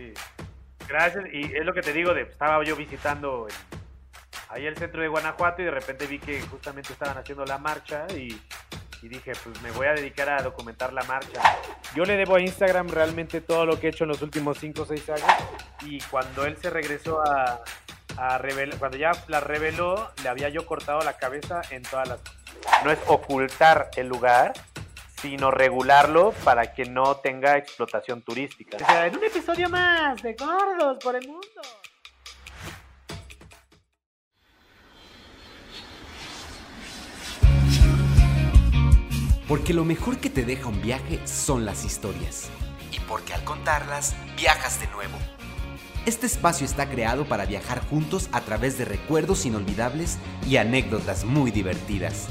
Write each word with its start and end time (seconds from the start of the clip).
sí. 0.00 0.14
Gracias. 0.88 1.24
Y 1.32 1.54
es 1.54 1.64
lo 1.64 1.72
que 1.72 1.82
te 1.82 1.92
digo, 1.92 2.14
de, 2.14 2.22
estaba 2.22 2.62
yo 2.64 2.76
visitando 2.76 3.46
ahí 4.48 4.66
el 4.66 4.76
centro 4.76 5.00
de 5.02 5.08
Guanajuato 5.08 5.62
y 5.62 5.66
de 5.66 5.70
repente 5.70 6.06
vi 6.06 6.18
que 6.18 6.40
justamente 6.42 6.92
estaban 6.92 7.16
haciendo 7.16 7.44
la 7.44 7.58
marcha 7.58 8.06
y, 8.10 8.40
y 9.02 9.08
dije, 9.08 9.32
pues 9.44 9.62
me 9.62 9.70
voy 9.70 9.86
a 9.86 9.92
dedicar 9.92 10.28
a 10.28 10.42
documentar 10.42 10.92
la 10.92 11.04
marcha. 11.04 11.40
Yo 11.94 12.04
le 12.04 12.16
debo 12.16 12.36
a 12.36 12.40
Instagram 12.40 12.88
realmente 12.88 13.40
todo 13.40 13.66
lo 13.66 13.78
que 13.78 13.86
he 13.86 13.90
hecho 13.90 14.04
en 14.04 14.08
los 14.08 14.22
últimos 14.22 14.58
5 14.58 14.82
o 14.82 14.86
6 14.86 15.10
años 15.10 15.32
y 15.82 16.00
cuando 16.10 16.44
él 16.44 16.56
se 16.56 16.70
regresó 16.70 17.22
a, 17.22 17.62
a 18.16 18.38
revelar, 18.38 18.78
cuando 18.78 18.96
ya 18.96 19.12
la 19.28 19.40
reveló, 19.40 20.10
le 20.22 20.28
había 20.28 20.48
yo 20.48 20.66
cortado 20.66 21.00
la 21.02 21.16
cabeza 21.16 21.62
en 21.70 21.82
todas 21.82 22.08
las... 22.08 22.20
No 22.84 22.90
es 22.90 22.98
ocultar 23.06 23.90
el 23.96 24.08
lugar, 24.08 24.52
sino 25.20 25.50
regularlo 25.50 26.32
para 26.44 26.72
que 26.72 26.84
no 26.84 27.16
tenga 27.16 27.56
explotación 27.56 28.22
turística. 28.22 28.76
O 28.76 28.80
sea, 28.80 29.06
en 29.06 29.16
un 29.16 29.24
episodio 29.24 29.68
más 29.68 30.22
de 30.22 30.34
Gordos 30.34 30.98
por 31.02 31.16
el 31.16 31.26
Mundo. 31.26 31.62
Porque 39.46 39.74
lo 39.74 39.84
mejor 39.84 40.18
que 40.18 40.30
te 40.30 40.44
deja 40.44 40.68
un 40.68 40.80
viaje 40.80 41.26
son 41.26 41.64
las 41.64 41.84
historias. 41.84 42.48
Y 42.92 43.00
porque 43.00 43.34
al 43.34 43.42
contarlas, 43.42 44.14
viajas 44.36 44.78
de 44.78 44.86
nuevo. 44.86 45.18
Este 46.06 46.26
espacio 46.26 46.64
está 46.64 46.88
creado 46.88 47.24
para 47.24 47.44
viajar 47.46 47.80
juntos 47.80 48.30
a 48.32 48.40
través 48.40 48.78
de 48.78 48.84
recuerdos 48.84 49.44
inolvidables 49.44 50.18
y 50.48 50.56
anécdotas 50.56 51.24
muy 51.24 51.50
divertidas. 51.50 52.28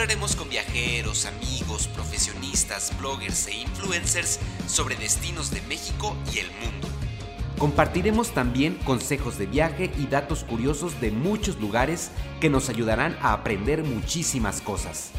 Hablaremos 0.00 0.34
con 0.34 0.48
viajeros, 0.48 1.26
amigos, 1.26 1.86
profesionistas, 1.88 2.90
bloggers 2.98 3.48
e 3.48 3.56
influencers 3.56 4.40
sobre 4.66 4.96
destinos 4.96 5.50
de 5.50 5.60
México 5.68 6.16
y 6.34 6.38
el 6.38 6.46
mundo. 6.52 6.88
Compartiremos 7.58 8.32
también 8.32 8.76
consejos 8.86 9.36
de 9.36 9.44
viaje 9.44 9.90
y 9.98 10.06
datos 10.06 10.42
curiosos 10.44 10.98
de 11.02 11.10
muchos 11.10 11.60
lugares 11.60 12.12
que 12.40 12.48
nos 12.48 12.70
ayudarán 12.70 13.14
a 13.20 13.34
aprender 13.34 13.84
muchísimas 13.84 14.62
cosas. 14.62 15.10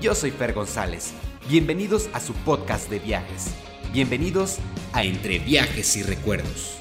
Yo 0.00 0.14
soy 0.14 0.30
Fer 0.30 0.52
González. 0.52 1.14
Bienvenidos 1.48 2.08
a 2.12 2.20
su 2.20 2.32
podcast 2.32 2.88
de 2.90 3.00
viajes. 3.00 3.48
Bienvenidos 3.92 4.58
a 4.92 5.02
Entre 5.02 5.40
Viajes 5.40 5.96
y 5.96 6.04
Recuerdos. 6.04 6.76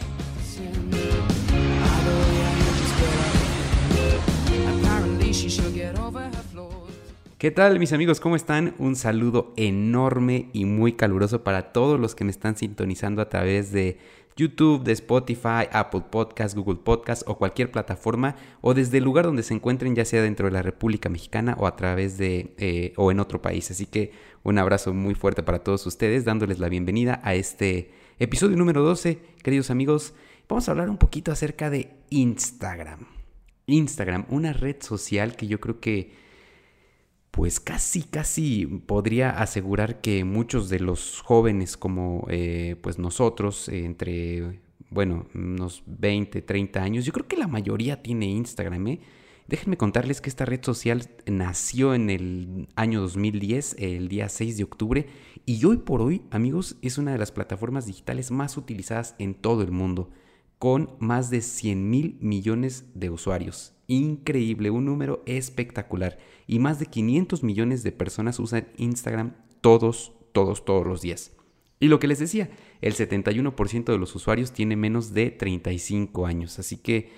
¿Qué 7.42 7.50
tal 7.50 7.80
mis 7.80 7.92
amigos? 7.92 8.20
¿Cómo 8.20 8.36
están? 8.36 8.76
Un 8.78 8.96
saludo 8.96 9.52
enorme 9.58 10.50
y 10.54 10.66
muy 10.66 10.94
caluroso 10.94 11.44
para 11.44 11.74
todos 11.74 12.00
los 12.00 12.14
que 12.14 12.24
me 12.24 12.30
están 12.30 12.56
sintonizando 12.56 13.20
a 13.20 13.30
través 13.30 13.72
de 13.72 13.98
YouTube, 14.36 14.84
de 14.84 14.92
Spotify, 14.92 15.66
Apple 15.72 16.04
Podcast, 16.12 16.56
Google 16.56 16.82
Podcast 16.84 17.24
o 17.26 17.40
cualquier 17.40 17.72
plataforma 17.72 18.36
o 18.62 18.76
desde 18.76 19.00
el 19.00 19.06
lugar 19.06 19.26
donde 19.26 19.42
se 19.42 19.56
encuentren, 19.56 19.96
ya 19.96 20.06
sea 20.06 20.22
dentro 20.22 20.46
de 20.46 20.52
la 20.52 20.62
República 20.62 21.10
Mexicana 21.10 21.56
o 21.58 21.66
a 21.66 21.76
través 21.76 22.20
de 22.20 22.54
eh, 22.60 22.94
o 22.96 23.10
en 23.10 23.20
otro 23.20 23.42
país. 23.42 23.72
Así 23.72 23.88
que 23.88 24.12
un 24.44 24.60
abrazo 24.60 24.94
muy 24.94 25.16
fuerte 25.16 25.42
para 25.42 25.64
todos 25.64 25.84
ustedes, 25.88 26.26
dándoles 26.26 26.60
la 26.60 26.70
bienvenida 26.70 27.22
a 27.24 27.34
este 27.34 27.90
episodio 28.20 28.56
número 28.56 28.84
12, 28.84 29.18
queridos 29.42 29.72
amigos. 29.72 30.14
Vamos 30.48 30.68
a 30.68 30.74
hablar 30.74 30.92
un 30.92 30.98
poquito 30.98 31.32
acerca 31.32 31.72
de 31.72 31.90
Instagram. 32.12 33.08
Instagram, 33.66 34.28
una 34.30 34.54
red 34.54 34.76
social 34.80 35.36
que 35.36 35.48
yo 35.48 35.60
creo 35.60 35.80
que 35.80 36.22
pues 37.32 37.62
casi, 37.62 38.04
casi 38.04 38.66
podría 38.66 39.30
asegurar 39.30 40.02
que 40.02 40.26
muchos 40.26 40.70
de 40.70 40.80
los 40.80 41.22
jóvenes 41.22 41.78
como 41.78 42.28
eh, 42.30 42.76
pues 42.82 43.00
nosotros, 43.00 43.70
entre, 43.70 44.62
bueno, 44.90 45.28
unos 45.34 45.84
20, 45.86 46.42
30 46.42 46.84
años, 46.84 47.06
yo 47.06 47.14
creo 47.14 47.28
que 47.28 47.38
la 47.38 47.48
mayoría 47.48 48.04
tiene 48.04 48.26
Instagram, 48.26 48.88
¿eh? 48.88 49.00
Déjenme 49.48 49.76
contarles 49.76 50.22
que 50.22 50.30
esta 50.30 50.46
red 50.46 50.64
social 50.64 51.10
nació 51.26 51.94
en 51.94 52.10
el 52.10 52.70
año 52.76 53.02
2010, 53.02 53.76
el 53.80 54.08
día 54.08 54.30
6 54.30 54.58
de 54.58 54.64
octubre, 54.64 55.08
y 55.46 55.66
hoy 55.66 55.78
por 55.78 56.02
hoy, 56.02 56.22
amigos, 56.32 56.78
es 56.82 56.98
una 56.98 57.12
de 57.12 57.18
las 57.18 57.32
plataformas 57.32 57.86
digitales 57.86 58.32
más 58.32 58.56
utilizadas 58.56 59.16
en 59.20 59.34
todo 59.34 59.64
el 59.64 59.72
mundo, 59.72 60.10
con 60.62 60.96
más 61.00 61.30
de 61.30 61.42
100 61.42 61.90
mil 61.90 62.18
millones 62.22 62.86
de 62.94 63.10
usuarios 63.10 63.74
increíble, 63.92 64.70
un 64.70 64.86
número 64.86 65.22
espectacular. 65.26 66.18
Y 66.48 66.60
más 66.60 66.80
de 66.80 66.86
500 66.86 67.44
millones 67.44 67.84
de 67.84 67.92
personas 67.92 68.40
usan 68.40 68.70
Instagram 68.78 69.34
todos, 69.60 70.14
todos, 70.32 70.64
todos 70.64 70.88
los 70.88 71.02
días. 71.02 71.34
Y 71.80 71.88
lo 71.88 72.00
que 72.00 72.08
les 72.08 72.20
decía, 72.20 72.50
el 72.82 72.94
71% 72.94 73.86
de 73.86 73.98
los 73.98 74.16
usuarios 74.16 74.54
tiene 74.54 74.76
menos 74.76 75.14
de 75.14 75.30
35 75.32 76.26
años. 76.26 76.58
Así 76.58 76.78
que 76.78 77.10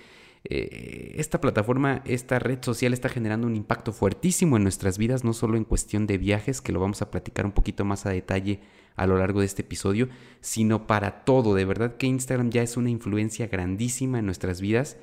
eh, 0.44 1.14
esta 1.16 1.40
plataforma, 1.40 2.02
esta 2.06 2.38
red 2.38 2.58
social 2.60 2.92
está 2.92 3.08
generando 3.08 3.46
un 3.46 3.56
impacto 3.56 3.92
fuertísimo 3.92 4.56
en 4.56 4.64
nuestras 4.64 4.98
vidas, 4.98 5.22
no 5.22 5.32
solo 5.32 5.56
en 5.56 5.64
cuestión 5.64 6.06
de 6.06 6.18
viajes, 6.18 6.60
que 6.60 6.72
lo 6.72 6.80
vamos 6.80 7.02
a 7.02 7.10
platicar 7.10 7.46
un 7.46 7.52
poquito 7.52 7.84
más 7.84 8.04
a 8.04 8.10
detalle 8.10 8.60
a 8.96 9.06
lo 9.06 9.18
largo 9.18 9.40
de 9.40 9.46
este 9.46 9.62
episodio, 9.62 10.08
sino 10.40 10.86
para 10.86 11.24
todo. 11.24 11.54
De 11.54 11.64
verdad 11.64 11.96
que 11.96 12.06
Instagram 12.06 12.50
ya 12.50 12.62
es 12.62 12.76
una 12.76 12.90
influencia 12.90 13.46
grandísima 13.46 14.18
en 14.18 14.26
nuestras 14.26 14.60
vidas 14.60 14.96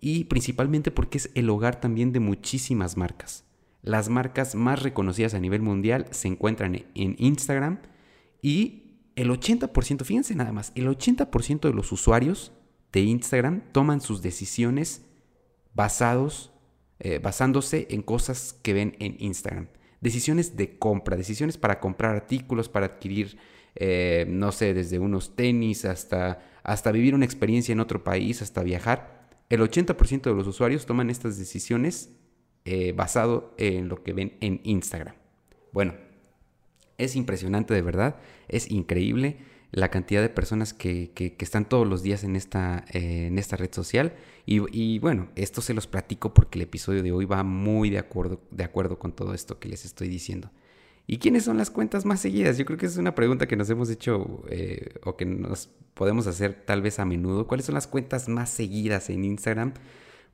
y 0.00 0.24
principalmente 0.24 0.90
porque 0.90 1.18
es 1.18 1.30
el 1.34 1.48
hogar 1.50 1.80
también 1.80 2.12
de 2.12 2.20
muchísimas 2.20 2.96
marcas. 2.96 3.44
Las 3.82 4.08
marcas 4.08 4.54
más 4.54 4.82
reconocidas 4.82 5.34
a 5.34 5.40
nivel 5.40 5.62
mundial 5.62 6.06
se 6.10 6.28
encuentran 6.28 6.86
en 6.94 7.16
Instagram 7.18 7.80
y 8.40 8.82
el 9.16 9.30
80%, 9.30 10.04
fíjense 10.04 10.34
nada 10.34 10.52
más, 10.52 10.72
el 10.74 10.86
80% 10.88 11.60
de 11.60 11.74
los 11.74 11.92
usuarios 11.92 12.52
de 12.92 13.00
Instagram 13.00 13.62
toman 13.72 14.00
sus 14.00 14.22
decisiones 14.22 15.04
basados, 15.74 16.52
eh, 16.98 17.18
basándose 17.18 17.88
en 17.90 18.02
cosas 18.02 18.58
que 18.62 18.72
ven 18.72 18.96
en 19.00 19.16
Instagram. 19.18 19.68
Decisiones 20.02 20.56
de 20.58 20.78
compra, 20.78 21.16
decisiones 21.16 21.56
para 21.56 21.80
comprar 21.80 22.14
artículos, 22.14 22.68
para 22.68 22.84
adquirir, 22.86 23.38
eh, 23.76 24.26
no 24.28 24.52
sé, 24.52 24.74
desde 24.74 24.98
unos 24.98 25.34
tenis 25.34 25.86
hasta, 25.86 26.44
hasta 26.62 26.92
vivir 26.92 27.14
una 27.14 27.24
experiencia 27.24 27.72
en 27.72 27.80
otro 27.80 28.04
país, 28.04 28.42
hasta 28.42 28.62
viajar 28.62 29.22
el 29.52 29.60
80% 29.60 30.22
de 30.22 30.34
los 30.34 30.46
usuarios 30.46 30.86
toman 30.86 31.10
estas 31.10 31.38
decisiones 31.38 32.08
eh, 32.64 32.92
basado 32.92 33.54
en 33.58 33.86
lo 33.88 34.02
que 34.02 34.14
ven 34.14 34.38
en 34.40 34.62
Instagram. 34.64 35.14
Bueno, 35.72 35.92
es 36.96 37.16
impresionante 37.16 37.74
de 37.74 37.82
verdad, 37.82 38.16
es 38.48 38.70
increíble 38.70 39.36
la 39.72 39.90
cantidad 39.90 40.20
de 40.20 40.28
personas 40.28 40.74
que, 40.74 41.12
están 41.38 41.66
todos 41.68 41.88
los 41.88 42.02
días 42.02 42.24
en 42.24 42.36
esta, 42.36 42.84
eh, 42.92 43.26
en 43.26 43.38
esta 43.38 43.56
red 43.56 43.72
social. 43.72 44.14
Y, 44.44 44.98
bueno, 44.98 45.28
esto 45.34 45.62
se 45.62 45.72
los 45.72 45.86
platico 45.86 46.34
porque 46.34 46.58
el 46.58 46.62
episodio 46.62 47.02
de 47.02 47.10
hoy 47.10 47.24
va 47.24 47.42
muy 47.42 47.88
de 47.90 47.98
acuerdo, 47.98 48.40
de 48.50 48.64
acuerdo 48.64 48.98
con 48.98 49.12
todo 49.12 49.34
esto 49.34 49.58
que 49.58 49.68
les 49.68 49.84
estoy 49.84 50.08
diciendo. 50.08 50.50
¿Y 51.06 51.18
quiénes 51.18 51.44
son 51.44 51.56
las 51.56 51.70
cuentas 51.70 52.04
más 52.04 52.20
seguidas? 52.20 52.58
Yo 52.58 52.64
creo 52.64 52.78
que 52.78 52.86
es 52.86 52.96
una 52.96 53.14
pregunta 53.14 53.48
que 53.48 53.56
nos 53.56 53.68
hemos 53.70 53.90
hecho 53.90 54.44
eh, 54.50 54.94
o 55.04 55.16
que 55.16 55.24
nos 55.24 55.68
podemos 55.94 56.26
hacer 56.26 56.64
tal 56.64 56.82
vez 56.82 56.98
a 56.98 57.04
menudo. 57.04 57.46
¿Cuáles 57.46 57.66
son 57.66 57.74
las 57.74 57.86
cuentas 57.86 58.28
más 58.28 58.50
seguidas 58.50 59.10
en 59.10 59.24
Instagram? 59.24 59.74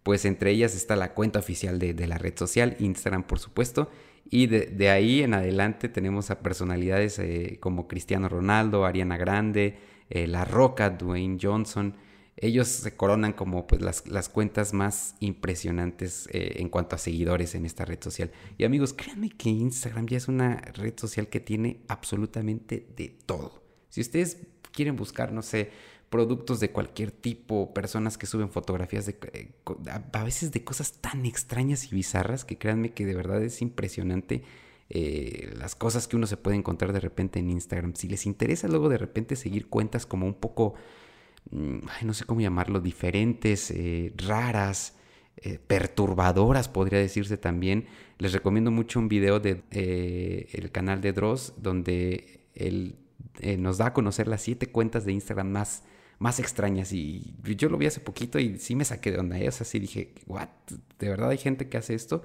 Pues 0.03 0.25
entre 0.25 0.50
ellas 0.50 0.75
está 0.75 0.97
la 0.97 1.15
cuenta 1.15 1.38
oficial 1.38 1.78
de, 1.78 2.06
la 2.06 2.19
red 2.19 2.37
social, 2.37 2.77
Instagram 2.81 3.25
por 3.25 3.38
supuesto. 3.38 3.91
Y 4.31 4.47
de, 4.47 4.91
ahí 4.91 5.22
en 5.22 5.34
adelante 5.34 5.89
tenemos 5.89 6.31
a 6.31 6.41
personalidades 6.41 7.19
eh, 7.19 7.59
como 7.61 7.89
Cristiano 7.89 8.28
Ronaldo, 8.28 8.84
Ariana 8.84 9.16
Grande, 9.16 9.78
eh, 10.11 10.27
La 10.27 10.44
Roca, 10.44 10.91
Dwayne 10.91 11.39
Johnson 11.41 11.94
ellos 12.41 12.69
se 12.69 12.97
coronan 12.97 13.33
como 13.33 13.66
pues, 13.66 14.06
las, 14.06 14.28
cuentas 14.28 14.72
más 14.72 15.16
impresionantes 15.21 16.28
eh, 16.33 16.56
en 16.56 16.69
cuanto 16.69 16.94
a 16.94 16.99
seguidores 16.99 17.55
en 17.55 17.66
esta 17.66 17.84
red 17.84 18.00
social. 18.00 18.31
Y 18.56 18.65
amigos, 18.65 18.93
créanme 18.93 19.31
que 19.31 19.50
Instagram 19.50 20.06
ya 20.06 20.19
es 20.19 20.28
una 20.28 20.56
red 20.75 20.95
social 20.97 21.28
que 21.28 21.41
tiene 21.41 21.81
absolutamente 21.89 22.87
de 22.97 23.09
todo. 23.27 23.62
Si 23.89 24.00
ustedes 24.00 24.39
quieren 24.72 24.97
buscar, 24.97 25.33
no 25.33 25.43
sé, 25.43 25.71
productos 26.10 26.60
de 26.60 26.71
cualquier 26.71 27.10
tipo, 27.10 27.75
personas 27.75 28.19
que 28.19 28.27
suben 28.27 28.51
fotografías 28.51 29.07
de, 29.07 29.19
eh, 29.33 29.53
a 30.13 30.25
veces 30.25 30.53
de 30.53 30.65
cosas 30.65 30.93
tan 31.01 31.27
extrañas 31.27 31.84
y 31.93 31.95
bizarras 31.95 32.45
que 32.45 32.59
créanme 32.59 32.93
que 32.93 33.07
de 33.07 33.15
verdad 33.15 33.43
es 33.43 33.63
impresionante. 33.63 34.43
Eh, 34.91 35.53
las 35.59 35.75
cosas 35.75 36.09
que 36.09 36.16
uno 36.16 36.27
se 36.27 36.39
puede 36.39 36.57
encontrar 36.57 36.93
de 36.93 37.01
repente 37.01 37.39
en 37.39 37.51
Instagram. 37.51 37.95
Si 37.95 38.09
les 38.09 38.25
interesa 38.27 38.69
luego 38.69 38.89
de 38.89 38.99
repente 38.99 39.37
seguir 39.37 39.69
cuentas 39.69 40.07
como 40.07 40.27
un 40.27 40.34
poco 40.34 40.75
Mm, 41.51 41.78
no 42.03 42.15
sé 42.15 42.25
cómo 42.25 42.41
llamarlo, 42.41 42.81
diferentes, 42.81 43.71
eh, 43.71 44.13
raras, 44.16 44.95
perturbadoras, 45.69 46.69
podría 46.69 46.99
decirse 46.99 47.37
también. 47.39 47.87
Les 48.19 48.33
recomiendo 48.33 48.72
mucho 48.72 48.99
un 48.99 49.09
video 49.09 49.39
del 49.39 49.63
de, 49.71 50.49
eh, 50.53 50.69
canal 50.72 51.01
de 51.01 51.13
Dross, 51.13 51.55
donde 51.59 52.41
él 52.55 52.97
nos 53.59 53.78
da 53.78 53.87
a 53.87 53.93
conocer 53.93 54.27
las 54.27 54.43
siete 54.43 54.66
cuentas 54.66 55.05
de 55.05 55.13
Instagram 55.13 55.49
más, 55.51 55.84
más 56.18 56.41
extrañas. 56.41 56.92
Y 56.92 57.34
yo 57.42 57.68
lo 57.68 57.78
vi 57.78 57.86
hace 57.86 58.00
poquito 58.00 58.38
y 58.38 58.59
sí 58.59 58.74
me 58.74 58.84
saqué 58.84 59.12
de 59.12 59.18
onda. 59.18 59.36
O 59.36 59.53
sea, 59.53 59.66
sí 59.66 59.78
dije, 59.78 60.15
¿what? 60.26 60.48
¿De 60.98 61.09
verdad 61.09 61.30
hay 61.30 61.38
gente 61.38 61.68
que 61.68 61.76
hace 61.76 61.94
esto? 61.94 62.22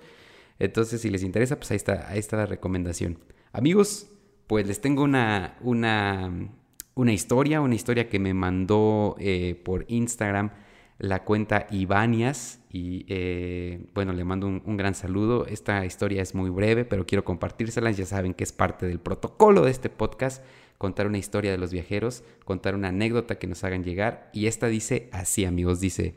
Entonces, 0.59 1.01
si 1.01 1.09
les 1.09 1.23
interesa, 1.23 1.57
pues 1.57 1.71
ahí 1.71 1.77
está, 1.77 2.09
ahí 2.09 2.19
está 2.19 2.37
la 2.37 2.45
recomendación. 2.45 3.19
Amigos, 3.51 4.07
pues 4.47 4.67
les 4.67 4.81
tengo 4.81 5.03
una, 5.03 5.57
una 5.61 6.49
una 6.95 7.11
historia, 7.11 7.61
una 7.61 7.75
historia 7.75 8.09
que 8.09 8.19
me 8.19 8.33
mandó 8.33 9.15
eh, 9.19 9.59
por 9.63 9.85
Instagram 9.87 10.51
la 10.99 11.23
cuenta 11.23 11.67
Ibanias 11.71 12.59
y 12.69 13.05
eh, 13.09 13.87
bueno, 13.93 14.13
le 14.13 14.23
mando 14.23 14.47
un, 14.47 14.77
gran 14.77 14.93
saludo. 14.95 15.45
Esta 15.47 15.85
historia 15.85 16.21
es 16.21 16.33
muy 16.35 16.49
breve, 16.49 16.85
pero 16.85 17.05
quiero 17.05 17.23
compartírselas. 17.23 17.97
Ya 17.97 18.05
saben 18.05 18.33
que 18.33 18.43
es 18.43 18.53
parte 18.53 18.85
del 18.85 18.99
protocolo 18.99 19.65
de 19.65 19.71
este 19.71 19.89
podcast, 19.89 20.43
contar 20.83 21.07
una 21.07 21.17
historia 21.17 21.49
de 21.49 21.57
los 21.57 21.71
viajeros, 21.71 22.25
contar 22.43 22.75
una 22.75 22.89
anécdota 22.89 23.39
que 23.39 23.47
nos 23.47 23.63
hagan 23.63 23.85
llegar. 23.85 24.29
Y 24.33 24.47
esta 24.47 24.67
dice 24.67 25.07
así, 25.13 25.45
amigos, 25.45 25.79
dice, 25.79 26.15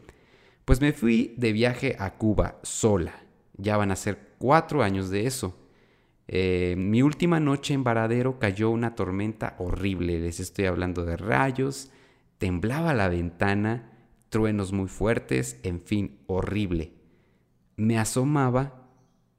pues 0.64 0.80
me 0.80 0.92
fui 0.92 1.34
de 1.36 1.52
viaje 1.52 1.94
a 2.00 2.14
Cuba 2.14 2.58
sola. 2.64 3.14
Ya 3.56 3.76
van 3.76 3.92
a 3.92 3.96
ser 3.96 4.18
cuatro 4.38 4.82
años 4.82 5.08
de 5.08 5.28
eso. 5.28 5.56
Eh, 6.26 6.74
mi 6.76 7.00
última 7.02 7.38
noche 7.38 7.74
en 7.74 7.84
Varadero 7.84 8.40
cayó 8.40 8.70
una 8.70 8.96
tormenta 8.96 9.54
horrible. 9.60 10.18
Les 10.18 10.40
estoy 10.40 10.64
hablando 10.64 11.04
de 11.04 11.16
rayos, 11.16 11.92
temblaba 12.38 12.92
la 12.92 13.08
ventana, 13.08 13.92
truenos 14.30 14.72
muy 14.72 14.88
fuertes, 14.88 15.60
en 15.62 15.80
fin, 15.80 16.18
horrible. 16.26 16.92
Me 17.76 18.00
asomaba 18.00 18.88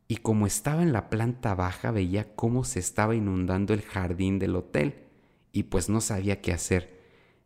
y 0.07 0.15
como 0.15 0.47
estaba 0.47 0.83
en 0.83 0.93
la 0.93 1.09
planta 1.09 1.53
baja 1.53 1.91
veía 1.91 2.33
cómo 2.33 2.63
se 2.63 2.79
estaba 2.79 3.13
inundando 3.13 3.73
el 3.73 3.81
jardín 3.81 4.39
del 4.39 4.55
hotel 4.55 5.06
y 5.51 5.63
pues 5.63 5.89
no 5.89 6.01
sabía 6.01 6.41
qué 6.41 6.53
hacer. 6.53 6.97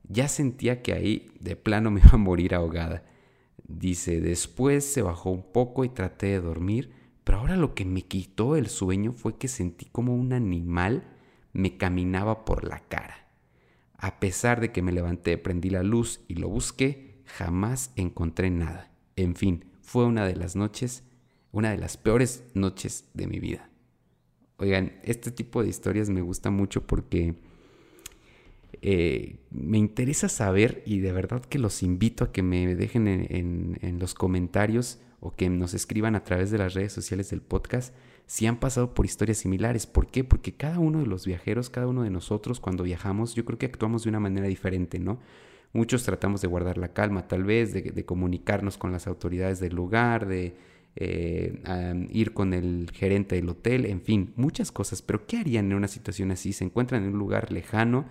Ya 0.07 0.27
sentía 0.27 0.81
que 0.81 0.94
ahí 0.94 1.31
de 1.39 1.56
plano 1.56 1.92
me 1.92 2.00
iba 2.06 2.12
a 2.13 2.18
morir 2.18 2.56
ahogada. 2.56 3.06
Dice, 3.68 4.19
después 4.19 4.86
se 4.86 5.01
bajó 5.01 5.31
un 5.31 5.51
poco 5.51 5.86
y 5.86 5.89
traté 5.89 6.27
de 6.27 6.42
dormir 6.42 7.01
pero 7.24 7.39
ahora 7.39 7.56
lo 7.56 7.75
que 7.75 7.86
me 7.86 8.01
quitó 8.03 8.56
el 8.56 8.68
sueño 8.68 9.13
fue 9.13 9.38
que 9.38 9.48
sentí 9.48 9.86
como 9.86 10.15
un 10.15 10.33
animal 10.33 11.03
me 11.53 11.77
caminaba 11.77 12.45
por 12.45 12.63
la 12.63 12.80
cara. 12.80 13.27
A 13.98 14.19
pesar 14.19 14.59
de 14.62 14.71
que 14.71 14.81
me 14.81 14.92
levanté, 14.92 15.38
prendí 15.38 15.69
la 15.69 15.83
luz 15.83 16.21
y 16.27 16.36
lo 16.36 16.50
busqué, 16.50 17.21
jamás 17.25 17.92
encontré 17.95 18.50
nada. 18.50 18.92
En 19.15 19.36
fin, 19.36 19.65
fue 19.81 20.06
una 20.06 20.25
de 20.25 20.36
las 20.36 20.56
noches, 20.56 21.04
una 21.51 21.69
de 21.71 21.77
las 21.77 21.97
peores 21.97 22.44
noches 22.56 23.09
de 23.13 23.27
mi 23.27 23.39
vida. 23.39 23.69
Oigan, 24.57 25.00
este 25.04 25.31
tipo 25.31 25.62
de 25.62 25.69
historias 25.69 26.09
me 26.09 26.21
gusta 26.21 26.50
mucho 26.50 26.88
porque 26.88 27.36
eh, 28.83 29.38
me 29.51 29.78
interesa 29.78 30.28
saber 30.28 30.81
y 30.88 31.00
de 31.00 31.12
verdad 31.12 31.45
que 31.45 31.60
los 31.60 31.83
invito 31.83 32.24
a 32.24 32.31
que 32.31 32.42
me 32.42 32.75
dejen 32.75 33.07
en, 33.07 34.00
los 34.00 34.16
comentarios 34.16 35.00
o 35.19 35.36
que 35.36 35.50
nos 35.50 35.75
escriban 35.75 36.16
a 36.16 36.24
través 36.24 36.50
de 36.50 36.57
las 36.57 36.74
redes 36.74 36.92
sociales 36.92 37.30
del 37.30 37.42
podcast 37.42 37.94
si 38.25 38.48
han 38.48 38.60
pasado 38.60 38.95
por 38.95 39.06
historias 39.06 39.38
similares. 39.38 39.86
¿Por 39.86 40.07
qué? 40.07 40.24
Porque 40.24 40.54
cada 40.54 40.80
uno 40.80 41.00
de 41.00 41.06
los 41.06 41.28
viajeros, 41.28 41.69
cada 41.69 41.88
uno 41.88 42.04
de 42.04 42.10
nosotros 42.10 42.60
cuando 42.60 42.83
viajamos, 42.83 43.36
yo 43.36 43.45
creo 43.45 43.60
que 43.60 43.66
actuamos 43.68 44.04
de 44.04 44.10
una 44.10 44.19
manera 44.19 44.48
diferente, 44.48 45.00
¿no? 45.00 45.19
Muchos 45.74 46.04
tratamos 46.04 46.42
de 46.42 46.48
guardar 46.48 46.78
la 46.78 46.94
calma, 46.94 47.28
tal 47.28 47.44
vez, 47.44 47.74
de, 47.74 48.06
comunicarnos 48.06 48.78
con 48.78 48.92
las 48.92 49.06
autoridades 49.07 49.60
del 49.60 49.75
lugar, 49.75 50.28
de 50.28 50.56
eh, 50.95 52.07
ir 52.12 52.33
con 52.33 52.54
el 52.54 52.89
gerente 52.94 53.36
del 53.36 53.48
hotel, 53.48 53.86
en 53.86 54.01
fin, 54.01 54.33
muchas 54.36 54.72
cosas. 54.72 55.01
Pero 55.01 55.25
¿qué 55.28 55.38
harían 55.38 55.68
en 55.68 55.78
una 55.78 55.88
situación 55.88 56.31
así? 56.31 56.51
Se 56.51 56.66
encuentran 56.66 57.04
en 57.04 57.13
un 57.13 57.19
lugar 57.19 57.51
lejano, 57.51 58.06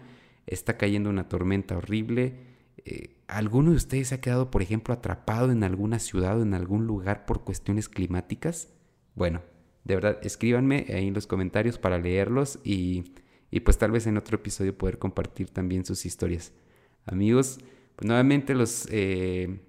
está 0.50 0.76
cayendo 0.76 1.10
una 1.10 1.28
tormenta 1.28 1.76
horrible, 1.76 2.50
eh, 2.84 3.16
¿Alguno 3.28 3.70
de 3.70 3.76
ustedes 3.76 4.08
se 4.08 4.16
ha 4.16 4.20
quedado, 4.20 4.50
por 4.50 4.62
ejemplo, 4.62 4.92
atrapado 4.92 5.52
en 5.52 5.62
alguna 5.62 5.98
ciudad 5.98 6.38
o 6.38 6.42
en 6.42 6.54
algún 6.54 6.86
lugar 6.86 7.26
por 7.26 7.44
cuestiones 7.44 7.88
climáticas? 7.88 8.68
Bueno, 9.14 9.42
de 9.84 9.94
verdad, 9.94 10.18
escríbanme 10.22 10.86
ahí 10.88 11.08
en 11.08 11.14
los 11.14 11.26
comentarios 11.26 11.78
para 11.78 11.98
leerlos 11.98 12.58
y, 12.64 13.12
pues 13.64 13.78
tal 13.78 13.92
vez 13.92 14.06
en 14.06 14.16
otro 14.16 14.36
episodio 14.36 14.76
poder 14.76 14.98
compartir 14.98 15.50
también 15.50 15.84
sus 15.84 16.06
historias. 16.06 16.52
Amigos, 17.06 17.60
pues 17.96 18.06
nuevamente 18.06 18.54
los, 18.54 18.88
eh, 18.90 19.60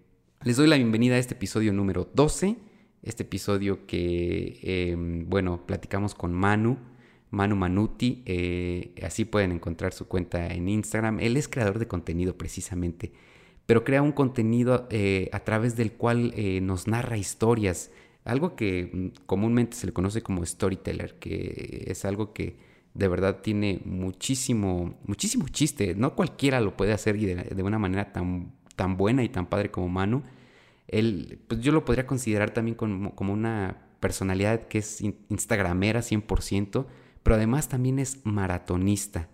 les 0.44 0.58
doy 0.58 0.68
la 0.68 0.78
bienvenida 0.78 1.16
a 1.16 1.20
este 1.20 1.36
episodio 1.36 1.72
número 1.72 2.10
12, 2.14 2.58
este 3.04 3.24
episodio 3.24 3.86
que, 3.86 4.60
em, 4.64 5.30
bueno, 5.30 5.66
platicamos 5.68 6.16
con 6.16 6.34
Manu 6.34 6.78
Manu 7.32 7.56
Manuti, 7.56 8.22
eh, 8.26 8.94
así 9.04 9.24
pueden 9.26 9.54
encontrar 9.54 9.94
su 9.94 10.08
cuenta 10.08 10.48
en 10.48 10.68
Instagram. 10.68 11.20
Él 11.22 11.38
es 11.38 11.48
creador 11.48 11.80
de 11.80 11.88
contenido 11.88 12.38
precisamente, 12.38 13.14
pero 13.66 13.86
crea 13.86 14.02
un 14.02 14.12
contenido 14.12 14.88
eh, 14.92 15.30
a 15.32 15.40
través 15.40 15.78
del 15.78 15.94
cual 15.94 16.34
eh, 16.36 16.60
nos 16.62 16.88
narra 16.88 17.18
historias, 17.18 17.90
algo 18.26 18.56
que 18.58 18.90
mm, 18.94 19.26
comúnmente 19.26 19.78
se 19.78 19.88
le 19.88 19.94
conoce 19.94 20.22
como 20.22 20.46
storyteller, 20.46 21.16
que 21.20 21.86
es 21.88 22.04
algo 22.04 22.34
que 22.34 22.58
de 22.94 23.08
verdad 23.08 23.40
tiene 23.42 23.80
muchísimo, 23.86 25.00
muchísimo 25.06 25.48
chiste. 25.48 25.96
No 25.96 26.16
cualquiera 26.16 26.60
lo 26.60 26.76
puede 26.76 26.92
hacer 26.92 27.16
y 27.16 27.26
de, 27.26 27.64
una 27.64 27.80
manera 27.80 28.12
tan, 28.12 28.52
tan 28.76 28.98
buena 28.98 29.24
y 29.24 29.30
tan 29.30 29.48
padre 29.48 29.72
como 29.72 29.88
Manu. 29.88 30.24
Él, 30.90 31.40
pues 31.48 31.62
yo 31.62 31.72
lo 31.72 31.86
podría 31.86 32.06
considerar 32.06 32.52
también 32.52 32.76
como, 32.76 33.16
como 33.16 33.32
una 33.32 33.88
personalidad 34.02 34.68
que 34.68 34.80
es 34.80 35.02
instagramera 35.30 36.02
100%, 36.02 36.86
pero 37.24 37.36
además 37.36 37.70
también 37.70 38.00
es 38.00 38.26
maratonista. 38.26 39.30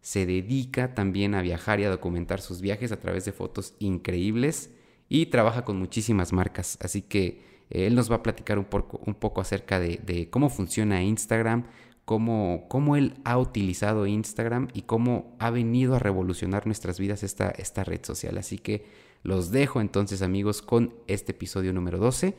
Se 0.00 0.26
dedica 0.26 0.94
también 0.94 1.34
a 1.34 1.42
viajar 1.42 1.80
y 1.80 1.84
a 1.84 1.90
documentar 1.90 2.40
sus 2.40 2.60
viajes 2.60 2.92
a 2.92 3.00
través 3.00 3.24
de 3.24 3.32
fotos 3.32 3.74
increíbles 3.78 4.70
y 5.08 5.26
trabaja 5.26 5.64
con 5.64 5.78
muchísimas 5.78 6.32
marcas. 6.32 6.78
Así 6.80 7.02
que 7.02 7.42
eh, 7.70 7.86
él 7.86 7.94
nos 7.94 8.10
va 8.10 8.16
a 8.16 8.22
platicar 8.22 8.58
un 8.58 8.64
poco, 8.64 9.00
un 9.04 9.14
poco 9.14 9.40
acerca 9.40 9.80
de, 9.80 10.28
cómo 10.30 10.50
funciona 10.50 11.02
Instagram, 11.02 11.64
cómo, 12.04 12.66
cómo, 12.68 12.96
él 12.96 13.14
ha 13.24 13.38
utilizado 13.38 14.06
Instagram 14.06 14.68
y 14.72 14.82
cómo 14.82 15.36
ha 15.38 15.50
venido 15.50 15.94
a 15.94 15.98
revolucionar 15.98 16.66
nuestras 16.66 16.98
vidas 16.98 17.22
esta, 17.22 17.50
esta 17.50 17.84
red 17.84 18.04
social. 18.04 18.38
Así 18.38 18.58
que 18.58 18.86
los 19.22 19.50
dejo 19.50 19.80
entonces 19.80 20.22
amigos 20.22 20.62
con 20.62 20.94
este 21.06 21.32
episodio 21.32 21.72
número 21.72 21.98
12. 21.98 22.34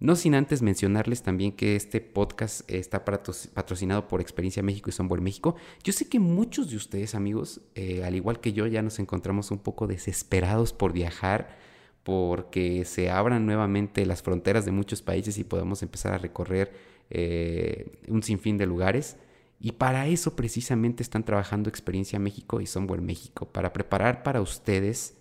No 0.00 0.14
sin 0.14 0.36
antes 0.36 0.62
mencionarles 0.62 1.22
también 1.22 1.50
que 1.50 1.74
este 1.74 2.00
podcast 2.00 2.70
está 2.70 3.04
patrocinado 3.04 4.06
por 4.06 4.20
Experiencia 4.20 4.62
México 4.62 4.90
y 4.90 4.92
Somewhere 4.92 5.22
México. 5.22 5.56
Yo 5.82 5.92
sé 5.92 6.08
que 6.08 6.20
muchos 6.20 6.70
de 6.70 6.76
ustedes, 6.76 7.16
amigos, 7.16 7.62
eh, 7.74 8.04
al 8.04 8.14
igual 8.14 8.40
que 8.40 8.52
yo, 8.52 8.68
ya 8.68 8.80
nos 8.80 9.00
encontramos 9.00 9.50
un 9.50 9.58
poco 9.58 9.88
desesperados 9.88 10.72
por 10.72 10.92
viajar, 10.92 11.58
porque 12.04 12.84
se 12.84 13.10
abran 13.10 13.44
nuevamente 13.44 14.06
las 14.06 14.22
fronteras 14.22 14.64
de 14.64 14.70
muchos 14.70 15.02
países 15.02 15.36
y 15.36 15.44
podamos 15.44 15.82
empezar 15.82 16.12
a 16.12 16.18
recorrer 16.18 16.72
eh, 17.10 18.00
un 18.06 18.22
sinfín 18.22 18.56
de 18.56 18.66
lugares. 18.66 19.16
Y 19.58 19.72
para 19.72 20.06
eso 20.06 20.36
precisamente 20.36 21.02
están 21.02 21.24
trabajando 21.24 21.68
Experiencia 21.68 22.20
México 22.20 22.60
y 22.60 22.66
Somewhere 22.66 23.02
México, 23.02 23.46
para 23.46 23.72
preparar 23.72 24.22
para 24.22 24.40
ustedes 24.40 25.16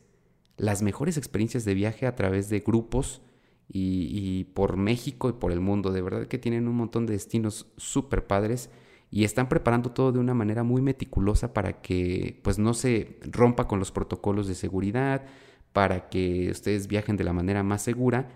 las 0.55 0.84
mejores 0.84 1.17
experiencias 1.17 1.65
de 1.65 1.74
viaje 1.74 2.05
a 2.05 2.15
través 2.15 2.50
de 2.50 2.60
grupos 2.60 3.22
y, 3.69 4.45
por 4.53 4.77
México 4.77 5.29
y 5.29 5.33
por 5.33 5.51
el 5.51 5.59
mundo. 5.59 5.91
De 5.91 6.01
verdad 6.01 6.27
que 6.27 6.38
tienen 6.38 6.67
un 6.67 6.75
montón 6.75 7.05
de 7.05 7.13
destinos 7.13 7.67
súper 7.77 8.27
padres 8.27 8.69
y 9.12 9.24
están 9.24 9.50
preparando 9.50 9.91
todo 9.91 10.12
de 10.12 10.19
una 10.19 10.33
manera 10.33 10.63
muy 10.63 10.81
meticulosa 10.81 11.53
para 11.53 11.81
que 11.81 12.39
pues 12.43 12.59
no 12.59 12.74
se 12.74 13.19
rompa 13.24 13.67
con 13.67 13.79
los 13.79 13.91
protocolos 13.91 14.47
de 14.47 14.55
seguridad, 14.55 15.25
para 15.74 16.09
que 16.09 16.50
ustedes 16.50 16.88
viajen 16.88 17.17
de 17.17 17.24
la 17.24 17.33
manera 17.33 17.63
más 17.63 17.81
segura 17.81 18.29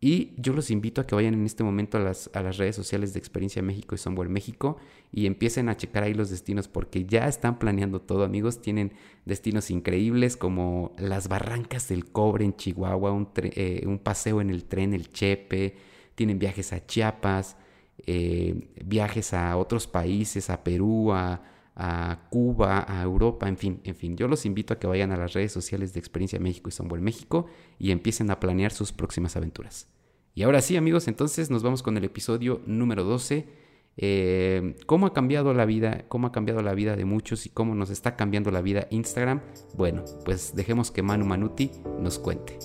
y 0.00 0.34
yo 0.36 0.52
los 0.52 0.70
invito 0.70 1.00
a 1.00 1.06
que 1.06 1.14
vayan 1.14 1.34
en 1.34 1.46
este 1.46 1.64
momento 1.64 1.96
a 1.96 2.00
las, 2.00 2.28
redes 2.58 2.76
sociales 2.76 3.14
de 3.14 3.18
Experiencia 3.18 3.62
México 3.62 3.94
y 3.94 3.98
Somewhere 3.98 4.30
México 4.30 4.76
y 5.10 5.26
empiecen 5.26 5.70
a 5.70 5.76
checar 5.76 6.02
ahí 6.02 6.12
los 6.12 6.28
destinos 6.28 6.68
porque 6.68 7.06
ya 7.06 7.26
están 7.28 7.58
planeando 7.58 8.00
todo, 8.02 8.22
amigos. 8.22 8.60
Tienen 8.60 8.92
destinos 9.24 9.70
increíbles 9.70 10.36
como 10.36 10.94
las 10.98 11.28
Barrancas 11.28 11.88
del 11.88 12.04
Cobre 12.04 12.44
en 12.44 12.54
Chihuahua, 12.56 13.12
un, 13.12 13.30
eh, 13.36 13.98
paseo 14.02 14.42
en 14.42 14.50
el 14.50 14.64
tren 14.64 14.92
El 14.92 15.10
Chepe, 15.10 15.76
tienen 16.14 16.38
viajes 16.38 16.74
a 16.74 16.84
Chiapas, 16.84 17.56
eh, 18.06 18.68
viajes 18.84 19.32
a 19.32 19.56
otros 19.56 19.86
países, 19.86 20.50
a 20.50 20.62
Perú, 20.62 21.12
a, 21.12 21.42
a 21.76 22.26
Cuba, 22.30 22.86
a 22.88 23.02
Europa, 23.02 23.48
en 23.48 23.58
fin, 23.58 23.80
en 23.84 23.94
fin. 23.94 24.16
Yo 24.16 24.28
los 24.28 24.46
invito 24.46 24.72
a 24.72 24.78
que 24.78 24.86
vayan 24.86 25.12
a 25.12 25.16
las 25.16 25.34
redes 25.34 25.52
sociales 25.52 25.92
de 25.92 26.00
Experiencia 26.00 26.40
México 26.40 26.70
y 26.70 26.72
Somewhere 26.72 27.02
México 27.02 27.46
y 27.78 27.90
empiecen 27.90 28.30
a 28.30 28.40
planear 28.40 28.72
sus 28.72 28.92
próximas 28.92 29.36
aventuras. 29.36 29.88
Y 30.34 30.42
ahora 30.42 30.62
sí, 30.62 30.76
amigos, 30.76 31.06
entonces 31.06 31.50
nos 31.50 31.62
vamos 31.62 31.82
con 31.82 31.96
el 31.96 32.04
episodio 32.04 32.62
número 32.66 33.04
12. 33.04 33.46
Eh, 33.98 34.76
¿Cómo 34.86 35.06
ha 35.06 35.12
cambiado 35.12 35.54
la 35.54 35.66
vida? 35.66 36.04
¿Cómo 36.08 36.26
ha 36.26 36.32
cambiado 36.32 36.62
la 36.62 36.74
vida 36.74 36.96
de 36.96 37.04
muchos 37.04 37.46
y 37.46 37.50
cómo 37.50 37.74
nos 37.74 37.90
está 37.90 38.16
cambiando 38.16 38.50
la 38.50 38.62
vida 38.62 38.86
Instagram? 38.90 39.42
Bueno, 39.74 40.04
pues 40.24 40.54
dejemos 40.54 40.90
que 40.90 41.02
Manu 41.02 41.26
Manuti 41.26 41.70
nos 42.00 42.18
cuente. 42.18 42.58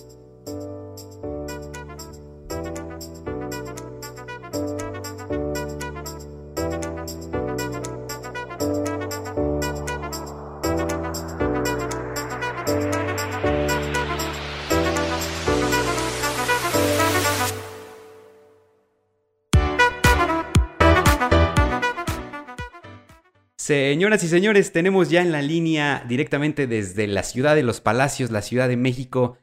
Señoras 23.72 24.22
y 24.26 24.28
señores, 24.28 24.74
tenemos 24.74 25.10
ya 25.10 25.22
en 25.22 25.32
la 25.32 25.42
línea 25.42 26.04
directamente 26.06 26.68
desde 26.68 27.08
la 27.08 27.24
ciudad 27.24 27.56
de 27.56 27.64
los 27.64 27.80
Palacios, 27.80 28.30
la 28.30 28.42
Ciudad 28.42 28.68
de 28.68 28.76
México, 28.76 29.38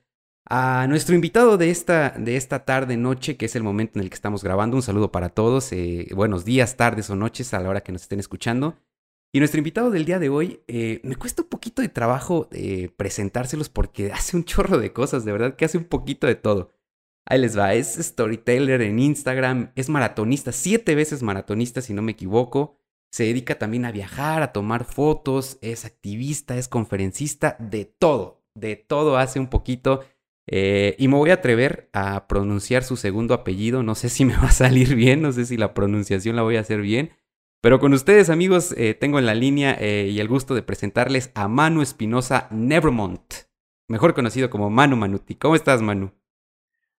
a 0.45 0.87
nuestro 0.87 1.15
invitado 1.15 1.57
de 1.57 1.71
esta, 1.71 2.11
de 2.11 2.37
esta 2.37 2.67
tarde, 2.67 2.99
noche, 2.99 3.39
que 3.39 3.47
es 3.47 3.57
el 3.57 3.63
momento 3.63 3.99
en 3.99 4.03
el 4.03 4.11
que 4.11 4.15
estamos 4.15 4.45
grabando. 4.45 4.77
Un 4.77 4.83
saludo 4.83 5.11
para 5.11 5.31
todos. 5.31 5.73
Eh, 5.73 6.09
buenos 6.15 6.45
días, 6.45 6.77
tardes 6.77 7.09
o 7.09 7.17
noches 7.17 7.55
a 7.55 7.61
la 7.61 7.71
hora 7.71 7.81
que 7.81 7.91
nos 7.91 8.03
estén 8.03 8.21
escuchando. 8.21 8.77
Y 9.33 9.39
nuestro 9.39 9.61
invitado 9.61 9.91
del 9.91 10.05
día 10.05 10.19
de 10.19 10.29
hoy, 10.29 10.61
eh, 10.69 11.01
me 11.05 11.17
cuesta 11.17 11.41
un 11.41 11.49
poquito 11.49 11.81
de 11.81 11.89
trabajo 11.89 12.51
eh, 12.53 12.91
presentárselos 12.99 13.71
porque 13.71 14.13
hace 14.13 14.37
un 14.37 14.45
chorro 14.45 14.77
de 14.77 14.93
cosas, 14.93 15.25
de 15.25 15.33
verdad 15.33 15.57
que 15.57 15.65
hace 15.65 15.79
un 15.79 15.85
poquito 15.85 16.27
de 16.27 16.35
todo. 16.35 16.71
Ahí 17.25 17.41
les 17.41 17.59
va, 17.59 17.73
es 17.73 17.95
storyteller 17.95 18.83
en 18.83 18.99
Instagram, 18.99 19.73
es 19.75 19.89
maratonista, 19.89 20.53
siete 20.53 20.95
veces 20.95 21.23
maratonista 21.23 21.81
si 21.81 21.95
no 21.95 22.03
me 22.03 22.13
equivoco. 22.13 22.78
Se 23.11 23.25
dedica 23.25 23.59
también 23.59 23.85
a 23.85 23.93
viajar, 23.93 24.43
a 24.43 24.53
tomar 24.53 24.85
fotos, 24.85 25.59
es 25.63 25.85
activista, 25.85 26.57
es 26.57 26.69
conferencista, 26.69 27.57
de 27.59 27.85
todo, 27.85 28.45
de 28.55 28.77
todo 28.77 29.17
hace 29.17 29.41
un 29.41 29.49
poquito. 29.49 30.05
Eh, 30.51 30.97
y 30.99 31.09
me 31.09 31.17
voy 31.17 31.31
a 31.31 31.35
atrever 31.35 31.91
a 31.93 32.27
pronunciar 32.27 32.83
su 32.83 32.97
segundo 32.97 33.35
apellido. 33.35 33.83
No 33.83 33.95
sé 33.95 34.09
si 34.09 34.25
me 34.25 34.37
va 34.37 34.49
a 34.49 34.53
salir 34.53 34.95
bien, 34.95 35.23
no 35.23 35.33
sé 35.33 35.47
si 35.47 35.57
la 35.57 35.75
pronunciación 35.75 36.37
la 36.37 36.43
voy 36.43 36.57
a 36.57 36.61
hacer 36.61 36.81
bien. 36.81 37.13
Pero 37.61 37.81
con 37.81 37.93
ustedes, 37.93 38.31
amigos, 38.31 38.73
eh, 38.77 38.95
tengo 38.95 39.19
en 39.19 39.27
la 39.27 39.35
línea 39.35 39.77
eh, 39.81 40.09
y 40.11 40.21
el 40.21 40.29
gusto 40.29 40.55
de 40.55 40.63
presentarles 40.63 41.33
a 41.35 41.49
Manu 41.49 41.83
Espinosa 41.83 42.47
Nevermont, 42.53 43.35
mejor 43.89 44.15
conocido 44.15 44.49
como 44.49 44.71
Manu 44.71 44.97
Manuti. 44.97 45.35
¿Cómo 45.35 45.57
estás, 45.57 45.83
Manu? 45.83 46.13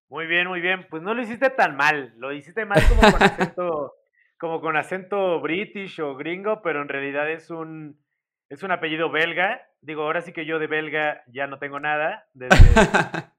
Muy 0.09 0.27
bien, 0.27 0.47
muy 0.47 0.59
bien. 0.59 0.85
Pues 0.89 1.01
no 1.01 1.13
lo 1.13 1.21
hiciste 1.21 1.49
tan 1.49 1.77
mal. 1.77 2.13
Lo 2.17 2.33
hiciste 2.33 2.65
mal 2.65 2.81
como 2.89 3.11
con 3.11 3.23
acento, 3.23 3.93
como 4.39 4.61
con 4.61 4.77
acento 4.77 5.39
british 5.41 5.99
o 5.99 6.15
gringo, 6.15 6.61
pero 6.61 6.81
en 6.81 6.87
realidad 6.87 7.29
es 7.29 7.51
un, 7.51 8.01
es 8.49 8.63
un 8.63 8.71
apellido 8.71 9.11
belga. 9.11 9.61
Digo, 9.81 10.03
ahora 10.03 10.21
sí 10.21 10.31
que 10.31 10.45
yo 10.45 10.59
de 10.59 10.67
belga 10.67 11.23
ya 11.27 11.45
no 11.45 11.59
tengo 11.59 11.79
nada. 11.79 12.27
Desde, 12.33 12.55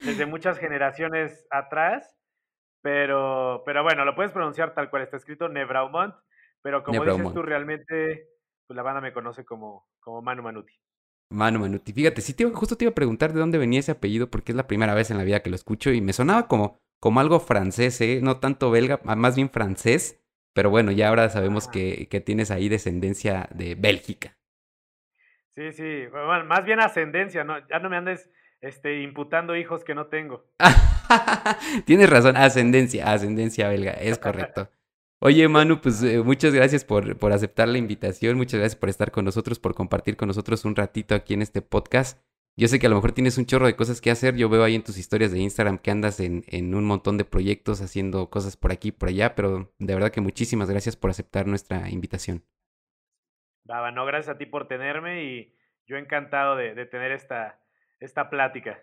desde 0.00 0.26
muchas 0.26 0.58
generaciones 0.58 1.46
atrás. 1.50 2.18
Pero, 2.82 3.62
pero 3.64 3.82
bueno, 3.82 4.04
lo 4.04 4.14
puedes 4.14 4.32
pronunciar 4.32 4.74
tal 4.74 4.90
cual 4.90 5.02
está 5.02 5.16
escrito, 5.16 5.48
Nebraumont. 5.48 6.14
Pero 6.60 6.84
como 6.84 7.04
dices 7.04 7.32
tú, 7.32 7.42
realmente, 7.42 8.28
pues 8.66 8.76
la 8.76 8.82
banda 8.82 9.00
me 9.00 9.12
conoce 9.12 9.44
como, 9.44 9.88
como 10.00 10.20
Manu 10.20 10.42
Manuti. 10.42 10.74
Manu 11.30 11.60
Manuti. 11.60 11.92
Fíjate, 11.92 12.20
sí 12.20 12.34
te, 12.34 12.44
justo 12.44 12.76
te 12.76 12.84
iba 12.84 12.92
a 12.92 12.94
preguntar 12.94 13.32
de 13.32 13.40
dónde 13.40 13.58
venía 13.58 13.80
ese 13.80 13.92
apellido, 13.92 14.30
porque 14.30 14.52
es 14.52 14.56
la 14.56 14.66
primera 14.66 14.94
vez 14.94 15.10
en 15.10 15.16
la 15.16 15.24
vida 15.24 15.40
que 15.40 15.50
lo 15.50 15.56
escucho 15.56 15.90
y 15.92 16.02
me 16.02 16.12
sonaba 16.12 16.46
como, 16.46 16.78
como 17.00 17.20
algo 17.20 17.40
francés, 17.40 18.00
¿eh? 18.02 18.20
No 18.22 18.38
tanto 18.38 18.70
belga, 18.70 19.00
más 19.02 19.34
bien 19.34 19.48
francés. 19.48 20.21
Pero 20.54 20.70
bueno, 20.70 20.92
ya 20.92 21.08
ahora 21.08 21.28
sabemos 21.28 21.68
que, 21.68 22.08
que 22.10 22.20
tienes 22.20 22.50
ahí 22.50 22.68
descendencia 22.68 23.48
de 23.54 23.74
Bélgica. 23.74 24.36
Sí, 25.54 25.72
sí, 25.72 26.06
bueno, 26.10 26.44
más 26.46 26.64
bien 26.64 26.80
ascendencia, 26.80 27.44
¿no? 27.44 27.56
Ya 27.68 27.78
no 27.78 27.90
me 27.90 27.96
andes 27.96 28.30
este, 28.62 29.02
imputando 29.02 29.54
hijos 29.56 29.84
que 29.84 29.94
no 29.94 30.06
tengo. 30.06 30.46
Tienes 31.84 32.08
razón, 32.08 32.36
ascendencia, 32.36 33.12
ascendencia 33.12 33.68
belga, 33.68 33.92
es 33.92 34.18
correcto. 34.18 34.70
Oye, 35.20 35.46
Manu, 35.48 35.80
pues 35.80 36.02
eh, 36.02 36.22
muchas 36.22 36.54
gracias 36.54 36.84
por, 36.84 37.18
por 37.18 37.32
aceptar 37.32 37.68
la 37.68 37.78
invitación, 37.78 38.36
muchas 38.36 38.60
gracias 38.60 38.78
por 38.78 38.88
estar 38.88 39.10
con 39.10 39.24
nosotros, 39.24 39.58
por 39.58 39.74
compartir 39.74 40.16
con 40.16 40.28
nosotros 40.28 40.64
un 40.64 40.74
ratito 40.74 41.14
aquí 41.14 41.34
en 41.34 41.42
este 41.42 41.60
podcast. 41.60 42.18
Yo 42.54 42.68
sé 42.68 42.78
que 42.78 42.86
a 42.86 42.90
lo 42.90 42.96
mejor 42.96 43.12
tienes 43.12 43.38
un 43.38 43.46
chorro 43.46 43.66
de 43.66 43.76
cosas 43.76 44.00
que 44.00 44.10
hacer. 44.10 44.36
Yo 44.36 44.48
veo 44.48 44.62
ahí 44.62 44.74
en 44.74 44.82
tus 44.82 44.98
historias 44.98 45.32
de 45.32 45.38
Instagram 45.38 45.78
que 45.78 45.90
andas 45.90 46.20
en, 46.20 46.44
en 46.48 46.74
un 46.74 46.84
montón 46.84 47.16
de 47.16 47.24
proyectos 47.24 47.80
haciendo 47.80 48.28
cosas 48.28 48.56
por 48.56 48.72
aquí 48.72 48.88
y 48.88 48.92
por 48.92 49.08
allá, 49.08 49.34
pero 49.34 49.72
de 49.78 49.94
verdad 49.94 50.10
que 50.10 50.20
muchísimas 50.20 50.68
gracias 50.68 50.96
por 50.96 51.10
aceptar 51.10 51.46
nuestra 51.46 51.88
invitación. 51.88 52.44
Daba, 53.64 53.90
no, 53.90 54.04
gracias 54.04 54.34
a 54.34 54.38
ti 54.38 54.44
por 54.44 54.68
tenerme 54.68 55.24
y 55.24 55.54
yo 55.86 55.96
encantado 55.96 56.56
de, 56.56 56.74
de 56.74 56.84
tener 56.84 57.12
esta, 57.12 57.58
esta 58.00 58.28
plática. 58.28 58.78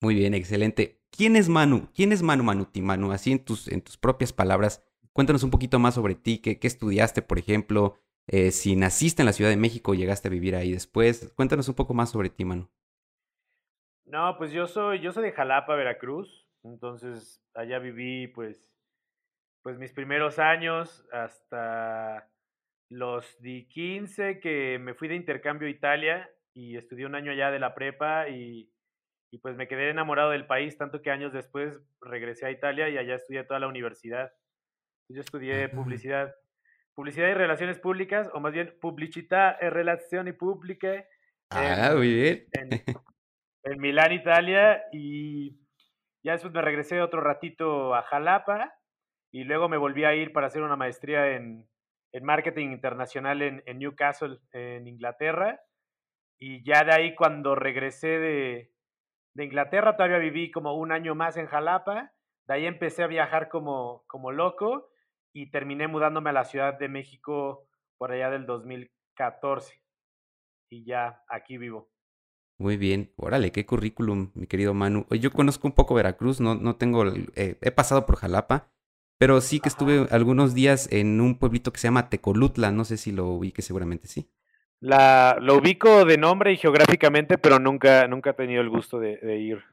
Muy 0.00 0.14
bien, 0.14 0.34
excelente. 0.34 1.00
¿Quién 1.10 1.36
es 1.36 1.48
Manu? 1.48 1.90
¿Quién 1.94 2.12
es 2.12 2.22
Manu 2.22 2.44
Manuti? 2.44 2.82
Manu, 2.82 3.12
así 3.12 3.32
en 3.32 3.44
tus, 3.44 3.68
en 3.68 3.82
tus 3.82 3.96
propias 3.96 4.32
palabras, 4.32 4.84
cuéntanos 5.12 5.42
un 5.42 5.50
poquito 5.50 5.78
más 5.78 5.94
sobre 5.94 6.14
ti, 6.14 6.38
qué, 6.38 6.58
qué 6.58 6.66
estudiaste, 6.66 7.22
por 7.22 7.38
ejemplo, 7.38 7.98
eh, 8.28 8.50
si 8.50 8.76
naciste 8.76 9.22
en 9.22 9.26
la 9.26 9.32
Ciudad 9.32 9.50
de 9.50 9.56
México, 9.56 9.94
llegaste 9.94 10.28
a 10.28 10.30
vivir 10.30 10.54
ahí 10.54 10.72
después. 10.72 11.32
Cuéntanos 11.34 11.68
un 11.68 11.74
poco 11.74 11.94
más 11.94 12.10
sobre 12.10 12.28
ti, 12.28 12.44
Manu. 12.44 12.68
No, 14.04 14.36
pues 14.36 14.52
yo 14.52 14.66
soy, 14.66 15.00
yo 15.00 15.12
soy 15.12 15.24
de 15.24 15.32
Jalapa, 15.32 15.74
Veracruz. 15.74 16.46
Entonces, 16.62 17.42
allá 17.54 17.78
viví, 17.78 18.28
pues, 18.28 18.70
pues 19.62 19.78
mis 19.78 19.92
primeros 19.92 20.38
años 20.38 21.06
hasta 21.12 22.30
los 22.90 23.26
15 23.42 24.40
que 24.40 24.78
me 24.78 24.94
fui 24.94 25.08
de 25.08 25.14
intercambio 25.14 25.68
a 25.68 25.70
Italia 25.70 26.30
y 26.54 26.76
estudié 26.76 27.06
un 27.06 27.14
año 27.14 27.32
allá 27.32 27.50
de 27.50 27.58
la 27.58 27.74
prepa 27.74 28.28
y, 28.28 28.70
y, 29.30 29.38
pues 29.38 29.56
me 29.56 29.68
quedé 29.68 29.90
enamorado 29.90 30.30
del 30.30 30.46
país, 30.46 30.76
tanto 30.76 31.00
que 31.00 31.10
años 31.10 31.32
después 31.32 31.78
regresé 32.00 32.46
a 32.46 32.50
Italia 32.50 32.88
y 32.88 32.98
allá 32.98 33.14
estudié 33.14 33.44
toda 33.44 33.60
la 33.60 33.68
universidad. 33.68 34.32
Yo 35.08 35.20
estudié 35.20 35.68
publicidad, 35.68 36.34
publicidad 36.98 37.28
y 37.28 37.34
relaciones 37.34 37.78
públicas, 37.78 38.28
o 38.34 38.40
más 38.40 38.52
bien 38.52 38.76
publicidad 38.80 39.56
y 39.62 39.68
relazioni 39.68 40.32
pubbliche. 40.32 41.06
Ah, 41.48 41.92
muy 41.94 42.12
bien. 42.12 42.46
En, 42.50 42.70
en 43.62 43.80
Milán, 43.80 44.10
Italia, 44.10 44.82
y 44.90 45.60
ya 46.24 46.32
después 46.32 46.52
me 46.52 46.60
regresé 46.60 47.00
otro 47.00 47.20
ratito 47.20 47.94
a 47.94 48.02
Jalapa 48.02 48.74
y 49.30 49.44
luego 49.44 49.68
me 49.68 49.76
volví 49.76 50.02
a 50.02 50.16
ir 50.16 50.32
para 50.32 50.48
hacer 50.48 50.62
una 50.62 50.74
maestría 50.74 51.36
en, 51.36 51.68
en 52.10 52.24
marketing 52.24 52.72
internacional 52.72 53.42
en, 53.42 53.62
en, 53.66 53.78
Newcastle, 53.78 54.40
en 54.50 54.88
Inglaterra. 54.88 55.60
Y 56.36 56.64
ya 56.64 56.82
de 56.82 56.94
ahí 56.94 57.14
cuando 57.14 57.54
regresé 57.54 58.08
de, 58.08 58.72
de, 59.34 59.44
Inglaterra, 59.44 59.96
todavía 59.96 60.18
viví 60.18 60.50
como 60.50 60.74
un 60.74 60.90
año 60.90 61.14
más 61.14 61.36
en 61.36 61.46
Jalapa. 61.46 62.10
De 62.48 62.54
ahí 62.54 62.66
empecé 62.66 63.04
a 63.04 63.06
viajar 63.06 63.48
como, 63.48 64.02
como 64.08 64.32
loco 64.32 64.90
y 65.32 65.50
terminé 65.50 65.88
mudándome 65.88 66.30
a 66.30 66.34
la 66.34 66.44
Ciudad 66.44 66.78
de 66.78 66.88
México 66.88 67.68
por 67.96 68.12
allá 68.12 68.30
del 68.30 68.46
2014. 68.46 69.80
Y 70.70 70.84
ya 70.84 71.22
aquí 71.28 71.58
vivo. 71.58 71.90
Muy 72.58 72.76
bien, 72.76 73.12
órale, 73.16 73.52
qué 73.52 73.64
currículum, 73.64 74.32
mi 74.34 74.46
querido 74.48 74.74
Manu. 74.74 75.06
Yo 75.10 75.30
conozco 75.30 75.68
un 75.68 75.74
poco 75.74 75.94
Veracruz, 75.94 76.40
no, 76.40 76.56
no 76.56 76.74
tengo, 76.74 77.06
eh, 77.36 77.56
he 77.60 77.70
pasado 77.70 78.04
por 78.04 78.16
Jalapa, 78.16 78.72
pero 79.16 79.40
sí 79.40 79.60
que 79.60 79.68
estuve 79.68 80.08
algunos 80.10 80.54
días 80.54 80.90
en 80.92 81.20
un 81.20 81.38
pueblito 81.38 81.72
que 81.72 81.78
se 81.78 81.86
llama 81.86 82.10
Tecolutla, 82.10 82.72
no 82.72 82.84
sé 82.84 82.96
si 82.96 83.12
lo 83.12 83.26
ubique, 83.26 83.62
seguramente 83.62 84.08
sí. 84.08 84.28
La, 84.80 85.38
lo 85.40 85.56
ubico 85.56 86.04
de 86.04 86.18
nombre 86.18 86.52
y 86.52 86.56
geográficamente, 86.56 87.38
pero 87.38 87.60
nunca, 87.60 88.08
nunca 88.08 88.30
he 88.30 88.34
tenido 88.34 88.60
el 88.60 88.70
gusto 88.70 88.98
de, 88.98 89.18
de 89.18 89.38
ir. 89.38 89.64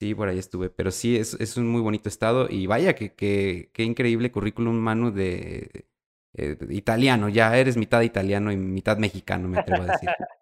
Sí, 0.00 0.14
por 0.14 0.28
ahí 0.28 0.38
estuve, 0.38 0.70
pero 0.70 0.90
sí, 0.90 1.16
es, 1.16 1.34
es 1.34 1.56
un 1.56 1.66
muy 1.68 1.80
bonito 1.80 2.08
estado 2.08 2.46
y 2.48 2.66
vaya 2.66 2.94
que, 2.94 3.14
que, 3.14 3.70
qué 3.72 3.82
increíble 3.82 4.30
currículum, 4.30 4.76
Manu, 4.76 5.10
de, 5.10 5.86
eh, 6.34 6.54
de, 6.54 6.74
italiano, 6.74 7.28
ya 7.28 7.56
eres 7.56 7.76
mitad 7.76 8.02
italiano 8.02 8.52
y 8.52 8.56
mitad 8.56 8.98
mexicano, 8.98 9.48
me 9.48 9.58
atrevo 9.58 9.82
a 9.82 9.86
decir. 9.86 10.08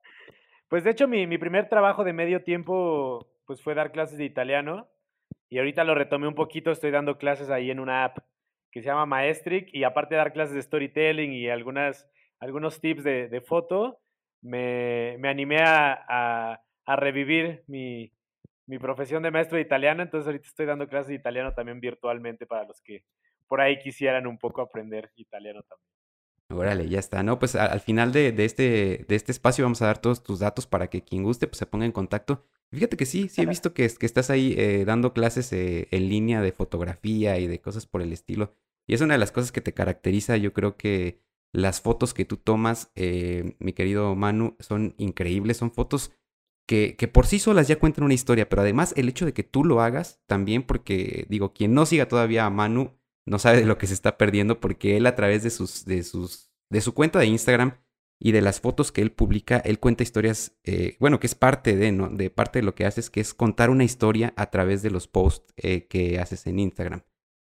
pues 0.68 0.84
de 0.84 0.90
hecho 0.90 1.08
mi, 1.08 1.26
mi 1.26 1.38
primer 1.38 1.68
trabajo 1.68 2.04
de 2.04 2.12
medio 2.12 2.42
tiempo 2.42 3.26
pues 3.46 3.62
fue 3.62 3.75
dar 3.75 3.92
clases 3.92 4.18
de 4.18 4.25
italiano 4.25 4.88
y 5.48 5.58
ahorita 5.58 5.84
lo 5.84 5.94
retomé 5.94 6.28
un 6.28 6.34
poquito, 6.34 6.70
estoy 6.70 6.90
dando 6.90 7.16
clases 7.16 7.48
ahí 7.48 7.70
en 7.70 7.80
una 7.80 8.04
app 8.04 8.18
que 8.70 8.82
se 8.82 8.88
llama 8.88 9.06
Maestric 9.06 9.70
y 9.72 9.84
aparte 9.84 10.14
de 10.14 10.18
dar 10.18 10.34
clases 10.34 10.54
de 10.54 10.60
storytelling 10.60 11.32
y 11.32 11.48
algunas, 11.48 12.06
algunos 12.40 12.78
tips 12.80 13.04
de, 13.04 13.28
de 13.28 13.40
foto, 13.40 14.00
me, 14.42 15.16
me 15.18 15.30
animé 15.30 15.62
a, 15.62 16.60
a, 16.84 16.96
revivir 16.96 17.64
mi, 17.68 18.12
mi 18.66 18.78
profesión 18.78 19.23
de 19.23 19.30
maestro 19.30 19.56
de 19.56 19.62
italiano, 19.62 20.02
entonces 20.02 20.26
ahorita 20.26 20.46
estoy 20.46 20.66
dando 20.66 20.88
clases 20.88 21.08
de 21.08 21.14
italiano 21.14 21.54
también 21.54 21.80
virtualmente 21.80 22.46
para 22.46 22.64
los 22.64 22.80
que 22.82 23.04
por 23.46 23.61
ahí 23.61 23.78
quisieran 23.78 24.26
un 24.26 24.38
poco 24.38 24.61
aprender 24.61 25.11
italiano 25.16 25.62
también. 25.62 25.96
Órale, 26.49 26.88
ya 26.88 27.00
está, 27.00 27.23
¿no? 27.23 27.38
Pues 27.38 27.56
al 27.56 27.80
final 27.80 28.12
de, 28.12 28.30
de, 28.30 28.44
este, 28.44 29.04
de 29.08 29.14
este 29.16 29.32
espacio 29.32 29.64
vamos 29.64 29.82
a 29.82 29.87
dar 29.87 29.99
todos 29.99 30.23
tus 30.23 30.38
datos 30.38 30.66
para 30.66 30.88
que 30.88 31.02
quien 31.02 31.25
guste 31.25 31.49
pues, 31.49 31.58
se 31.58 31.66
ponga 31.66 31.87
en 31.87 31.92
contacto. 31.92 32.44
Fíjate 32.70 32.96
que 32.96 33.06
sí, 33.06 33.28
sí 33.28 33.42
he 33.42 33.46
visto 33.46 33.75
que, 33.75 33.88
que 33.88 34.06
estás 34.06 34.30
ahí 34.30 34.54
eh, 34.56 34.85
dando 34.85 35.12
clases 35.12 35.52
eh, 35.52 35.88
en 35.90 36.08
línea 36.08 36.40
de 36.42 36.52
fotografía 36.52 37.38
y 37.38 37.49
de 37.49 37.61
cosas 37.61 37.87
por 37.87 38.00
el 38.00 38.12
estilo. 38.12 38.52
Y 38.87 38.94
es 38.94 39.00
una 39.00 39.14
de 39.14 39.18
las 39.18 39.32
cosas 39.32 39.50
que 39.50 39.61
te 39.61 39.75
caracteriza. 39.75 40.37
Yo 40.37 40.52
creo 40.52 40.76
que 40.76 41.20
las 41.52 41.80
fotos 41.80 42.14
que 42.14 42.25
tú 42.25 42.37
tomas, 42.37 42.92
eh, 42.94 43.56
mi 43.58 43.73
querido 43.73 44.14
Manu, 44.14 44.56
son 44.61 44.94
increíbles. 44.99 45.56
Son 45.56 45.73
fotos 45.73 46.12
que, 46.66 46.96
que, 46.96 47.08
por 47.08 47.26
sí 47.26 47.38
solas 47.38 47.68
ya 47.68 47.78
cuentan 47.78 48.04
una 48.04 48.14
historia, 48.14 48.49
pero 48.49 48.62
además 48.62 48.92
el 48.96 49.08
hecho 49.08 49.25
de 49.25 49.32
que 49.32 49.44
tú 49.44 49.64
lo 49.64 49.80
hagas 49.80 50.20
también, 50.26 50.62
porque 50.62 51.26
digo, 51.28 51.52
quien 51.52 51.75
no 51.75 51.87
siga 51.87 52.08
todavía 52.08 52.44
a 52.44 52.50
Manu 52.50 52.96
no 53.26 53.38
sabe 53.38 53.58
de 53.58 53.66
lo 53.66 53.78
que 53.78 53.87
se 53.87 53.94
está 53.94 54.16
perdiendo, 54.16 54.61
porque 54.61 54.96
él 54.96 55.06
a 55.06 55.14
través 55.16 55.42
de 55.42 55.50
sus, 55.50 55.85
de 55.85 56.02
sus, 56.02 56.50
de 56.70 56.80
su 56.80 56.94
cuenta 56.94 57.18
de 57.18 57.26
Instagram 57.26 57.78
y 58.18 58.32
de 58.32 58.40
las 58.40 58.61
fotos 58.61 58.92
que 58.92 59.02
él 59.02 59.12
publica, 59.12 59.58
él 59.58 59.78
cuenta 59.78 60.02
historias, 60.02 60.56
eh, 60.64 60.96
bueno, 61.00 61.20
que 61.20 61.26
es 61.26 61.35
parte 61.35 61.76
de, 61.76 61.92
¿no? 61.92 62.08
De 62.08 62.30
parte 62.30 62.61
de 62.61 62.64
lo 62.64 62.75
que 62.75 62.87
haces, 62.87 63.11
que 63.11 63.20
es 63.20 63.35
contar 63.35 63.68
una 63.68 63.85
historia 63.85 64.32
a 64.37 64.50
través 64.50 64.82
de 64.82 64.90
los 64.90 65.06
posts 65.08 65.52
eh, 65.56 65.87
que 65.87 66.18
haces 66.18 66.46
en 66.46 66.58
Instagram. 66.58 67.02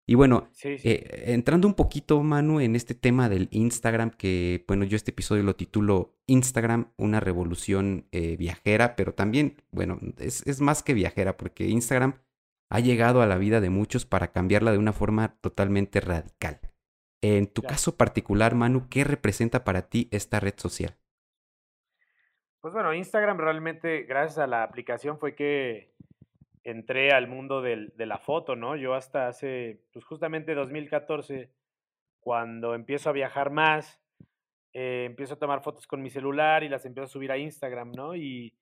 Y 0.08 0.14
bueno, 0.14 0.48
eh, 0.62 1.24
entrando 1.26 1.66
un 1.66 1.74
poquito, 1.74 2.22
Manu, 2.22 2.60
en 2.60 2.76
este 2.76 2.94
tema 2.94 3.28
del 3.28 3.48
Instagram, 3.50 4.10
que 4.10 4.64
bueno, 4.68 4.84
yo 4.84 4.94
este 4.94 5.10
episodio 5.10 5.42
lo 5.42 5.56
titulo 5.56 6.14
Instagram, 6.26 6.92
una 6.96 7.18
revolución 7.18 8.06
eh, 8.12 8.36
viajera, 8.36 8.94
pero 8.94 9.14
también, 9.14 9.56
bueno, 9.72 9.98
es, 10.18 10.46
es, 10.46 10.60
más 10.60 10.84
que 10.84 10.94
viajera, 10.94 11.36
porque 11.36 11.66
Instagram 11.66 12.20
ha 12.70 12.78
llegado 12.78 13.20
a 13.20 13.26
la 13.26 13.36
vida 13.36 13.60
de 13.60 13.68
muchos 13.68 14.06
para 14.06 14.30
cambiarla 14.30 14.70
de 14.70 14.78
una 14.78 14.92
forma 14.92 15.36
totalmente 15.40 16.00
radical. 16.00 16.60
En 17.20 17.48
tu 17.48 17.62
caso 17.62 17.96
particular, 17.96 18.54
Manu, 18.54 18.88
¿qué 18.88 19.02
representa 19.02 19.64
para 19.64 19.88
ti 19.88 20.08
esta 20.12 20.38
red 20.38 20.54
social? 20.56 20.96
Pues 22.60 22.72
bueno, 22.72 22.94
Instagram 22.94 23.38
realmente, 23.38 24.02
gracias 24.04 24.38
a 24.38 24.46
la 24.46 24.62
aplicación, 24.62 25.18
fue 25.18 25.34
que 25.34 25.95
entré 26.66 27.12
al 27.12 27.28
mundo 27.28 27.62
del, 27.62 27.92
de 27.96 28.06
la 28.06 28.18
foto, 28.18 28.56
¿no? 28.56 28.74
Yo 28.74 28.94
hasta 28.94 29.28
hace, 29.28 29.84
pues 29.92 30.04
justamente 30.04 30.52
2014, 30.52 31.48
cuando 32.18 32.74
empiezo 32.74 33.08
a 33.08 33.12
viajar 33.12 33.50
más, 33.50 34.02
eh, 34.72 35.04
empiezo 35.06 35.34
a 35.34 35.38
tomar 35.38 35.62
fotos 35.62 35.86
con 35.86 36.02
mi 36.02 36.10
celular 36.10 36.64
y 36.64 36.68
las 36.68 36.84
empiezo 36.84 37.04
a 37.04 37.08
subir 37.08 37.30
a 37.30 37.38
Instagram, 37.38 37.92
¿no? 37.92 38.16
Y, 38.16 38.52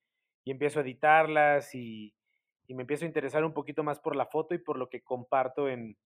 y 0.45 0.51
empiezo 0.51 0.81
a 0.81 0.83
editarlas 0.83 1.75
y, 1.75 2.15
y, 2.67 2.75
me 2.75 2.83
empiezo 2.83 3.07
a 3.07 3.09
interesar 3.09 3.43
un 3.43 3.55
poquito 3.55 3.83
más 3.83 3.99
por 4.01 4.17
la 4.17 4.27
foto 4.27 4.55
y 4.55 4.59
por 4.59 4.77
lo 4.77 4.91
que 4.91 5.01
comparto 5.01 5.71
en, 5.71 5.97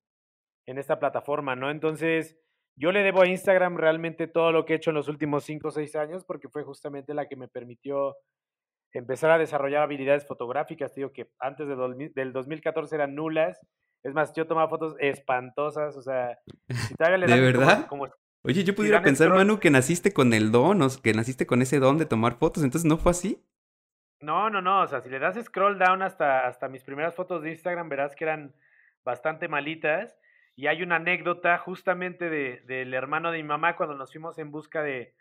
en 0.67 0.79
esta 0.79 1.01
plataforma, 1.01 1.57
¿no? 1.57 1.69
Entonces, 1.69 2.39
yo 2.77 2.93
le 2.93 3.03
debo 3.03 3.23
a 3.23 3.29
Instagram 3.29 3.77
realmente 3.77 4.29
todo 4.29 4.53
lo 4.53 4.65
que 4.65 4.75
he 4.75 4.77
hecho 4.77 4.91
en 4.91 4.97
los 4.97 5.09
últimos 5.09 5.43
5 5.43 5.67
o 5.67 5.71
6 5.73 5.97
años 5.97 6.25
porque 6.25 6.49
fue 6.49 6.63
justamente 6.63 7.13
la 7.13 7.27
que 7.27 7.35
me 7.35 7.49
permitió 7.49 8.15
empezar 8.93 9.31
a 9.31 9.39
desarrollar 9.39 9.83
habilidades 9.83 10.27
fotográficas. 10.27 10.93
Te 10.93 11.01
digo 11.01 11.13
que 11.13 11.31
antes 11.39 11.69
de 11.69 12.11
del 12.15 12.33
2014 12.33 12.95
eran 12.95 13.15
nulas. 13.15 13.61
Es 14.03 14.15
más, 14.15 14.33
yo 14.33 14.47
tomaba 14.47 14.69
fotos 14.69 14.95
espantosas, 15.01 15.97
o 15.97 16.03
sea... 16.03 16.39
¿De 16.69 17.41
verdad? 17.41 17.89
Oye, 18.43 18.65
yo 18.65 18.75
pudiera 18.75 19.03
pensar, 19.03 19.31
Manu, 19.31 19.59
que 19.59 19.71
naciste 19.71 20.13
con 20.13 20.33
el 20.33 20.53
don, 20.53 20.81
o 20.83 20.89
que 21.03 21.13
naciste 21.13 21.47
con 21.47 21.61
ese 21.63 21.81
don 21.81 21.99
de 21.99 22.07
tomar 22.07 22.37
fotos, 22.37 22.63
entonces 22.63 22.89
no 22.89 22.97
fue 22.97 23.11
así. 23.11 23.45
No, 24.21 24.51
no, 24.51 24.63
no, 24.63 24.83
o 24.83 24.87
sea, 24.87 25.01
si 25.01 25.09
le 25.09 25.19
das 25.19 25.37
scroll 25.45 25.79
down 25.79 26.03
hasta, 26.03 26.47
hasta 26.47 26.69
mis 26.69 26.85
primeras 26.85 27.15
fotos 27.15 27.43
de 27.43 27.51
Instagram, 27.51 27.89
verás 27.89 28.15
que 28.15 28.25
eran 28.25 28.55
bastante 29.05 29.49
malitas. 29.49 30.17
Y 30.57 30.67
hay 30.67 30.83
una 30.83 30.97
anécdota 30.97 31.57
justamente 31.59 32.29
de, 32.31 32.63
del 32.67 32.95
hermano 32.95 33.31
de 33.31 33.39
mi 33.39 33.45
mamá 33.45 33.77
cuando 33.77 33.97
nos 33.97 34.11
fuimos 34.11 34.39
en 34.39 34.51
busca 34.51 34.83
de, 34.83 35.15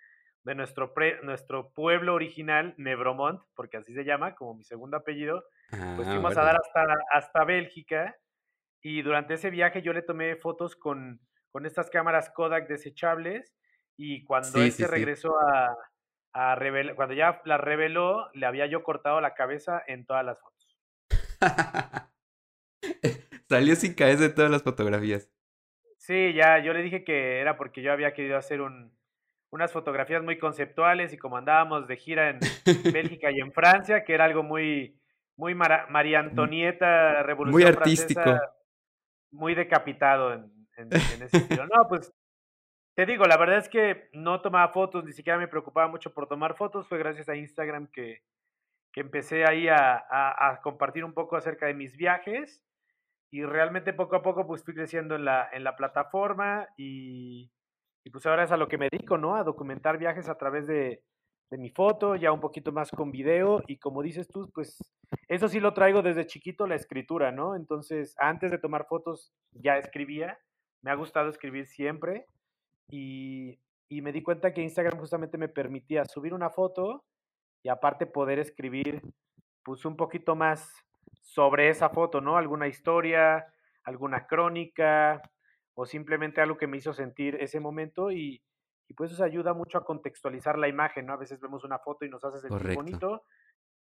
de 0.48 0.56
nuestro, 0.56 0.94
nuestro 1.24 1.74
pueblo 1.74 2.14
original, 2.14 2.74
Nebromont, 2.78 3.42
porque 3.54 3.76
así 3.76 3.94
se 3.94 4.06
llama, 4.06 4.34
como 4.34 4.56
mi 4.56 4.64
segundo 4.64 4.96
apellido, 4.96 5.44
pues 5.70 6.08
ah, 6.08 6.12
fuimos 6.12 6.38
a 6.38 6.44
dar 6.44 6.56
hasta, 6.56 6.88
hasta 7.12 7.44
Bélgica 7.44 8.16
y 8.82 9.02
durante 9.02 9.34
ese 9.34 9.50
viaje 9.50 9.82
yo 9.82 9.92
le 9.92 10.04
tomé 10.04 10.38
fotos 10.38 10.78
con, 10.78 11.20
con 11.52 11.66
estas 11.66 11.90
cámaras 11.90 12.30
Kodak 12.30 12.70
desechables 12.70 13.58
y 13.98 14.24
cuando 14.24 14.62
él 14.62 14.72
se 14.72 14.88
regresó 14.88 15.38
a, 15.38 15.76
a 16.32 16.56
revelar, 16.56 16.96
cuando 16.96 17.14
ya 17.14 17.42
la 17.44 17.58
reveló, 17.58 18.30
le 18.34 18.46
había 18.46 18.68
yo 18.68 18.84
cortado 18.84 19.20
la 19.20 19.34
cabeza 19.34 19.84
en 19.86 20.06
todas 20.06 20.24
las 20.24 20.40
fotos. 20.40 20.80
Salió 23.50 23.76
sin 23.76 23.96
cabeza 23.96 24.24
de 24.24 24.30
todas 24.30 24.50
las 24.50 24.64
fotografías. 24.64 25.30
Sí, 25.98 26.32
ya, 26.34 26.60
yo 26.60 26.72
le 26.72 26.84
dije 26.84 27.04
que 27.04 27.42
era 27.42 27.58
porque 27.58 27.82
yo 27.82 27.92
había 27.92 28.14
querido 28.14 28.38
hacer 28.38 28.62
un, 28.62 28.98
unas 29.50 29.72
fotografías 29.72 30.24
muy 30.24 30.38
conceptuales 30.38 31.14
y 31.14 31.18
como 31.18 31.38
andábamos 31.38 31.88
de 31.88 31.98
gira 31.98 32.30
en 32.30 32.40
Bélgica 32.92 33.32
y 33.32 33.40
en 33.40 33.52
Francia, 33.52 34.04
que 34.04 34.14
era 34.14 34.26
algo 34.26 34.44
muy, 34.44 35.00
muy 35.36 35.56
María 35.56 36.20
Antonieta, 36.20 37.24
revolución 37.24 37.62
Muy 37.62 37.64
artístico. 37.64 38.22
muy 39.32 39.56
decapitado 39.56 40.34
en, 40.34 40.52
ese 41.22 41.38
estilo. 41.38 41.66
No, 41.68 41.88
pues 41.88 42.14
te 42.96 43.06
digo, 43.06 43.26
la 43.26 43.38
verdad 43.38 43.60
es 43.60 43.70
que 43.70 44.10
no 44.14 44.42
tomaba 44.42 44.74
fotos, 44.74 45.06
ni 45.06 45.14
siquiera 45.14 45.38
me 45.38 45.48
preocupaba 45.48 45.88
mucho 45.88 46.14
por 46.14 46.28
tomar 46.28 46.56
fotos, 46.56 46.88
fue 46.88 46.98
gracias 46.98 47.30
a 47.30 47.36
Instagram 47.36 47.88
que, 47.88 48.24
que 48.92 49.02
empecé 49.02 49.46
ahí 49.46 49.68
a, 49.68 50.04
a, 50.10 50.60
compartir 50.62 51.06
un 51.06 51.14
poco 51.14 51.38
acerca 51.38 51.68
de 51.68 51.76
mis 51.76 51.96
viajes 51.96 52.64
y 53.30 53.44
realmente 53.44 53.94
poco 53.94 54.16
a 54.16 54.24
poco 54.24 54.48
pues 54.48 54.64
fui 54.64 54.74
creciendo 54.74 55.16
en 55.16 55.26
la, 55.26 55.48
en 55.52 55.64
la 55.64 55.76
plataforma 55.76 56.68
y 56.78 57.52
y 58.08 58.10
pues 58.10 58.26
ahora 58.26 58.46
es 58.46 58.54
a 58.54 58.58
lo 58.58 58.70
que 58.70 58.78
me 58.78 58.88
dedico, 58.90 59.18
¿no? 59.18 59.36
A 59.36 59.44
documentar 59.44 59.98
viajes 59.98 60.30
a 60.30 60.38
través 60.38 60.66
de, 60.66 61.04
mi 61.52 61.70
foto, 61.70 62.16
ya 62.16 62.32
un 62.32 62.40
poquito 62.40 62.72
más 62.72 62.90
con 62.90 63.12
video 63.12 63.62
y 63.68 63.80
como 63.80 64.02
dices 64.02 64.30
tú, 64.30 64.50
pues 64.54 64.78
eso 65.28 65.50
sí 65.50 65.60
lo 65.60 65.74
traigo 65.74 66.02
desde 66.02 66.26
chiquito, 66.26 66.68
la 66.68 66.76
escritura, 66.76 67.34
¿no? 67.34 67.54
Entonces, 67.54 68.16
antes 68.18 68.50
de 68.50 68.60
tomar 68.60 68.86
fotos 68.88 69.34
ya 69.52 69.78
escribía, 69.78 70.40
me 70.82 70.90
ha 70.90 70.96
gustado 70.96 71.28
escribir 71.30 71.68
siempre 71.68 72.28
y, 72.90 73.60
y 73.90 74.02
me 74.02 74.14
di 74.14 74.24
cuenta 74.24 74.54
que 74.54 74.62
Instagram 74.62 75.00
justamente 75.00 75.38
me 75.38 75.50
permitía 75.50 76.06
subir 76.06 76.34
una 76.34 76.50
foto 76.50 77.04
y 77.62 77.68
aparte 77.68 78.06
poder 78.06 78.40
escribir 78.40 79.02
pues 79.64 79.84
un 79.84 79.98
poquito 79.98 80.34
más 80.34 80.74
sobre 81.24 81.68
esa 81.68 81.90
foto, 81.90 82.22
¿no? 82.22 82.38
Alguna 82.38 82.68
historia, 82.68 83.48
alguna 83.84 84.28
crónica, 84.28 85.22
o 85.80 85.86
simplemente 85.86 86.42
algo 86.42 86.58
que 86.58 86.66
me 86.66 86.78
hizo 86.78 86.92
sentir 86.92 87.36
ese 87.36 87.60
momento 87.60 88.12
y, 88.12 88.42
pues 88.96 89.12
eso 89.12 89.24
ayuda 89.24 89.54
mucho 89.54 89.78
a 89.78 89.86
contextualizar 89.86 90.58
la 90.58 90.68
imagen, 90.68 91.06
¿no? 91.06 91.14
A 91.14 91.18
veces 91.18 91.40
vemos 91.40 91.64
una 91.64 91.78
foto 91.78 92.04
y 92.04 92.10
nos 92.10 92.24
hace 92.24 92.40
sentir 92.40 92.74
bonito, 92.74 93.26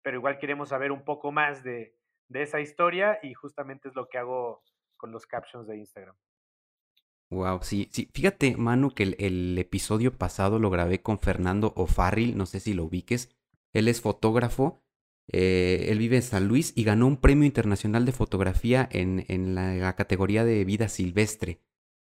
pero 0.02 0.18
igual 0.18 0.38
queremos 0.38 0.70
saber 0.70 0.92
un 0.92 1.06
poco 1.06 1.32
más 1.32 1.64
de, 1.64 1.96
esa 2.34 2.60
historia 2.60 3.20
y 3.24 3.34
justamente 3.34 3.88
es 3.88 3.96
lo 3.96 4.10
que 4.10 4.18
hago 4.18 4.62
con 4.98 5.12
los 5.12 5.26
captions 5.26 5.68
de 5.68 5.78
Instagram. 5.78 6.16
Wow, 7.30 7.60
sí, 7.62 7.88
sí. 7.94 8.10
Fíjate, 8.14 8.58
Manu, 8.58 8.92
que 8.92 9.04
el, 9.04 9.58
episodio 9.58 10.18
pasado 10.18 10.60
lo 10.60 10.70
grabé 10.70 11.02
con 11.02 11.20
Fernando 11.20 11.72
O'Farrill, 11.78 12.36
no 12.36 12.46
sé 12.46 12.60
si 12.60 12.74
lo 12.74 12.84
ubiques. 12.84 13.34
Él 13.74 13.88
es 13.88 14.02
fotógrafo, 14.02 14.82
eh, 15.32 15.86
él 15.90 16.00
vive 16.00 16.18
en 16.18 16.24
San 16.24 16.48
Luis 16.48 16.74
y 16.76 16.84
ganó 16.84 17.08
un 17.08 17.18
premio 17.18 17.46
internacional 17.46 18.06
de 18.06 18.12
fotografía 18.12 18.88
en, 18.92 19.26
en 19.30 19.56
la, 19.56 19.96
categoría 19.96 20.44
de 20.44 20.66
vida 20.66 20.90
silvestre. 20.90 21.62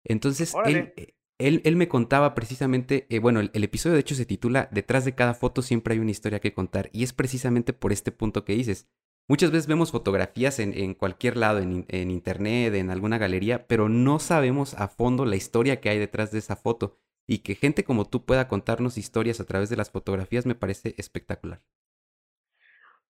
Entonces, 0.08 0.54
eh, 0.66 1.14
él, 1.38 1.60
él, 1.64 1.76
me 1.76 1.88
contaba 1.88 2.34
precisamente, 2.34 3.06
eh, 3.10 3.18
bueno, 3.18 3.40
el, 3.40 3.64
episodio 3.64 3.94
de 3.94 4.00
hecho 4.00 4.14
se 4.14 4.24
titula 4.24 4.68
Detrás 4.70 5.04
de 5.04 5.14
cada 5.14 5.34
foto 5.34 5.62
siempre 5.62 5.94
hay 5.94 6.00
una 6.00 6.12
historia 6.12 6.40
que 6.40 6.54
contar, 6.54 6.88
y 6.92 7.02
es 7.02 7.12
precisamente 7.12 7.72
por 7.72 7.92
este 7.92 8.12
punto 8.12 8.44
que 8.44 8.54
dices. 8.54 8.88
Muchas 9.28 9.50
veces 9.50 9.66
vemos 9.66 9.90
fotografías 9.90 10.60
en, 10.60 10.72
en 10.72 10.94
cualquier 10.94 11.36
lado, 11.36 11.58
en, 11.58 11.84
en, 11.88 12.12
internet, 12.12 12.72
en 12.74 12.90
alguna 12.90 13.18
galería, 13.18 13.66
pero 13.66 13.88
no 13.88 14.20
sabemos 14.20 14.74
a 14.74 14.86
fondo 14.86 15.24
la 15.24 15.34
historia 15.34 15.80
que 15.80 15.88
hay 15.88 15.98
detrás 15.98 16.30
de 16.30 16.38
esa 16.38 16.54
foto. 16.54 17.00
Y 17.26 17.38
que 17.38 17.56
gente 17.56 17.82
como 17.82 18.04
tú 18.04 18.24
pueda 18.24 18.46
contarnos 18.46 18.96
historias 18.96 19.40
a 19.40 19.44
través 19.44 19.68
de 19.68 19.76
las 19.76 19.90
fotografías 19.90 20.46
me 20.46 20.54
parece 20.54 20.94
espectacular. 20.96 21.60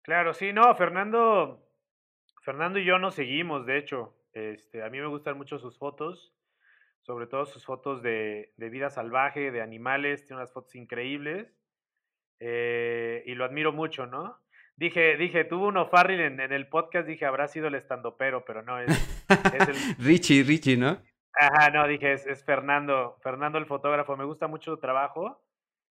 Claro, 0.04 0.34
sí, 0.34 0.54
no, 0.54 0.74
Fernando, 0.76 1.68
Fernando 2.44 2.80
y 2.80 2.86
yo 2.86 2.98
nos 2.98 3.16
seguimos, 3.16 3.66
de 3.66 3.78
hecho. 3.78 4.16
Este, 4.32 4.84
a 4.84 4.90
mí 4.90 5.00
me 5.00 5.08
gustan 5.08 5.38
mucho 5.38 5.60
sus 5.60 5.78
fotos 5.78 6.35
sobre 7.06 7.28
todo 7.28 7.46
sus 7.46 7.64
fotos 7.64 8.02
de, 8.02 8.52
vida 8.58 8.90
salvaje, 8.90 9.52
de 9.52 9.62
animales, 9.62 10.26
tiene 10.26 10.42
unas 10.42 10.52
fotos 10.52 10.74
increíbles 10.76 11.56
eh, 12.40 13.24
y 13.28 13.36
lo 13.36 13.46
admiro 13.46 13.72
mucho, 13.72 14.08
¿no? 14.08 14.42
Dije, 14.76 15.16
dije, 15.16 15.46
tuvo 15.46 15.68
uno 15.68 15.88
Farrell 15.88 16.20
en, 16.20 16.40
el 16.40 16.68
podcast, 16.68 17.08
dije, 17.08 17.26
habrá 17.26 17.48
sido 17.48 17.68
el 17.68 17.76
estandopero, 17.76 18.44
pero 18.44 18.64
no, 18.64 18.80
es, 18.80 18.90
el... 19.30 19.76
Richie, 20.04 20.44
Richie, 20.44 20.78
¿no? 20.78 20.98
Ajá, 21.34 21.70
no, 21.70 21.88
dije, 21.88 22.14
es, 22.14 22.44
Fernando, 22.44 23.18
Fernando 23.22 23.60
el 23.60 23.68
fotógrafo, 23.68 24.18
me 24.18 24.26
gusta 24.26 24.48
mucho 24.48 24.72
su 24.72 24.80
trabajo 24.80 25.46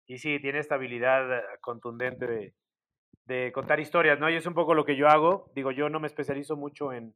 y 0.06 0.20
sí, 0.20 0.40
tiene 0.40 0.60
esta 0.60 0.76
habilidad 0.76 1.44
contundente 1.60 2.28
de, 2.28 2.54
de 3.26 3.52
contar 3.52 3.80
historias, 3.80 4.20
¿no? 4.20 4.30
Y 4.30 4.36
es 4.36 4.46
un 4.46 4.54
poco 4.54 4.76
lo 4.76 4.86
que 4.86 4.96
yo 4.96 5.08
hago, 5.08 5.52
digo, 5.56 5.72
yo 5.72 5.90
no 5.90 6.00
me 6.00 6.08
especializo 6.08 6.56
mucho 6.56 6.94
en, 6.94 7.16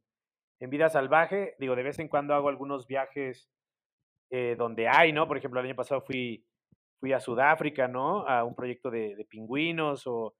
en 0.58 0.70
vida 0.70 0.88
salvaje, 0.88 1.54
digo, 1.60 1.76
de 1.76 1.84
vez 1.84 2.00
en 2.00 2.08
cuando 2.08 2.34
hago 2.34 2.48
algunos 2.48 2.88
viajes 2.88 3.48
eh, 4.36 4.56
donde 4.56 4.88
hay, 4.88 5.12
¿no? 5.12 5.28
Por 5.28 5.36
ejemplo, 5.36 5.60
el 5.60 5.66
año 5.66 5.76
pasado 5.76 6.00
fui, 6.00 6.44
fui 6.98 7.12
a 7.12 7.20
Sudáfrica, 7.20 7.86
¿no? 7.86 8.26
A 8.26 8.42
un 8.42 8.56
proyecto 8.56 8.90
de, 8.90 9.24
pingüinos 9.30 10.08
o, 10.08 10.34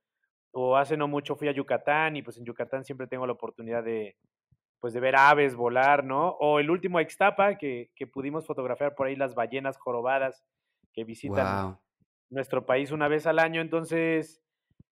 o, 0.51 0.77
hace 0.77 0.97
no 0.97 1.07
mucho 1.07 1.37
fui 1.37 1.47
a 1.47 1.53
Yucatán 1.53 2.17
y 2.17 2.23
pues 2.23 2.37
en 2.37 2.45
Yucatán 2.45 2.85
siempre 2.85 3.07
tengo 3.07 3.25
la 3.25 3.35
oportunidad 3.35 3.85
de, 3.85 4.17
pues 4.81 4.95
de 4.95 4.99
ver 4.99 5.15
aves 5.15 5.55
volar, 5.55 6.03
¿no? 6.03 6.31
O 6.41 6.59
el 6.59 6.71
último 6.71 6.99
Extapa 6.99 7.57
que, 7.57 7.93
que 7.95 8.09
pudimos 8.09 8.49
fotografiar 8.49 8.97
por 8.97 9.07
ahí 9.07 9.15
las 9.15 9.37
ballenas 9.37 9.79
jorobadas 9.79 10.45
que 10.93 11.05
visitan 11.05 11.79
nuestro 12.31 12.67
país 12.67 12.91
una 12.91 13.07
vez 13.07 13.29
al 13.29 13.39
año. 13.39 13.61
Entonces, 13.61 14.43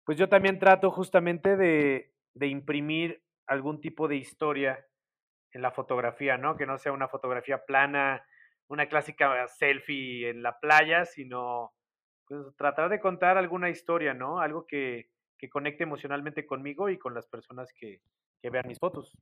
pues 0.04 0.18
yo 0.18 0.28
también 0.28 0.58
trato 0.58 0.90
justamente 0.90 1.56
de, 1.56 2.12
de 2.34 2.48
imprimir 2.48 3.22
algún 3.46 3.80
tipo 3.80 4.08
de 4.08 4.16
historia 4.16 4.84
en 5.52 5.62
la 5.62 5.70
fotografía, 5.70 6.36
¿no? 6.36 6.56
Que 6.56 6.66
no 6.66 6.78
sea 6.78 6.90
una 6.90 7.06
fotografía 7.06 7.64
plana, 7.64 8.24
una 8.68 8.88
clásica 8.88 9.46
selfie 9.48 10.28
en 10.30 10.42
la 10.42 10.58
playa, 10.60 11.04
sino 11.04 11.72
pues, 12.26 12.40
tratar 12.56 12.88
de 12.90 13.00
contar 13.00 13.38
alguna 13.38 13.70
historia, 13.70 14.14
¿no? 14.14 14.40
Algo 14.40 14.66
que, 14.66 15.10
que 15.38 15.48
conecte 15.48 15.84
emocionalmente 15.84 16.46
conmigo 16.46 16.88
y 16.88 16.98
con 16.98 17.14
las 17.14 17.26
personas 17.26 17.72
que, 17.72 18.00
que 18.42 18.50
vean 18.50 18.68
mis 18.68 18.78
fotos. 18.78 19.16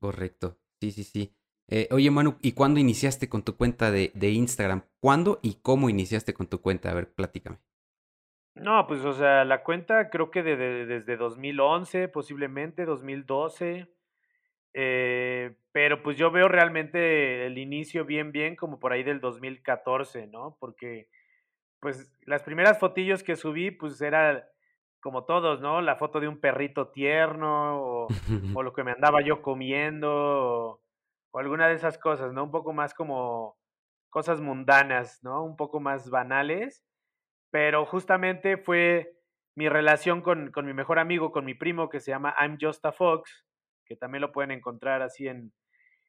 Correcto, 0.00 0.58
sí, 0.80 0.90
sí, 0.92 1.04
sí. 1.04 1.34
Eh, 1.68 1.88
oye, 1.92 2.10
Manu, 2.10 2.36
¿y 2.42 2.52
cuándo 2.52 2.80
iniciaste 2.80 3.28
con 3.28 3.42
tu 3.44 3.56
cuenta 3.56 3.90
de, 3.90 4.10
de 4.14 4.30
Instagram? 4.30 4.82
¿Cuándo 5.00 5.38
y 5.42 5.60
cómo 5.62 5.88
iniciaste 5.88 6.34
con 6.34 6.48
tu 6.48 6.60
cuenta? 6.60 6.90
A 6.90 6.94
ver, 6.94 7.12
platícame. 7.12 7.58
No, 8.54 8.86
pues, 8.86 9.04
o 9.04 9.12
sea, 9.12 9.44
la 9.44 9.62
cuenta 9.62 10.10
creo 10.10 10.30
que 10.30 10.42
de, 10.42 10.56
de- 10.56 10.86
desde 10.86 11.16
2011, 11.16 12.08
posiblemente 12.08 12.84
2012, 12.84 13.88
eh, 14.74 15.56
pero 15.72 16.02
pues 16.02 16.16
yo 16.16 16.30
veo 16.30 16.48
realmente 16.48 17.46
el 17.46 17.58
inicio 17.58 18.04
bien, 18.04 18.32
bien 18.32 18.56
como 18.56 18.78
por 18.80 18.92
ahí 18.92 19.02
del 19.02 19.20
2014, 19.20 20.26
¿no? 20.26 20.56
Porque 20.60 21.08
pues 21.80 22.12
las 22.22 22.42
primeras 22.42 22.78
fotillos 22.78 23.22
que 23.22 23.36
subí, 23.36 23.70
pues 23.70 24.00
era 24.00 24.48
como 25.00 25.24
todos, 25.24 25.60
¿no? 25.60 25.80
La 25.80 25.96
foto 25.96 26.20
de 26.20 26.28
un 26.28 26.40
perrito 26.40 26.88
tierno 26.88 27.80
o, 27.82 28.08
o 28.54 28.62
lo 28.62 28.72
que 28.72 28.84
me 28.84 28.92
andaba 28.92 29.22
yo 29.22 29.42
comiendo 29.42 30.10
o, 30.10 30.82
o 31.32 31.38
alguna 31.38 31.68
de 31.68 31.74
esas 31.74 31.98
cosas, 31.98 32.32
¿no? 32.32 32.44
Un 32.44 32.50
poco 32.50 32.72
más 32.72 32.94
como 32.94 33.56
cosas 34.10 34.40
mundanas, 34.40 35.20
¿no? 35.22 35.44
Un 35.44 35.56
poco 35.56 35.80
más 35.80 36.10
banales 36.10 36.84
pero 37.50 37.84
justamente 37.84 38.56
fue 38.56 39.16
mi 39.56 39.68
relación 39.68 40.22
con, 40.22 40.50
con 40.52 40.66
mi 40.66 40.72
mejor 40.72 40.98
amigo, 40.98 41.32
con 41.32 41.44
mi 41.44 41.54
primo 41.54 41.88
que 41.88 42.00
se 42.00 42.12
llama 42.12 42.34
I'm 42.38 42.58
Just 42.60 42.84
a 42.86 42.92
Fox, 42.92 43.44
que 43.90 43.96
también 43.96 44.20
lo 44.20 44.30
pueden 44.30 44.52
encontrar 44.52 45.02
así 45.02 45.26
en, 45.26 45.52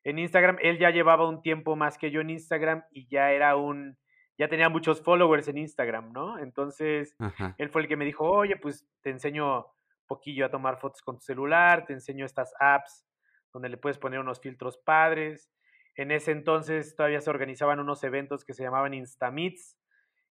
en 0.04 0.20
Instagram. 0.20 0.58
Él 0.62 0.78
ya 0.78 0.91
llevaba 0.91 1.28
un 1.28 1.41
tiempo 1.41 1.76
más 1.76 1.98
que 1.98 2.12
yo 2.12 2.22
en 2.22 2.30
Instagram 2.30 2.84
y 2.91 3.08
ya 3.08 3.32
era 3.32 3.56
un, 3.56 3.98
ya 4.38 4.48
tenía 4.48 4.70
muchos 4.70 5.02
followers 5.02 5.48
en 5.48 5.58
Instagram, 5.58 6.12
¿no? 6.13 6.38
Entonces, 6.38 7.15
Ajá. 7.17 7.56
él 7.58 7.70
fue 7.72 7.82
el 7.82 7.88
que 7.88 7.96
me 7.98 8.06
dijo, 8.06 8.30
oye, 8.30 8.56
pues 8.56 8.88
te 9.02 9.10
enseño 9.10 9.65
poquillo 10.06 10.46
a 10.46 10.52
tomar 10.52 10.80
fotos 10.80 11.02
con 11.02 11.15
tu 11.15 11.24
celular, 11.24 11.88
te 11.88 11.94
enseño 11.94 12.24
estas 12.24 12.54
apps 12.60 13.04
donde 13.52 13.70
le 13.70 13.78
puedes 13.78 13.98
poner 13.98 14.20
unos 14.20 14.39
filtros 14.39 14.78
padres. 14.78 15.52
En 15.96 16.12
ese 16.12 16.32
entonces 16.32 16.96
todavía 16.96 17.20
se 17.20 17.32
organizaban 17.32 17.80
unos 17.80 18.04
eventos 18.04 18.46
que 18.46 18.54
se 18.54 18.62
llamaban 18.62 18.94
Instameets, 18.94 19.76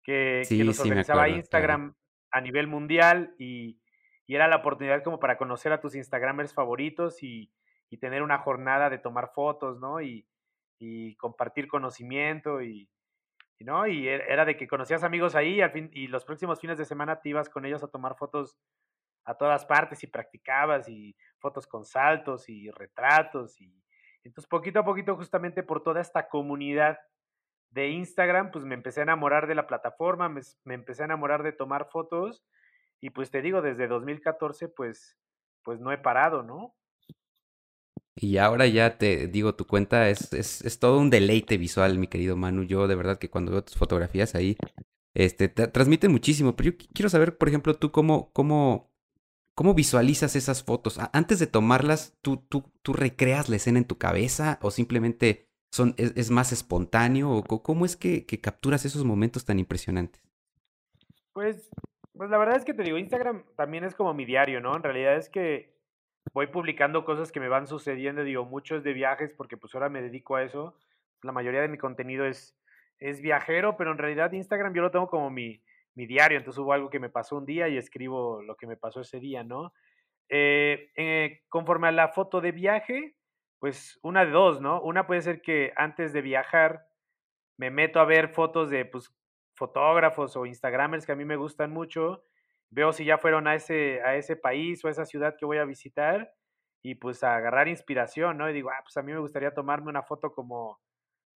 que, 0.02 0.40
que 0.40 0.44
Sí, 0.46 0.64
los 0.64 0.74
sí, 0.74 0.82
organizaba 0.82 1.22
acuerdo, 1.22 1.34
claro. 1.34 1.38
Instagram 1.38 1.94
a 2.32 2.40
nivel 2.40 2.66
mundial 2.66 3.36
y, 3.38 3.78
y 4.26 4.34
era 4.34 4.48
la 4.48 4.56
oportunidad 4.56 5.02
como 5.02 5.20
para 5.20 5.38
conocer 5.38 5.72
a 5.72 5.80
tus 5.80 5.94
Instagramers 5.94 6.54
favoritos 6.54 7.22
y, 7.22 7.52
y 7.90 7.98
tener 7.98 8.22
una 8.22 8.38
jornada 8.38 8.90
de 8.90 8.98
tomar 8.98 9.32
fotos, 9.34 9.78
¿no? 9.80 10.00
Y, 10.00 10.26
y 10.78 11.16
compartir 11.16 11.68
conocimiento 11.68 12.62
y, 12.62 12.90
y, 13.58 13.64
¿no? 13.64 13.86
Y 13.86 14.08
er- 14.08 14.24
era 14.28 14.44
de 14.44 14.56
que 14.56 14.68
conocías 14.68 15.04
amigos 15.04 15.34
ahí 15.34 15.60
al 15.60 15.70
fin, 15.72 15.90
y 15.92 16.08
los 16.08 16.24
próximos 16.24 16.60
fines 16.60 16.78
de 16.78 16.84
semana 16.84 17.20
te 17.20 17.30
ibas 17.30 17.48
con 17.48 17.64
ellos 17.66 17.82
a 17.84 17.88
tomar 17.88 18.16
fotos 18.16 18.58
a 19.24 19.34
todas 19.36 19.66
partes 19.66 20.02
y 20.04 20.06
practicabas 20.06 20.88
y 20.88 21.16
fotos 21.38 21.66
con 21.66 21.84
saltos 21.84 22.48
y 22.48 22.70
retratos 22.70 23.60
y 23.60 23.82
entonces 24.24 24.48
poquito 24.48 24.80
a 24.80 24.84
poquito 24.84 25.16
justamente 25.16 25.62
por 25.62 25.82
toda 25.82 26.00
esta 26.00 26.28
comunidad 26.28 26.98
de 27.70 27.88
Instagram, 27.88 28.50
pues 28.50 28.64
me 28.64 28.74
empecé 28.74 29.00
a 29.00 29.04
enamorar 29.04 29.46
de 29.46 29.54
la 29.54 29.66
plataforma, 29.66 30.28
me, 30.28 30.40
me 30.64 30.74
empecé 30.74 31.02
a 31.02 31.06
enamorar 31.06 31.42
de 31.42 31.52
tomar 31.52 31.88
fotos 31.90 32.44
y 33.00 33.10
pues 33.10 33.30
te 33.30 33.42
digo, 33.42 33.62
desde 33.62 33.88
2014 33.88 34.68
pues, 34.68 35.16
pues 35.62 35.80
no 35.80 35.92
he 35.92 35.98
parado, 35.98 36.42
¿no? 36.42 36.74
Y 38.14 38.38
ahora 38.38 38.66
ya 38.66 38.96
te 38.98 39.28
digo, 39.28 39.54
tu 39.54 39.66
cuenta 39.66 40.08
es, 40.08 40.32
es, 40.32 40.62
es 40.62 40.78
todo 40.78 40.98
un 40.98 41.10
deleite 41.10 41.58
visual, 41.58 41.98
mi 41.98 42.06
querido 42.08 42.36
Manu. 42.36 42.62
Yo 42.64 42.88
de 42.88 42.94
verdad 42.94 43.18
que 43.18 43.28
cuando 43.30 43.52
veo 43.52 43.62
tus 43.64 43.76
fotografías 43.76 44.34
ahí, 44.34 44.56
este, 45.14 45.48
te 45.48 45.68
transmiten 45.68 46.12
muchísimo. 46.12 46.56
Pero 46.56 46.70
yo 46.72 46.78
qui- 46.78 46.88
quiero 46.94 47.10
saber, 47.10 47.38
por 47.38 47.48
ejemplo, 47.48 47.74
tú 47.76 47.92
cómo, 47.92 48.32
cómo, 48.32 48.90
cómo 49.54 49.74
visualizas 49.74 50.36
esas 50.36 50.64
fotos. 50.64 50.98
Antes 51.12 51.38
de 51.40 51.46
tomarlas, 51.48 52.14
¿tú, 52.22 52.38
tú, 52.38 52.72
tú 52.82 52.92
recreas 52.94 53.48
la 53.50 53.56
escena 53.56 53.78
en 53.78 53.86
tu 53.86 53.98
cabeza 53.98 54.58
o 54.62 54.70
simplemente 54.72 55.48
son, 55.72 55.94
es, 55.98 56.12
es 56.16 56.30
más 56.30 56.52
espontáneo? 56.52 57.30
¿O 57.32 57.44
cómo 57.62 57.86
es 57.86 57.96
que, 57.96 58.26
que 58.26 58.40
capturas 58.40 58.84
esos 58.86 59.04
momentos 59.04 59.44
tan 59.46 59.58
impresionantes? 59.60 60.22
Pues, 61.32 61.70
pues 62.16 62.30
la 62.30 62.38
verdad 62.38 62.56
es 62.56 62.64
que 62.64 62.74
te 62.74 62.82
digo, 62.82 62.98
Instagram 62.98 63.44
también 63.56 63.84
es 63.84 63.94
como 63.94 64.14
mi 64.14 64.24
diario, 64.24 64.60
¿no? 64.60 64.74
En 64.76 64.82
realidad 64.82 65.16
es 65.16 65.28
que 65.28 65.74
voy 66.32 66.48
publicando 66.48 67.04
cosas 67.04 67.32
que 67.32 67.40
me 67.40 67.48
van 67.48 67.66
sucediendo, 67.66 68.24
digo, 68.24 68.44
muchos 68.44 68.82
de 68.82 68.92
viajes, 68.92 69.32
porque 69.32 69.56
pues 69.56 69.74
ahora 69.74 69.88
me 69.88 70.02
dedico 70.02 70.36
a 70.36 70.42
eso. 70.42 70.76
La 71.22 71.32
mayoría 71.32 71.60
de 71.60 71.68
mi 71.68 71.78
contenido 71.78 72.24
es, 72.26 72.56
es 72.98 73.20
viajero, 73.20 73.76
pero 73.76 73.92
en 73.92 73.98
realidad 73.98 74.32
Instagram 74.32 74.74
yo 74.74 74.82
lo 74.82 74.90
tengo 74.90 75.08
como 75.08 75.30
mi, 75.30 75.62
mi 75.94 76.06
diario, 76.06 76.38
entonces 76.38 76.58
hubo 76.58 76.72
algo 76.72 76.90
que 76.90 77.00
me 77.00 77.08
pasó 77.08 77.36
un 77.36 77.46
día 77.46 77.68
y 77.68 77.78
escribo 77.78 78.42
lo 78.42 78.56
que 78.56 78.66
me 78.66 78.76
pasó 78.76 79.00
ese 79.00 79.20
día, 79.20 79.44
¿no? 79.44 79.72
Eh, 80.28 80.90
eh, 80.96 81.42
conforme 81.48 81.88
a 81.88 81.92
la 81.92 82.08
foto 82.08 82.40
de 82.40 82.52
viaje, 82.52 83.16
pues 83.58 83.98
una 84.02 84.24
de 84.24 84.30
dos, 84.30 84.60
¿no? 84.60 84.80
Una 84.82 85.06
puede 85.06 85.22
ser 85.22 85.40
que 85.40 85.72
antes 85.76 86.12
de 86.12 86.20
viajar 86.20 86.86
me 87.56 87.70
meto 87.70 88.00
a 88.00 88.04
ver 88.04 88.28
fotos 88.28 88.70
de 88.70 88.84
pues, 88.84 89.14
fotógrafos 89.56 90.36
o 90.36 90.46
instagramers 90.46 91.06
que 91.06 91.12
a 91.12 91.16
mí 91.16 91.24
me 91.24 91.36
gustan 91.36 91.72
mucho, 91.72 92.24
veo 92.70 92.92
si 92.92 93.04
ya 93.04 93.18
fueron 93.18 93.48
a 93.48 93.54
ese, 93.54 94.02
a 94.02 94.16
ese 94.16 94.36
país 94.36 94.84
o 94.84 94.88
a 94.88 94.90
esa 94.90 95.04
ciudad 95.04 95.36
que 95.38 95.46
voy 95.46 95.58
a 95.58 95.64
visitar 95.64 96.32
y 96.82 96.94
pues 96.96 97.24
a 97.24 97.36
agarrar 97.36 97.68
inspiración, 97.68 98.38
¿no? 98.38 98.48
Y 98.48 98.52
digo, 98.52 98.70
ah, 98.70 98.80
pues 98.82 98.96
a 98.96 99.02
mí 99.02 99.12
me 99.12 99.18
gustaría 99.18 99.54
tomarme 99.54 99.88
una 99.88 100.02
foto 100.02 100.32
como, 100.32 100.80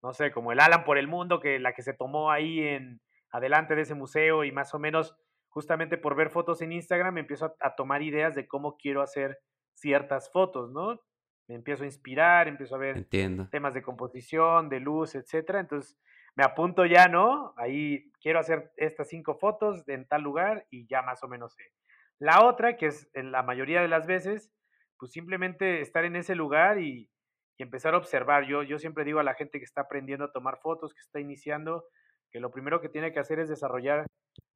no 0.03 0.13
sé, 0.15 0.33
como 0.33 0.53
el 0.53 0.61
Alan 0.61 0.85
por 0.85 0.99
el 0.99 1.09
mundo, 1.09 1.41
que 1.41 1.59
la 1.59 1.73
que 1.73 1.83
se 1.83 1.95
tomó 1.95 2.31
ahí 2.31 2.61
en 2.61 3.01
adelante 3.31 3.75
de 3.75 3.83
ese 3.83 3.95
museo 3.95 4.45
y 4.45 4.53
más 4.53 4.75
o 4.75 4.79
menos 4.79 5.15
justamente 5.49 5.99
por 5.99 6.17
ver 6.17 6.31
fotos 6.31 6.63
en 6.63 6.73
Instagram 6.73 7.15
me 7.15 7.21
empiezo 7.21 7.47
a, 7.47 7.55
a 7.61 7.75
tomar 7.77 8.03
ideas 8.03 8.35
de 8.35 8.47
cómo 8.49 8.77
quiero 8.77 9.03
hacer 9.03 9.39
ciertas 9.75 10.31
fotos, 10.33 10.71
¿no? 10.73 11.01
Me 11.49 11.55
empiezo 11.55 11.85
a 11.85 11.87
inspirar, 11.87 12.49
empiezo 12.49 12.75
a 12.75 12.79
ver 12.79 12.97
Entiendo. 12.97 13.49
temas 13.51 13.75
de 13.75 13.83
composición, 13.83 14.69
de 14.69 14.81
luz, 14.81 15.15
etcétera. 15.15 15.61
Entonces 15.61 15.97
me 16.37 16.45
apunto 16.45 16.85
ya, 16.85 17.09
¿no? 17.09 17.55
Ahí 17.57 18.13
quiero 18.21 18.39
hacer 18.39 18.71
estas 18.77 19.09
cinco 19.09 19.37
fotos 19.37 19.89
en 19.89 20.07
tal 20.07 20.23
lugar 20.23 20.67
y 20.71 20.87
ya 20.87 21.03
más 21.03 21.23
o 21.25 21.29
menos 21.29 21.55
sé. 21.55 21.73
La 22.19 22.45
otra, 22.45 22.77
que 22.77 22.87
es 22.87 23.11
en 23.15 23.33
la 23.33 23.43
mayoría 23.43 23.81
de 23.81 23.89
las 23.89 24.07
veces, 24.07 24.53
pues 24.99 25.13
simplemente 25.13 25.81
estar 25.81 26.05
en 26.05 26.15
ese 26.17 26.35
lugar 26.35 26.79
y, 26.79 27.11
y 27.59 27.63
empezar 27.63 27.95
a 27.95 27.99
observar. 27.99 28.47
Yo, 28.47 28.63
yo 28.63 28.79
siempre 28.79 29.05
digo 29.05 29.19
a 29.19 29.25
la 29.25 29.35
gente 29.35 29.59
que 29.59 29.65
está 29.65 29.83
aprendiendo 29.83 30.27
a 30.27 30.33
tomar 30.33 30.59
fotos, 30.59 30.93
que 30.93 31.01
está 31.01 31.21
iniciando, 31.21 31.85
que 32.31 32.41
lo 32.41 32.51
primero 32.51 32.81
que 32.81 32.91
tiene 32.91 33.13
que 33.13 33.21
hacer 33.21 33.39
es 33.39 33.49
desarrollar 33.49 34.07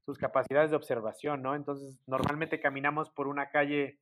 sus 0.05 0.19
capacidades 0.19 0.71
de 0.71 0.77
observación, 0.77 1.43
¿no? 1.43 1.55
Entonces, 1.55 1.99
normalmente 2.07 2.61
caminamos 2.61 3.11
por 3.11 3.27
una 3.27 3.51
calle 3.51 3.99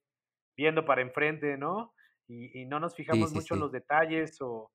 viendo 0.56 0.84
para 0.84 1.02
enfrente, 1.02 1.56
¿no? 1.56 1.92
Y, 2.26 2.60
y 2.60 2.66
no 2.66 2.80
nos 2.80 2.96
fijamos 2.96 3.30
sí, 3.30 3.36
mucho 3.36 3.54
en 3.54 3.60
los 3.60 3.72
detalles 3.72 4.40
o, 4.40 4.70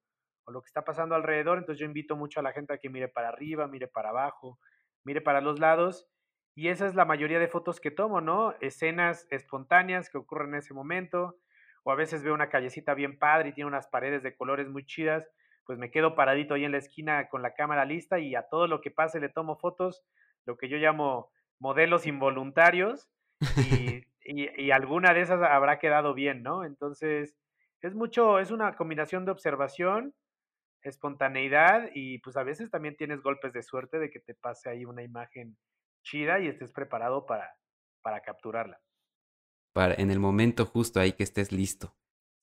o 0.45 0.51
lo 0.51 0.61
que 0.61 0.67
está 0.67 0.83
pasando 0.83 1.15
alrededor. 1.15 1.57
Entonces 1.57 1.79
yo 1.79 1.85
invito 1.85 2.15
mucho 2.15 2.39
a 2.39 2.43
la 2.43 2.53
gente 2.53 2.73
a 2.73 2.77
que 2.77 2.89
mire 2.89 3.07
para 3.07 3.29
arriba, 3.29 3.67
mire 3.67 3.87
para 3.87 4.09
abajo, 4.09 4.59
mire 5.03 5.21
para 5.21 5.41
los 5.41 5.59
lados. 5.59 6.07
Y 6.55 6.67
esa 6.67 6.85
es 6.87 6.95
la 6.95 7.05
mayoría 7.05 7.39
de 7.39 7.47
fotos 7.47 7.79
que 7.79 7.91
tomo, 7.91 8.21
¿no? 8.21 8.55
Escenas 8.61 9.27
espontáneas 9.31 10.09
que 10.09 10.17
ocurren 10.17 10.49
en 10.49 10.59
ese 10.59 10.73
momento. 10.73 11.37
O 11.83 11.91
a 11.91 11.95
veces 11.95 12.23
veo 12.23 12.33
una 12.33 12.49
callecita 12.49 12.93
bien 12.93 13.17
padre 13.17 13.49
y 13.49 13.53
tiene 13.53 13.67
unas 13.67 13.87
paredes 13.87 14.23
de 14.23 14.35
colores 14.35 14.69
muy 14.69 14.85
chidas. 14.85 15.29
Pues 15.65 15.79
me 15.79 15.91
quedo 15.91 16.15
paradito 16.15 16.53
ahí 16.53 16.65
en 16.65 16.71
la 16.71 16.77
esquina 16.77 17.29
con 17.29 17.41
la 17.41 17.53
cámara 17.53 17.85
lista 17.85 18.19
y 18.19 18.35
a 18.35 18.43
todo 18.43 18.67
lo 18.67 18.81
que 18.81 18.91
pase 18.91 19.19
le 19.19 19.29
tomo 19.29 19.57
fotos, 19.57 20.03
lo 20.45 20.57
que 20.57 20.69
yo 20.69 20.77
llamo 20.77 21.31
modelos 21.59 22.05
involuntarios. 22.05 23.09
Y, 23.57 24.03
y, 24.23 24.61
y 24.61 24.71
alguna 24.71 25.13
de 25.13 25.21
esas 25.21 25.41
habrá 25.41 25.79
quedado 25.79 26.13
bien, 26.13 26.43
¿no? 26.43 26.63
Entonces, 26.63 27.35
es 27.81 27.95
mucho, 27.95 28.39
es 28.39 28.51
una 28.51 28.75
combinación 28.75 29.25
de 29.25 29.31
observación, 29.31 30.13
espontaneidad 30.89 31.89
y 31.93 32.19
pues 32.19 32.37
a 32.37 32.43
veces 32.43 32.69
también 32.69 32.95
tienes 32.95 33.21
golpes 33.21 33.53
de 33.53 33.63
suerte 33.63 33.99
de 33.99 34.09
que 34.09 34.19
te 34.19 34.33
pase 34.33 34.69
ahí 34.69 34.85
una 34.85 35.03
imagen 35.03 35.57
chida 36.03 36.39
y 36.39 36.47
estés 36.47 36.71
preparado 36.71 37.25
para, 37.25 37.55
para 38.01 38.21
capturarla. 38.21 38.79
Para, 39.73 39.95
en 39.95 40.11
el 40.11 40.19
momento 40.19 40.65
justo 40.65 40.99
ahí 40.99 41.13
que 41.13 41.23
estés 41.23 41.51
listo. 41.51 41.95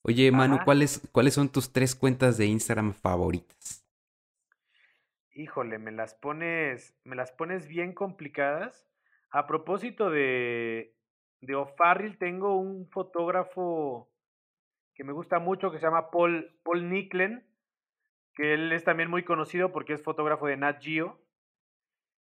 Oye, 0.02 0.32
Manu. 0.32 0.58
¿cuáles, 0.64 1.08
¿cuáles 1.12 1.34
son 1.34 1.50
tus 1.50 1.72
tres 1.72 1.94
cuentas 1.94 2.38
de 2.38 2.46
Instagram 2.46 2.94
favoritas? 2.94 3.86
Híjole, 5.32 5.78
me 5.78 5.92
las 5.92 6.14
pones, 6.14 6.98
me 7.04 7.16
las 7.16 7.32
pones 7.32 7.68
bien 7.68 7.94
complicadas. 7.94 8.88
A 9.30 9.46
propósito 9.46 10.10
de, 10.10 10.96
de 11.40 11.54
O'Farrill, 11.54 12.18
tengo 12.18 12.56
un 12.56 12.88
fotógrafo 12.88 14.10
que 14.94 15.04
me 15.04 15.12
gusta 15.12 15.38
mucho 15.38 15.70
que 15.70 15.78
se 15.78 15.86
llama 15.86 16.10
Paul, 16.10 16.58
Paul 16.62 16.90
Nicklen, 16.90 17.46
que 18.34 18.54
él 18.54 18.72
es 18.72 18.84
también 18.84 19.10
muy 19.10 19.24
conocido 19.24 19.72
porque 19.72 19.92
es 19.92 20.02
fotógrafo 20.02 20.46
de 20.46 20.56
Nat 20.56 20.82
Geo. 20.82 21.20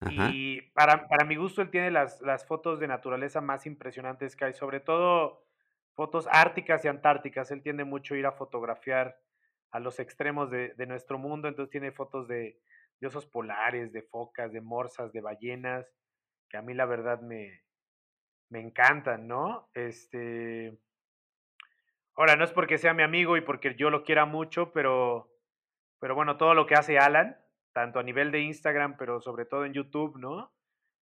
Ajá. 0.01 0.29
Y 0.33 0.61
para, 0.73 1.07
para 1.07 1.25
mi 1.25 1.35
gusto, 1.35 1.61
él 1.61 1.69
tiene 1.69 1.91
las, 1.91 2.21
las 2.21 2.45
fotos 2.45 2.79
de 2.79 2.87
naturaleza 2.87 3.41
más 3.41 3.65
impresionantes 3.65 4.35
que 4.35 4.45
hay, 4.45 4.53
sobre 4.53 4.79
todo 4.79 5.45
fotos 5.93 6.27
árticas 6.31 6.83
y 6.85 6.87
antárticas. 6.87 7.51
Él 7.51 7.61
tiende 7.61 7.83
mucho 7.83 8.13
a 8.13 8.17
ir 8.17 8.25
a 8.25 8.33
fotografiar 8.33 9.17
a 9.71 9.79
los 9.79 9.99
extremos 9.99 10.51
de, 10.51 10.73
de 10.75 10.85
nuestro 10.85 11.17
mundo, 11.17 11.47
entonces 11.47 11.71
tiene 11.71 11.91
fotos 11.91 12.27
de, 12.27 12.59
de, 12.99 13.07
osos 13.07 13.25
polares, 13.25 13.91
de 13.91 14.03
focas, 14.03 14.53
de 14.53 14.61
morsas, 14.61 15.11
de 15.11 15.21
ballenas, 15.21 15.91
que 16.47 16.57
a 16.57 16.61
mí 16.61 16.75
la 16.75 16.85
verdad 16.85 17.21
me, 17.21 17.63
me 18.49 18.59
encantan, 18.59 19.27
¿no? 19.27 19.69
Este. 19.73 20.77
Ahora, 22.15 22.35
no 22.35 22.43
es 22.43 22.51
porque 22.51 22.77
sea 22.77 22.93
mi 22.93 23.01
amigo 23.01 23.35
y 23.35 23.41
porque 23.41 23.73
yo 23.73 23.89
lo 23.89 24.03
quiera 24.03 24.25
mucho, 24.25 24.71
pero 24.71 25.32
pero 26.03 26.15
bueno, 26.15 26.35
todo 26.35 26.53
lo 26.53 26.65
que 26.65 26.75
hace 26.75 26.99
Alan, 26.99 27.37
tanto 27.71 27.97
a 27.97 28.03
nivel 28.03 28.29
de 28.29 28.41
Instagram, 28.41 28.97
pero 28.97 29.21
sobre 29.21 29.45
todo 29.45 29.63
en 29.63 29.71
YouTube, 29.71 30.17
¿no? 30.19 30.53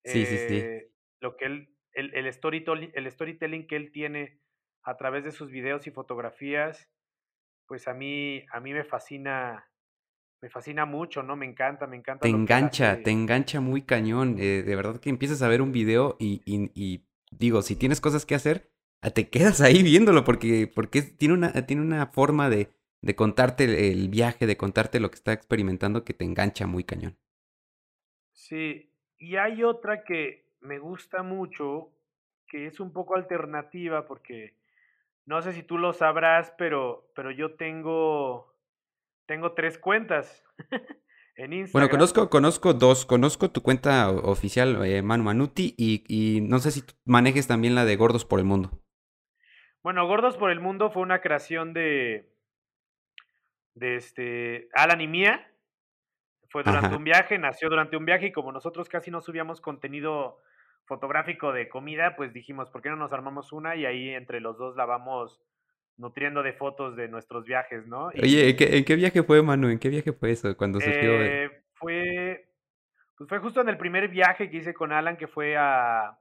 Sí, 0.05 0.25
sí, 0.25 0.37
sí. 0.37 0.57
Eh, 0.59 0.93
lo 1.19 1.37
que 1.37 1.47
él, 1.47 1.77
el, 1.95 2.15
el, 2.15 2.33
storytelling, 2.33 2.93
el 2.95 3.11
storytelling 3.11 3.67
que 3.67 3.75
él 3.75 3.91
tiene 3.91 4.39
a 4.85 4.97
través 4.97 5.25
de 5.25 5.33
sus 5.33 5.51
videos 5.51 5.89
y 5.89 5.91
fotografías, 5.91 6.89
pues 7.67 7.89
a 7.89 7.93
mí, 7.93 8.45
a 8.53 8.61
mí 8.61 8.73
me 8.73 8.85
fascina, 8.85 9.69
me 10.41 10.49
fascina 10.49 10.85
mucho, 10.85 11.25
¿no? 11.25 11.35
Me 11.35 11.47
encanta, 11.47 11.89
me 11.89 11.97
encanta. 11.97 12.23
Te 12.23 12.29
engancha, 12.29 13.03
te 13.03 13.11
engancha 13.11 13.61
muy 13.61 13.83
cañón. 13.83 14.37
Eh, 14.39 14.63
de 14.63 14.77
verdad 14.77 15.01
que 15.01 15.11
empiezas 15.11 15.43
a 15.43 15.49
ver 15.49 15.61
un 15.61 15.73
video 15.73 16.15
y, 16.21 16.41
y, 16.45 16.71
y, 16.73 17.09
digo, 17.33 17.63
si 17.63 17.75
tienes 17.75 18.01
cosas 18.01 18.25
que 18.25 18.37
hacer, 18.37 18.71
te 19.13 19.29
quedas 19.29 19.61
ahí 19.61 19.83
viéndolo 19.83 20.23
porque, 20.23 20.71
porque 20.73 21.03
tiene, 21.03 21.35
una, 21.35 21.67
tiene 21.67 21.83
una 21.83 22.07
forma 22.07 22.49
de, 22.49 22.69
de 23.05 23.15
contarte 23.15 23.91
el 23.91 24.09
viaje, 24.09 24.47
de 24.47 24.57
contarte 24.57 24.99
lo 24.99 25.11
que 25.11 25.17
está 25.17 25.35
experimentando 25.35 26.05
que 26.05 26.15
te 26.15 26.25
engancha 26.25 26.67
muy 26.67 26.85
cañón. 26.85 27.19
Sí, 28.33 28.91
y 29.19 29.37
hay 29.37 29.63
otra 29.63 30.05
que 30.05 30.47
me 30.61 30.79
gusta 30.79 31.23
mucho, 31.23 31.93
que 32.49 32.67
es 32.67 32.81
un 32.81 32.93
poco 32.93 33.15
alternativa 33.15 34.07
porque 34.07 34.57
no 35.27 35.43
sé 35.43 35.53
si 35.53 35.63
tú 35.63 35.77
lo 35.77 35.93
sabrás, 35.93 36.55
pero, 36.57 37.11
pero 37.15 37.31
yo 37.31 37.57
tengo, 37.57 38.55
tengo 39.27 39.53
tres 39.53 39.77
cuentas 39.77 40.43
en 41.37 41.53
Instagram. 41.53 41.73
Bueno, 41.73 41.91
conozco, 41.91 42.31
conozco 42.31 42.73
dos. 42.73 43.05
Conozco 43.05 43.51
tu 43.51 43.63
cuenta 43.63 44.11
oficial, 44.11 44.83
eh, 44.87 45.03
Manu 45.03 45.25
Manuti, 45.25 45.75
y, 45.77 46.05
y 46.09 46.41
no 46.41 46.59
sé 46.59 46.71
si 46.71 46.83
manejes 47.05 47.47
también 47.47 47.75
la 47.75 47.85
de 47.85 47.97
Gordos 47.97 48.25
por 48.25 48.39
el 48.39 48.47
Mundo. 48.47 48.71
Bueno, 49.83 50.07
Gordos 50.07 50.39
por 50.39 50.51
el 50.51 50.61
Mundo 50.61 50.91
fue 50.91 51.03
una 51.03 51.21
creación 51.21 51.75
de, 51.75 52.34
de 53.75 53.97
este, 53.97 54.69
Alan 54.73 55.01
y 55.01 55.09
Mía. 55.09 55.51
Fue 56.49 56.63
durante 56.63 56.89
Ajá. 56.89 56.97
un 56.97 57.05
viaje, 57.05 57.39
nació 57.39 57.69
durante 57.69 57.97
un 57.97 58.05
viaje 58.05 58.27
y 58.27 58.33
como 58.33 58.53
nosotros 58.53 58.89
casi 58.89 59.11
no 59.11 59.21
subíamos 59.21 59.61
contenido 59.61 60.41
fotográfico 60.85 61.53
de 61.53 61.69
comida, 61.69 62.15
pues 62.17 62.33
dijimos, 62.33 62.71
¿por 62.71 62.83
qué 62.83 62.91
no 62.91 62.97
nos 62.97 63.13
armamos 63.13 63.53
una? 63.53 63.75
Y 63.75 63.87
ahí 63.87 64.11
entre 64.11 64.41
los 64.41 64.59
dos 64.59 64.77
la 64.77 64.85
vamos 64.85 65.41
nutriendo 65.97 66.43
de 66.43 66.53
fotos 66.53 66.97
de 66.97 67.09
nuestros 67.09 67.45
viajes, 67.45 67.87
¿no? 67.87 68.11
Y, 68.13 68.23
Oye, 68.23 68.51
¿en 68.51 68.57
qué, 68.57 68.77
¿en 68.77 68.85
qué, 68.85 68.97
viaje 68.97 69.23
fue, 69.23 69.41
Manu? 69.43 69.69
¿En 69.69 69.79
qué 69.79 69.89
viaje 69.89 70.13
fue 70.13 70.33
eso? 70.33 70.55
Cuando 70.57 70.81
surgió. 70.81 71.23
Eh, 71.23 71.63
fue. 71.75 72.49
Pues 73.17 73.29
fue 73.29 73.39
justo 73.39 73.61
en 73.61 73.69
el 73.69 73.79
primer 73.79 74.09
viaje 74.09 74.51
que 74.51 74.57
hice 74.57 74.75
con 74.75 74.91
Alan, 74.93 75.17
que 75.17 75.29
fue 75.29 75.57
a, 75.57 76.19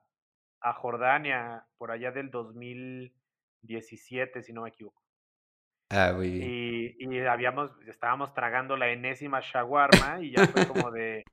a 0.62 0.74
Jordania, 0.74 1.66
por 1.78 1.90
allá 1.90 2.12
del 2.12 2.30
2017, 2.30 4.44
si 4.44 4.54
no 4.54 4.62
me 4.62 4.70
equivoco. 4.70 5.03
Ah, 5.94 6.14
muy 6.16 6.30
bien. 6.30 6.50
Y, 6.50 7.16
y 7.16 7.20
habíamos, 7.20 7.72
estábamos 7.88 8.34
tragando 8.34 8.78
la 8.78 8.90
enésima 8.90 9.40
shawarma 9.42 10.22
y 10.22 10.32
ya 10.32 10.48
fue 10.48 10.68
como 10.68 10.92
de 10.92 11.24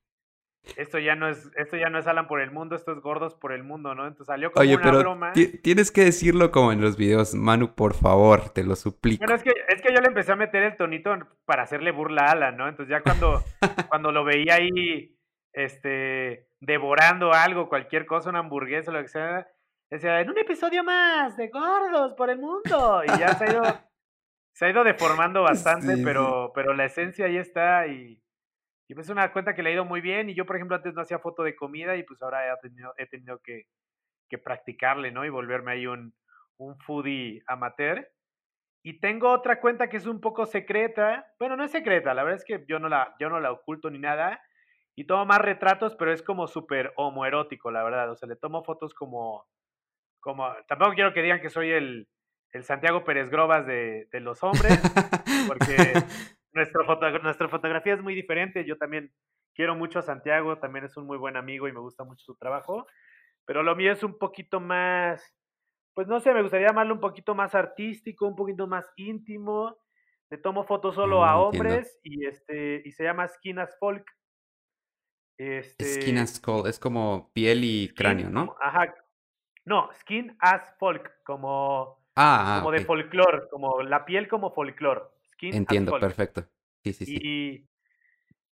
esto 0.76 0.98
ya 0.98 1.16
no 1.16 1.28
es, 1.28 1.50
esto 1.56 1.76
ya 1.76 1.88
no 1.88 1.98
es 1.98 2.06
Alan 2.06 2.26
por 2.26 2.40
el 2.40 2.50
mundo, 2.50 2.76
esto 2.76 2.92
es 2.92 3.00
gordos 3.00 3.34
por 3.34 3.52
el 3.52 3.64
mundo, 3.64 3.94
¿no? 3.94 4.06
Entonces 4.06 4.26
salió 4.26 4.52
como 4.52 4.62
Oye, 4.62 4.76
una 4.76 4.84
pero 4.84 4.98
broma. 5.00 5.32
Tienes 5.32 5.90
que 5.90 6.04
decirlo 6.04 6.50
como 6.50 6.72
en 6.72 6.80
los 6.80 6.96
videos, 6.96 7.34
Manu, 7.34 7.74
por 7.74 7.94
favor, 7.94 8.50
te 8.50 8.62
lo 8.62 8.76
suplico. 8.76 9.24
Bueno, 9.24 9.34
es 9.34 9.42
que, 9.42 9.52
es 9.68 9.82
que 9.82 9.92
yo 9.92 10.00
le 10.00 10.08
empecé 10.08 10.32
a 10.32 10.36
meter 10.36 10.62
el 10.62 10.76
tonito 10.76 11.16
para 11.44 11.62
hacerle 11.62 11.92
burla 11.92 12.26
a 12.26 12.32
Alan, 12.32 12.56
¿no? 12.56 12.68
Entonces 12.68 12.90
ya 12.90 13.02
cuando, 13.02 13.42
cuando 13.88 14.12
lo 14.12 14.24
veía 14.24 14.56
ahí, 14.56 15.16
este, 15.52 16.48
devorando 16.60 17.32
algo, 17.32 17.68
cualquier 17.68 18.06
cosa, 18.06 18.30
una 18.30 18.40
hamburguesa, 18.40 18.92
lo 18.92 19.02
que 19.02 19.08
sea, 19.08 19.48
decía, 19.90 20.20
en 20.20 20.30
un 20.30 20.38
episodio 20.38 20.84
más 20.84 21.36
de 21.36 21.48
gordos 21.48 22.14
por 22.14 22.30
el 22.30 22.38
mundo. 22.38 23.02
Y 23.04 23.18
ya 23.18 23.34
se 23.34 23.44
ha 23.44 23.50
ido, 23.50 23.62
se 24.60 24.66
ha 24.66 24.70
ido 24.70 24.84
deformando 24.84 25.42
bastante, 25.42 25.96
Sí, 25.96 26.04
pero, 26.04 26.52
pero 26.54 26.74
la 26.74 26.84
esencia 26.84 27.24
ahí 27.24 27.38
está 27.38 27.86
y 27.86 28.22
y 28.90 28.94
pues 28.94 29.06
es 29.06 29.12
una 29.12 29.32
cuenta 29.32 29.54
que 29.54 29.62
le 29.62 29.70
ha 29.70 29.74
ido 29.74 29.84
muy 29.84 30.00
bien 30.00 30.30
y 30.30 30.34
yo, 30.34 30.44
por 30.44 30.56
ejemplo, 30.56 30.74
antes 30.74 30.94
no 30.94 31.02
hacía 31.02 31.20
foto 31.20 31.44
de 31.44 31.54
comida 31.54 31.94
y 31.94 32.02
pues 32.02 32.20
ahora 32.22 32.52
he 32.52 32.56
tenido, 32.56 32.92
he 32.96 33.06
tenido 33.06 33.38
que, 33.38 33.68
que, 34.28 34.36
practicarle, 34.36 35.12
¿no? 35.12 35.24
Y 35.24 35.28
volverme 35.28 35.70
ahí 35.70 35.86
un, 35.86 36.12
un 36.56 36.76
foodie 36.80 37.40
amateur. 37.46 38.10
Y 38.82 38.98
tengo 38.98 39.30
otra 39.30 39.60
cuenta 39.60 39.88
que 39.88 39.96
es 39.96 40.06
un 40.06 40.20
poco 40.20 40.44
secreta. 40.44 41.24
Bueno, 41.38 41.56
no 41.56 41.62
es 41.62 41.70
secreta, 41.70 42.14
la 42.14 42.24
verdad 42.24 42.40
es 42.40 42.44
que 42.44 42.64
yo 42.66 42.80
no 42.80 42.88
la, 42.88 43.14
yo 43.20 43.28
no 43.28 43.38
la 43.38 43.52
oculto 43.52 43.90
ni 43.90 44.00
nada. 44.00 44.42
Y 44.96 45.06
tomo 45.06 45.24
más 45.24 45.38
retratos, 45.38 45.94
pero 45.94 46.12
es 46.12 46.20
como 46.20 46.48
súper 46.48 46.92
homoerótico, 46.96 47.70
la 47.70 47.84
verdad. 47.84 48.10
O 48.10 48.16
sea, 48.16 48.28
le 48.28 48.34
tomo 48.34 48.64
fotos 48.64 48.92
como, 48.92 49.46
como... 50.18 50.52
Tampoco 50.66 50.94
quiero 50.94 51.12
que 51.12 51.22
digan 51.22 51.40
que 51.40 51.48
soy 51.48 51.70
el, 51.70 52.08
el 52.52 52.64
Santiago 52.64 53.04
Pérez 53.04 53.30
Grobas 53.30 53.66
de, 53.66 54.08
de 54.10 54.20
los 54.20 54.42
hombres, 54.42 54.80
porque 55.46 55.92
nuestra, 56.52 56.84
foto, 56.84 57.10
nuestra 57.20 57.48
fotografía 57.48 57.94
es 57.94 58.02
muy 58.02 58.14
diferente. 58.14 58.64
Yo 58.64 58.76
también 58.76 59.12
quiero 59.54 59.74
mucho 59.74 59.98
a 59.98 60.02
Santiago, 60.02 60.58
también 60.58 60.84
es 60.84 60.96
un 60.96 61.06
muy 61.06 61.16
buen 61.18 61.36
amigo 61.36 61.68
y 61.68 61.72
me 61.72 61.80
gusta 61.80 62.04
mucho 62.04 62.24
su 62.24 62.34
trabajo. 62.36 62.86
Pero 63.46 63.62
lo 63.62 63.74
mío 63.76 63.92
es 63.92 64.02
un 64.02 64.18
poquito 64.18 64.60
más, 64.60 65.22
pues 65.94 66.06
no 66.08 66.20
sé, 66.20 66.32
me 66.34 66.42
gustaría 66.42 66.68
llamarlo 66.68 66.94
un 66.94 67.00
poquito 67.00 67.34
más 67.34 67.54
artístico, 67.54 68.26
un 68.26 68.36
poquito 68.36 68.66
más 68.66 68.90
íntimo. 68.96 69.76
Le 70.30 70.38
tomo 70.38 70.62
fotos 70.64 70.94
solo 70.94 71.20
Mm, 71.20 71.24
a 71.24 71.26
entiendo. 71.44 71.48
hombres 71.48 71.98
y 72.04 72.26
este 72.26 72.82
y 72.84 72.92
se 72.92 73.02
llama 73.04 73.26
Skin 73.26 73.58
as 73.58 73.76
Folk. 73.78 74.06
Este, 75.38 75.84
Skin 76.02 76.18
as 76.18 76.34
skull, 76.34 76.66
es 76.68 76.78
como 76.78 77.30
piel 77.32 77.64
y 77.64 77.88
cráneo, 77.94 78.28
¿no? 78.30 78.46
como- 78.48 78.58
ajá. 78.60 78.94
No, 79.64 79.90
Skin 79.94 80.36
as 80.40 80.62
Folk, 80.78 81.22
como, 81.24 81.99
Ah, 82.16 82.56
ah, 82.56 82.60
como 82.60 82.72
de 82.72 82.84
folclore, 82.84 83.48
como 83.50 83.82
la 83.82 84.04
piel 84.04 84.28
como 84.28 84.50
folclore. 84.52 85.02
Skin 85.32 85.54
Entiendo, 85.54 85.92
Folk. 85.92 86.02
perfecto. 86.02 86.44
Sí, 86.82 86.92
sí, 86.92 87.06
sí. 87.06 87.18
Y, 87.22 87.68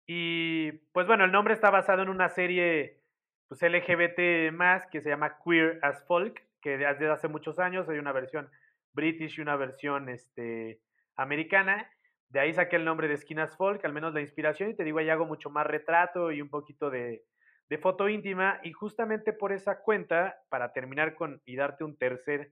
y 0.06 0.72
pues 0.92 1.08
bueno, 1.08 1.26
el 1.26 1.32
nombre 1.32 1.54
está 1.54 1.70
basado 1.70 2.02
en 2.02 2.10
una 2.10 2.30
serie 2.30 3.02
pues 3.48 3.62
LGBT 3.62 4.52
más 4.54 4.86
que 4.88 5.02
se 5.02 5.10
llama 5.10 5.38
Queer 5.44 5.80
as 5.82 6.04
Folk, 6.06 6.44
que 6.62 6.78
desde 6.78 7.10
hace 7.10 7.28
muchos 7.28 7.60
años 7.60 7.88
hay 7.90 7.98
una 7.98 8.12
versión 8.12 8.50
british 8.94 9.38
y 9.38 9.42
una 9.42 9.56
versión 9.56 10.10
este, 10.10 10.82
americana. 11.16 11.90
De 12.30 12.42
ahí 12.42 12.54
saqué 12.54 12.76
el 12.76 12.86
nombre 12.86 13.08
de 13.08 13.16
Skin 13.16 13.40
as 13.40 13.56
Folk, 13.56 13.84
al 13.86 13.94
menos 13.94 14.14
la 14.14 14.22
inspiración, 14.22 14.70
y 14.70 14.74
te 14.76 14.84
digo, 14.84 15.00
ahí 15.00 15.10
hago 15.10 15.26
mucho 15.26 15.50
más 15.50 15.66
retrato 15.66 16.32
y 16.32 16.42
un 16.42 16.50
poquito 16.50 16.90
de, 16.90 17.24
de 17.70 17.78
foto 17.78 18.10
íntima, 18.10 18.60
y 18.64 18.74
justamente 18.74 19.32
por 19.32 19.54
esa 19.54 19.80
cuenta, 19.80 20.42
para 20.50 20.74
terminar 20.74 21.16
con 21.16 21.42
y 21.46 21.56
darte 21.56 21.86
un 21.86 21.98
tercer, 21.98 22.52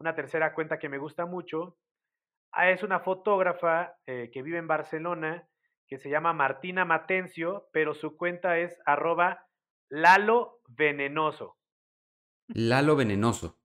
una 0.00 0.14
tercera 0.14 0.54
cuenta 0.54 0.78
que 0.78 0.88
me 0.88 0.98
gusta 0.98 1.26
mucho, 1.26 1.76
ah, 2.52 2.70
es 2.70 2.82
una 2.82 3.00
fotógrafa 3.00 3.96
eh, 4.06 4.30
que 4.32 4.42
vive 4.42 4.58
en 4.58 4.66
Barcelona, 4.66 5.46
que 5.86 5.98
se 5.98 6.08
llama 6.08 6.32
Martina 6.32 6.84
Matencio, 6.84 7.68
pero 7.72 7.94
su 7.94 8.16
cuenta 8.16 8.58
es 8.58 8.80
arroba 8.86 9.46
Lalo 9.90 10.60
Venenoso. 10.68 11.58
Lalo 12.48 12.96
Venenoso. 12.96 13.58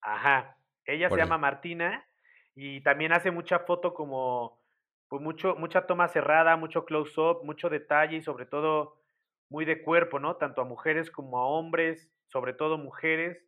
Ajá. 0.00 0.56
Ella 0.84 1.10
se 1.10 1.16
llama 1.16 1.36
Martina 1.36 2.06
y 2.54 2.80
también 2.80 3.12
hace 3.12 3.30
mucha 3.30 3.58
foto 3.60 3.92
como, 3.92 4.62
pues 5.08 5.20
mucho, 5.20 5.54
mucha 5.56 5.86
toma 5.86 6.08
cerrada, 6.08 6.56
mucho 6.56 6.86
close-up, 6.86 7.44
mucho 7.44 7.68
detalle 7.68 8.16
y 8.16 8.22
sobre 8.22 8.46
todo 8.46 9.02
muy 9.50 9.66
de 9.66 9.82
cuerpo, 9.82 10.18
¿no? 10.18 10.36
Tanto 10.36 10.62
a 10.62 10.64
mujeres 10.64 11.10
como 11.10 11.38
a 11.38 11.46
hombres, 11.46 12.10
sobre 12.26 12.54
todo 12.54 12.78
mujeres. 12.78 13.47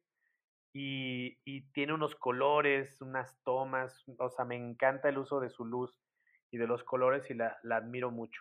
Y, 0.72 1.38
y 1.44 1.62
tiene 1.72 1.94
unos 1.94 2.14
colores, 2.14 3.00
unas 3.00 3.37
tomas, 3.42 4.04
o 4.18 4.30
sea, 4.30 4.44
me 4.44 4.56
encanta 4.56 5.09
el 5.09 5.18
uso 5.18 5.40
de 5.40 5.50
su 5.50 5.64
luz 5.64 5.98
y 6.52 6.59
de 6.59 6.66
los 6.66 6.85
colores 6.85 7.28
y 7.30 7.35
la, 7.35 7.59
la 7.62 7.76
admiro 7.76 8.11
mucho. 8.11 8.40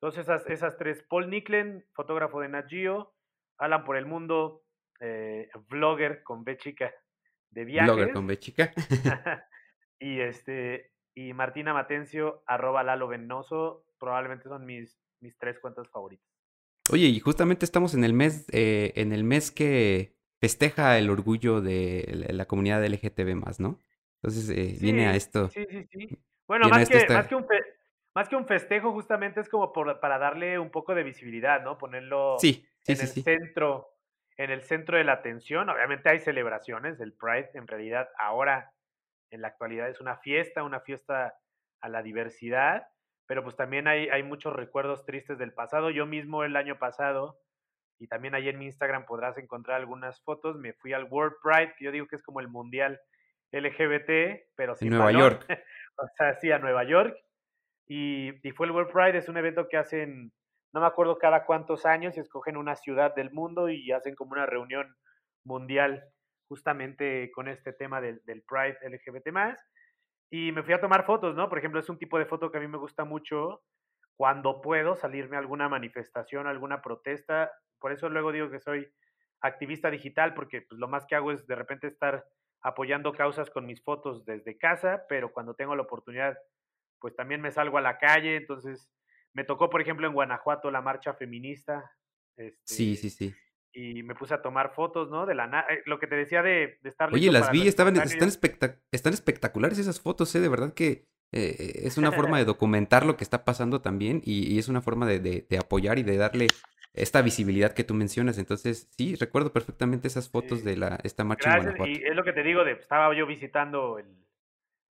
Entonces 0.00 0.22
esas, 0.22 0.46
esas 0.46 0.76
tres, 0.76 1.04
Paul 1.08 1.28
Nicklen, 1.28 1.84
fotógrafo 1.92 2.40
de 2.40 2.48
Nat 2.48 2.68
Geo, 2.68 3.12
Alan 3.58 3.84
por 3.84 3.96
el 3.96 4.06
Mundo, 4.06 4.62
eh, 5.00 5.48
vlogger 5.68 6.22
con 6.22 6.44
B 6.44 6.56
chica 6.56 6.92
de 7.50 7.64
viajes. 7.64 7.92
Blogger 7.92 8.12
con 8.12 8.26
B 8.26 8.38
chica. 8.38 8.72
y 9.98 10.20
este 10.20 10.92
y 11.18 11.32
Martina 11.32 11.74
Matencio, 11.74 12.44
arroba 12.46 12.84
Lalo 12.84 13.08
Venoso, 13.08 13.84
probablemente 13.98 14.48
son 14.48 14.64
mis, 14.64 15.00
mis 15.20 15.36
tres 15.36 15.58
cuentas 15.58 15.88
favoritas. 15.88 16.24
Oye, 16.92 17.06
y 17.06 17.18
justamente 17.18 17.64
estamos 17.64 17.94
en 17.94 18.04
el 18.04 18.12
mes, 18.12 18.46
eh, 18.52 18.92
en 18.94 19.12
el 19.12 19.24
mes 19.24 19.50
que 19.50 20.16
festeja 20.40 20.98
el 20.98 21.10
orgullo 21.10 21.60
de 21.60 22.26
la 22.30 22.46
comunidad 22.46 22.84
LGTB 22.84 23.34
más, 23.34 23.60
¿no? 23.60 23.78
Entonces 24.22 24.50
eh, 24.50 24.76
viene 24.80 25.06
a 25.06 25.14
esto, 25.14 25.48
sí, 25.48 25.64
sí, 25.70 25.86
sí. 25.90 26.08
Bueno, 26.46 26.68
más 26.68 26.88
que, 26.88 26.96
más 26.96 27.02
esta. 27.02 27.28
que 27.28 27.34
un 27.34 27.46
fe- 27.46 27.64
más 28.14 28.28
que 28.28 28.36
un 28.36 28.46
festejo, 28.46 28.92
justamente 28.92 29.40
es 29.40 29.48
como 29.48 29.72
por- 29.72 30.00
para 30.00 30.18
darle 30.18 30.58
un 30.58 30.70
poco 30.70 30.94
de 30.94 31.04
visibilidad, 31.04 31.62
¿no? 31.62 31.78
Ponerlo 31.78 32.36
Sí, 32.38 32.66
sí, 32.80 32.92
en 32.92 33.00
el 33.00 33.06
centro, 33.08 33.88
en 34.36 34.50
el 34.50 34.62
centro 34.62 34.96
de 34.96 35.04
la 35.04 35.12
atención. 35.12 35.68
Obviamente 35.68 36.08
hay 36.08 36.18
celebraciones, 36.18 36.98
el 37.00 37.12
Pride 37.12 37.50
en 37.54 37.66
realidad 37.68 38.08
ahora, 38.18 38.72
en 39.30 39.42
la 39.42 39.48
actualidad 39.48 39.88
es 39.88 40.00
una 40.00 40.16
fiesta, 40.16 40.64
una 40.64 40.80
fiesta 40.80 41.38
a 41.80 41.88
la 41.88 42.02
diversidad, 42.02 42.88
pero 43.26 43.44
pues 43.44 43.56
también 43.56 43.86
hay, 43.86 44.08
hay 44.08 44.22
muchos 44.22 44.54
recuerdos 44.56 45.04
tristes 45.04 45.38
del 45.38 45.52
pasado. 45.52 45.90
Yo 45.90 46.06
mismo 46.06 46.44
el 46.44 46.56
año 46.56 46.78
pasado, 46.78 47.38
y 47.98 48.06
también 48.06 48.34
ahí 48.34 48.48
en 48.48 48.58
mi 48.58 48.66
Instagram 48.66 49.06
podrás 49.06 49.38
encontrar 49.38 49.76
algunas 49.76 50.22
fotos, 50.22 50.56
me 50.56 50.72
fui 50.72 50.92
al 50.92 51.04
World 51.04 51.36
Pride, 51.42 51.74
que 51.76 51.84
yo 51.84 51.92
digo 51.92 52.06
que 52.06 52.16
es 52.16 52.22
como 52.22 52.40
el 52.40 52.48
mundial 52.48 53.00
LGBT, 53.52 54.42
pero 54.56 54.72
En 54.72 54.78
sin 54.78 54.90
Nueva. 54.90 55.12
York. 55.12 55.46
o 55.96 56.06
sea, 56.16 56.34
sí, 56.34 56.50
a 56.52 56.58
Nueva 56.58 56.84
York. 56.84 57.16
Y, 57.86 58.46
y 58.46 58.52
fue 58.52 58.66
el 58.66 58.72
World 58.72 58.92
Pride, 58.92 59.18
es 59.18 59.28
un 59.28 59.36
evento 59.36 59.68
que 59.68 59.78
hacen, 59.78 60.32
no 60.72 60.80
me 60.80 60.86
acuerdo 60.86 61.18
cada 61.18 61.44
cuántos 61.46 61.86
años, 61.86 62.16
y 62.16 62.20
escogen 62.20 62.56
una 62.56 62.76
ciudad 62.76 63.14
del 63.14 63.30
mundo 63.32 63.68
y 63.68 63.90
hacen 63.92 64.14
como 64.14 64.32
una 64.32 64.46
reunión 64.46 64.94
mundial 65.44 66.04
justamente 66.48 67.30
con 67.32 67.48
este 67.48 67.72
tema 67.72 68.00
del, 68.00 68.22
del 68.24 68.42
Pride 68.42 68.78
LGBT 68.82 69.30
y 70.30 70.52
me 70.52 70.62
fui 70.62 70.74
a 70.74 70.80
tomar 70.80 71.06
fotos, 71.06 71.34
¿no? 71.34 71.48
Por 71.48 71.58
ejemplo, 71.58 71.80
es 71.80 71.88
un 71.88 71.98
tipo 71.98 72.18
de 72.18 72.26
foto 72.26 72.50
que 72.50 72.58
a 72.58 72.60
mí 72.60 72.68
me 72.68 72.78
gusta 72.78 73.04
mucho 73.04 73.62
cuando 74.16 74.60
puedo 74.60 74.94
salirme 74.96 75.36
a 75.36 75.40
alguna 75.40 75.68
manifestación, 75.68 76.46
alguna 76.46 76.82
protesta. 76.82 77.52
Por 77.80 77.92
eso 77.92 78.08
luego 78.08 78.32
digo 78.32 78.50
que 78.50 78.60
soy 78.60 78.88
activista 79.40 79.90
digital, 79.90 80.34
porque 80.34 80.62
pues, 80.62 80.78
lo 80.78 80.88
más 80.88 81.06
que 81.06 81.14
hago 81.14 81.32
es 81.32 81.46
de 81.46 81.54
repente 81.54 81.86
estar 81.86 82.26
apoyando 82.60 83.12
causas 83.12 83.50
con 83.50 83.66
mis 83.66 83.82
fotos 83.82 84.24
desde 84.24 84.58
casa, 84.58 85.04
pero 85.08 85.32
cuando 85.32 85.54
tengo 85.54 85.76
la 85.76 85.82
oportunidad, 85.82 86.36
pues 87.00 87.14
también 87.14 87.40
me 87.40 87.52
salgo 87.52 87.78
a 87.78 87.82
la 87.82 87.98
calle. 87.98 88.36
Entonces, 88.36 88.90
me 89.32 89.44
tocó, 89.44 89.70
por 89.70 89.80
ejemplo, 89.80 90.06
en 90.06 90.14
Guanajuato 90.14 90.70
la 90.70 90.80
marcha 90.80 91.14
feminista. 91.14 91.92
sí, 92.64 92.96
sí, 92.96 93.10
sí 93.10 93.34
y 93.78 94.02
me 94.02 94.14
puse 94.14 94.34
a 94.34 94.42
tomar 94.42 94.74
fotos, 94.74 95.10
¿no? 95.10 95.26
De 95.26 95.34
la 95.34 95.66
eh, 95.70 95.82
lo 95.86 95.98
que 95.98 96.06
te 96.06 96.16
decía 96.16 96.42
de, 96.42 96.78
estar 96.84 97.12
Oye, 97.12 97.30
las 97.30 97.50
vi, 97.50 97.68
estaban, 97.68 97.96
están, 97.96 98.30
están 98.90 99.12
espectaculares 99.12 99.78
esas 99.78 100.00
fotos, 100.00 100.34
¿eh? 100.34 100.40
De 100.40 100.48
verdad 100.48 100.72
que 100.74 101.06
eh, 101.32 101.82
es 101.84 101.98
una 101.98 102.12
forma 102.12 102.38
de 102.38 102.44
documentar 102.44 103.06
lo 103.06 103.16
que 103.16 103.24
está 103.24 103.44
pasando 103.44 103.80
también 103.80 104.20
y, 104.24 104.58
es 104.58 104.68
una 104.68 104.80
forma 104.80 105.06
de, 105.06 105.20
de, 105.20 105.58
apoyar 105.58 105.98
y 105.98 106.02
de 106.02 106.16
darle 106.16 106.48
esta 107.02 107.22
visibilidad 107.22 107.72
que 107.74 107.84
tú 107.84 107.94
mencionas. 107.94 108.38
Entonces, 108.38 108.88
sí, 108.96 109.14
recuerdo 109.16 109.52
perfectamente 109.52 110.08
esas 110.08 110.28
fotos 110.28 110.64
de 110.64 110.76
la, 110.76 110.98
esta 111.02 111.24
marcha 111.24 111.50
en 111.50 111.62
Guanajuato. 111.62 111.90
Y 111.90 112.02
es 112.04 112.16
lo 112.16 112.24
que 112.24 112.32
te 112.32 112.42
digo, 112.42 112.64
de, 112.64 112.72
estaba 112.72 113.14
yo 113.14 113.26
visitando 113.26 113.98
el, 113.98 114.06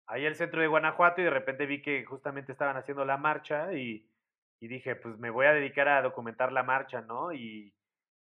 ahí 0.08 0.26
el 0.26 0.36
centro 0.36 0.62
de 0.62 0.68
Guanajuato 0.68 1.22
y 1.22 1.26
de 1.26 1.30
repente 1.30 1.66
vi 1.66 1.82
que 1.82 2.04
justamente 2.06 2.52
estaban 2.52 2.78
haciendo 2.78 3.06
la 3.06 3.18
marcha 3.18 3.74
y, 3.74 4.10
y 4.60 4.68
dije, 4.68 4.96
pues 4.96 5.18
me 5.18 5.30
voy 5.30 5.46
a 5.46 5.54
dedicar 5.54 5.88
a 5.88 6.02
documentar 6.02 6.52
la 6.52 6.64
marcha, 6.64 7.02
¿no? 7.02 7.34
Y 7.34 7.74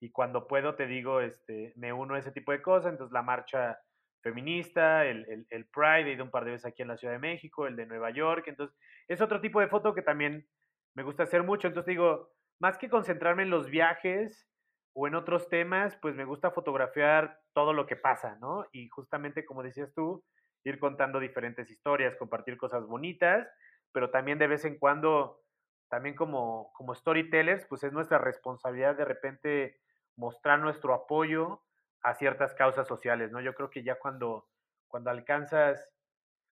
y 0.05 0.11
cuando 0.11 0.47
puedo 0.47 0.75
te 0.75 0.87
digo, 0.87 1.23
este, 1.23 1.73
me 1.77 1.91
uno 1.91 2.15
a 2.15 2.19
ese 2.19 2.31
tipo 2.31 2.53
de 2.53 2.61
cosas, 2.61 2.93
entonces 2.93 3.13
la 3.13 3.23
marcha 3.23 3.79
feminista, 4.21 5.07
el, 5.07 5.25
el, 5.31 5.47
el, 5.49 5.65
Pride, 5.65 6.11
he 6.11 6.13
ido 6.13 6.25
un 6.25 6.31
par 6.31 6.45
de 6.45 6.51
veces 6.51 6.67
aquí 6.67 6.83
en 6.83 6.89
la 6.89 6.99
Ciudad 6.99 7.15
de 7.15 7.21
México, 7.21 7.67
el 7.67 7.75
de 7.75 7.87
Nueva 7.87 8.11
York, 8.11 8.45
entonces 8.47 8.77
es 9.09 9.23
otro 9.23 9.41
tipo 9.41 9.61
de 9.61 9.69
foto 9.69 9.95
que 9.95 10.03
también 10.03 10.47
me 10.95 11.03
gusta 11.03 11.23
hacer 11.23 11.43
mucho, 11.43 11.69
entonces 11.69 11.89
digo, 11.89 12.35
más 12.61 12.79
que 12.79 12.89
concentrarme 12.89 13.43
en 13.45 13.51
los 13.51 13.71
viajes 13.71 14.49
o 14.95 15.07
en 15.09 15.15
otros 15.15 15.49
temas, 15.49 15.97
pues 16.01 16.15
me 16.15 16.25
gusta 16.25 16.51
fotografiar 16.53 17.41
todo 17.53 17.73
lo 17.73 17.87
que 17.87 17.97
pasa, 17.97 18.37
¿no? 18.41 18.67
Y 18.73 18.89
justamente 18.89 19.45
como 19.45 19.63
decías 19.63 19.93
tú, 19.95 20.25
ir 20.65 20.79
contando 20.79 21.21
diferentes 21.21 21.71
historias, 21.71 22.17
compartir 22.17 22.57
cosas 22.57 22.87
bonitas, 22.87 23.49
pero 23.93 24.11
también 24.11 24.39
de 24.39 24.47
vez 24.47 24.65
en 24.65 24.79
cuando, 24.79 25.43
también 25.89 26.15
como, 26.15 26.73
como 26.75 26.95
storytellers, 26.95 27.67
pues 27.67 27.85
es 27.85 27.93
nuestra 27.93 28.19
responsabilidad 28.19 28.97
de 28.97 29.05
repente 29.05 29.81
mostrar 30.17 30.61
nuestro 30.61 30.95
apoyo 30.95 31.63
a 32.03 32.15
ciertas 32.15 32.55
causas 32.55 32.87
sociales, 32.87 33.33
¿no? 33.33 33.41
Yo 33.41 33.55
creo 33.55 33.71
que 33.71 33.83
ya 33.83 33.99
cuando, 33.99 34.49
cuando 34.89 35.11
alcanzas, 35.11 35.89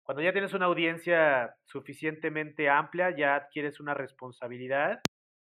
cuando 0.02 0.22
ya 0.22 0.32
tienes 0.32 0.54
una 0.54 0.66
audiencia 0.66 1.56
suficientemente 1.64 2.68
amplia, 2.68 3.14
ya 3.16 3.36
adquieres 3.36 3.80
una 3.80 3.94
responsabilidad. 3.94 5.02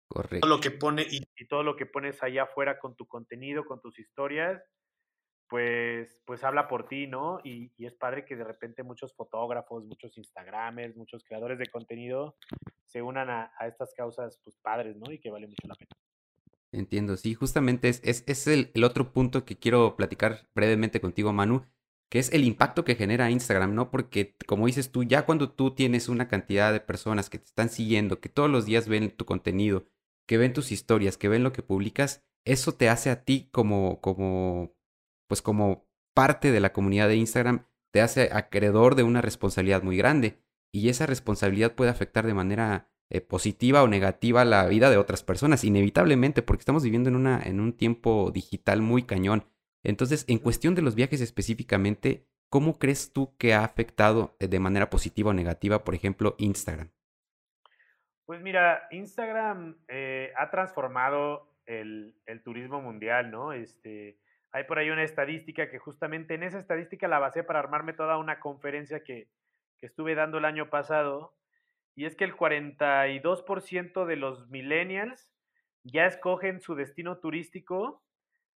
Correcto. 0.08 0.40
Todo 0.40 0.56
lo 0.56 0.60
que 0.60 0.70
pone 0.70 1.06
y, 1.08 1.20
todo 1.46 1.62
lo 1.62 1.76
que 1.76 1.86
pones 1.86 2.22
allá 2.22 2.44
afuera 2.44 2.78
con 2.78 2.96
tu 2.96 3.06
contenido, 3.06 3.64
con 3.64 3.80
tus 3.80 3.98
historias, 3.98 4.62
pues, 5.48 6.18
pues 6.24 6.44
habla 6.44 6.68
por 6.68 6.88
ti, 6.88 7.06
¿no? 7.06 7.40
Y, 7.44 7.72
y, 7.76 7.86
es 7.86 7.94
padre 7.94 8.24
que 8.24 8.36
de 8.36 8.44
repente 8.44 8.82
muchos 8.82 9.14
fotógrafos, 9.14 9.84
muchos 9.84 10.16
Instagramers, 10.16 10.96
muchos 10.96 11.24
creadores 11.24 11.58
de 11.58 11.66
contenido 11.66 12.36
se 12.86 13.02
unan 13.02 13.30
a, 13.30 13.52
a 13.58 13.66
estas 13.66 13.92
causas, 13.94 14.40
pues 14.42 14.56
padres, 14.62 14.96
¿no? 14.96 15.12
Y 15.12 15.18
que 15.18 15.30
vale 15.30 15.46
mucho 15.46 15.66
la 15.68 15.74
pena. 15.74 15.90
Entiendo, 16.70 17.16
sí, 17.16 17.34
justamente 17.34 17.88
es, 17.88 18.02
es, 18.02 18.46
el, 18.46 18.70
el, 18.74 18.84
otro 18.84 19.12
punto 19.12 19.44
que 19.46 19.56
quiero 19.56 19.96
platicar 19.96 20.48
brevemente 20.54 21.00
contigo, 21.00 21.32
Manu, 21.32 21.64
que 22.10 22.18
es 22.18 22.32
el 22.32 22.44
impacto 22.44 22.84
que 22.84 22.94
genera 22.94 23.30
Instagram, 23.30 23.74
¿no? 23.74 23.90
Porque 23.90 24.36
como 24.46 24.66
dices 24.66 24.92
tú, 24.92 25.02
ya 25.02 25.24
cuando 25.24 25.50
tú 25.50 25.74
tienes 25.74 26.08
una 26.08 26.28
cantidad 26.28 26.72
de 26.72 26.80
personas 26.80 27.30
que 27.30 27.38
te 27.38 27.46
están 27.46 27.70
siguiendo, 27.70 28.20
que 28.20 28.28
todos 28.28 28.50
los 28.50 28.66
días 28.66 28.86
ven 28.86 29.10
tu 29.10 29.24
contenido, 29.24 29.86
que 30.28 30.38
ven 30.38 30.52
tus 30.52 30.70
historias, 30.70 31.16
que 31.16 31.28
ven 31.28 31.42
lo 31.42 31.52
que 31.52 31.62
publicas, 31.62 32.22
eso 32.44 32.72
te 32.72 32.88
hace 32.90 33.10
a 33.10 33.24
ti 33.24 33.48
como, 33.50 34.00
como, 34.00 34.76
pues 35.26 35.40
como 35.42 35.88
parte 36.14 36.52
de 36.52 36.60
la 36.60 36.72
comunidad 36.72 37.08
de 37.08 37.16
Instagram, 37.16 37.66
te 37.90 38.02
hace 38.02 38.28
acreedor 38.32 38.94
de 38.94 39.02
una 39.02 39.22
responsabilidad 39.22 39.82
muy 39.82 39.96
grande. 39.96 40.38
Y 40.70 40.90
esa 40.90 41.06
responsabilidad 41.06 41.74
puede 41.74 41.90
afectar 41.90 42.26
de 42.26 42.34
manera 42.34 42.90
eh, 43.10 43.22
positiva 43.22 43.82
o 43.82 43.88
negativa 43.88 44.44
la 44.44 44.66
vida 44.66 44.90
de 44.90 44.98
otras 44.98 45.22
personas, 45.22 45.64
inevitablemente, 45.64 46.42
porque 46.42 46.60
estamos 46.60 46.84
viviendo 46.84 47.08
en, 47.08 47.16
una, 47.16 47.42
en 47.42 47.58
un 47.58 47.72
tiempo 47.72 48.30
digital 48.30 48.82
muy 48.82 49.04
cañón. 49.04 49.46
Entonces, 49.82 50.26
en 50.28 50.38
cuestión 50.38 50.74
de 50.74 50.82
los 50.82 50.94
viajes 50.94 51.22
específicamente, 51.22 52.26
¿cómo 52.50 52.78
crees 52.78 53.14
tú 53.14 53.34
que 53.38 53.54
ha 53.54 53.64
afectado 53.64 54.36
de 54.38 54.60
manera 54.60 54.90
positiva 54.90 55.30
o 55.30 55.34
negativa, 55.34 55.84
por 55.84 55.94
ejemplo, 55.94 56.34
Instagram? 56.38 56.90
Pues 58.28 58.42
mira, 58.42 58.86
Instagram 58.90 59.78
eh, 59.88 60.34
ha 60.36 60.50
transformado 60.50 61.56
el, 61.64 62.14
turismo 62.44 62.82
mundial, 62.82 63.30
¿no? 63.30 63.54
Este, 63.54 64.18
hay 64.50 64.64
por 64.64 64.78
ahí 64.78 64.90
una 64.90 65.02
estadística 65.02 65.70
que 65.70 65.78
justamente 65.78 66.34
en 66.34 66.42
esa 66.42 66.58
estadística 66.58 67.08
la 67.08 67.20
basé 67.20 67.42
para 67.42 67.60
armarme 67.60 67.94
toda 67.94 68.18
una 68.18 68.38
conferencia 68.38 69.02
que, 69.02 69.30
que 69.78 69.86
estuve 69.86 70.14
dando 70.14 70.36
el 70.36 70.44
año 70.44 70.68
pasado 70.68 71.38
y 71.94 72.04
es 72.04 72.16
que 72.16 72.24
el 72.24 72.36
42% 72.36 74.04
de 74.04 74.16
los 74.16 74.46
millennials 74.50 75.32
ya 75.82 76.04
escogen 76.04 76.60
su 76.60 76.74
destino 76.74 77.20
turístico 77.20 78.04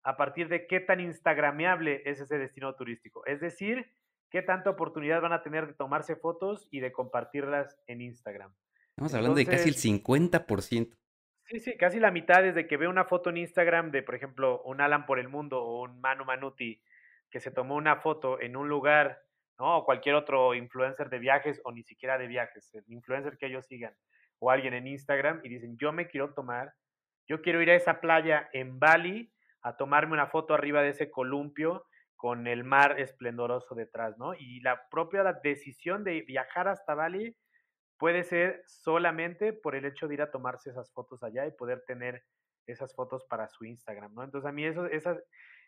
a 0.04 0.18
partir 0.18 0.50
de 0.50 0.68
qué 0.68 0.82
tan 0.82 1.00
instagrameable 1.00 2.02
es 2.04 2.20
ese 2.20 2.38
destino 2.38 2.76
turístico. 2.76 3.26
Es 3.26 3.40
decir, 3.40 3.90
qué 4.32 4.42
tanta 4.42 4.70
oportunidad 4.70 5.22
van 5.22 5.32
a 5.32 5.44
tener 5.44 5.66
de 5.66 5.76
tomarse 5.76 6.18
fotos 6.18 6.68
y 6.72 6.82
de 6.82 6.92
compartirlas 6.92 7.80
en 7.88 8.02
Instagram. 8.02 8.54
Estamos 9.02 9.16
hablando 9.16 9.38
de 9.38 9.48
casi 9.48 9.68
el 9.68 9.76
50%. 9.76 10.96
Sí, 11.46 11.60
sí, 11.60 11.76
casi 11.76 12.00
la 12.00 12.12
mitad 12.12 12.44
desde 12.44 12.68
que 12.68 12.78
veo 12.78 12.88
una 12.88 13.06
foto 13.06 13.32
en 13.32 13.38
Instagram 13.38 13.90
de, 13.90 14.04
por 14.04 14.14
ejemplo, 14.14 14.62
un 14.62 14.80
Alan 14.80 15.08
por 15.08 15.18
el 15.18 15.28
mundo 15.28 15.60
o 15.64 15.82
un 15.82 16.00
Manu 16.00 16.24
Manuti 16.24 16.80
que 17.32 17.40
se 17.40 17.50
tomó 17.50 17.76
una 17.76 17.96
foto 17.96 18.40
en 18.40 18.56
un 18.56 18.70
lugar 18.70 19.24
¿no? 19.58 19.78
O 19.78 19.86
cualquier 19.86 20.14
otro 20.14 20.54
influencer 20.54 21.10
de 21.10 21.18
viajes 21.18 21.60
o 21.64 21.72
ni 21.72 21.82
siquiera 21.82 22.20
de 22.20 22.28
viajes, 22.28 22.72
el 22.76 22.84
influencer 22.90 23.40
que 23.40 23.48
ellos 23.48 23.66
sigan 23.66 23.96
o 24.38 24.52
alguien 24.52 24.76
en 24.76 24.86
Instagram 24.86 25.42
y 25.44 25.50
dicen, 25.50 25.78
yo 25.80 25.92
me 25.92 26.08
quiero 26.08 26.36
tomar, 26.36 26.74
yo 27.28 27.42
quiero 27.42 27.60
ir 27.60 27.72
a 27.72 27.76
esa 27.76 28.02
playa 28.02 28.50
en 28.54 28.78
Bali 28.80 29.34
a 29.64 29.78
tomarme 29.78 30.14
una 30.14 30.28
foto 30.28 30.54
arriba 30.54 30.84
de 30.84 30.90
ese 30.90 31.10
columpio 31.10 31.88
con 32.16 32.46
el 32.46 32.64
mar 32.64 33.00
esplendoroso 33.00 33.74
detrás, 33.74 34.16
¿no? 34.20 34.36
Y 34.36 34.60
la 34.60 34.88
propia 34.90 35.24
decisión 35.44 36.04
de 36.04 36.22
viajar 36.22 36.68
hasta 36.68 36.94
Bali 36.94 37.36
puede 38.02 38.24
ser 38.24 38.64
solamente 38.66 39.54
por 39.54 39.76
el 39.76 39.86
hecho 39.86 40.08
de 40.08 40.16
ir 40.16 40.24
a 40.24 40.32
tomarse 40.32 40.72
esas 40.72 40.92
fotos 40.92 41.22
allá 41.22 41.46
y 41.46 41.52
poder 41.52 41.84
tener 41.86 42.24
esas 42.66 42.96
fotos 42.96 43.24
para 43.26 43.48
su 43.48 43.64
Instagram, 43.64 44.16
¿no? 44.16 44.24
Entonces 44.24 44.50
a 44.50 44.52
mí 44.52 44.66
eso, 44.66 44.88
esa 44.88 45.22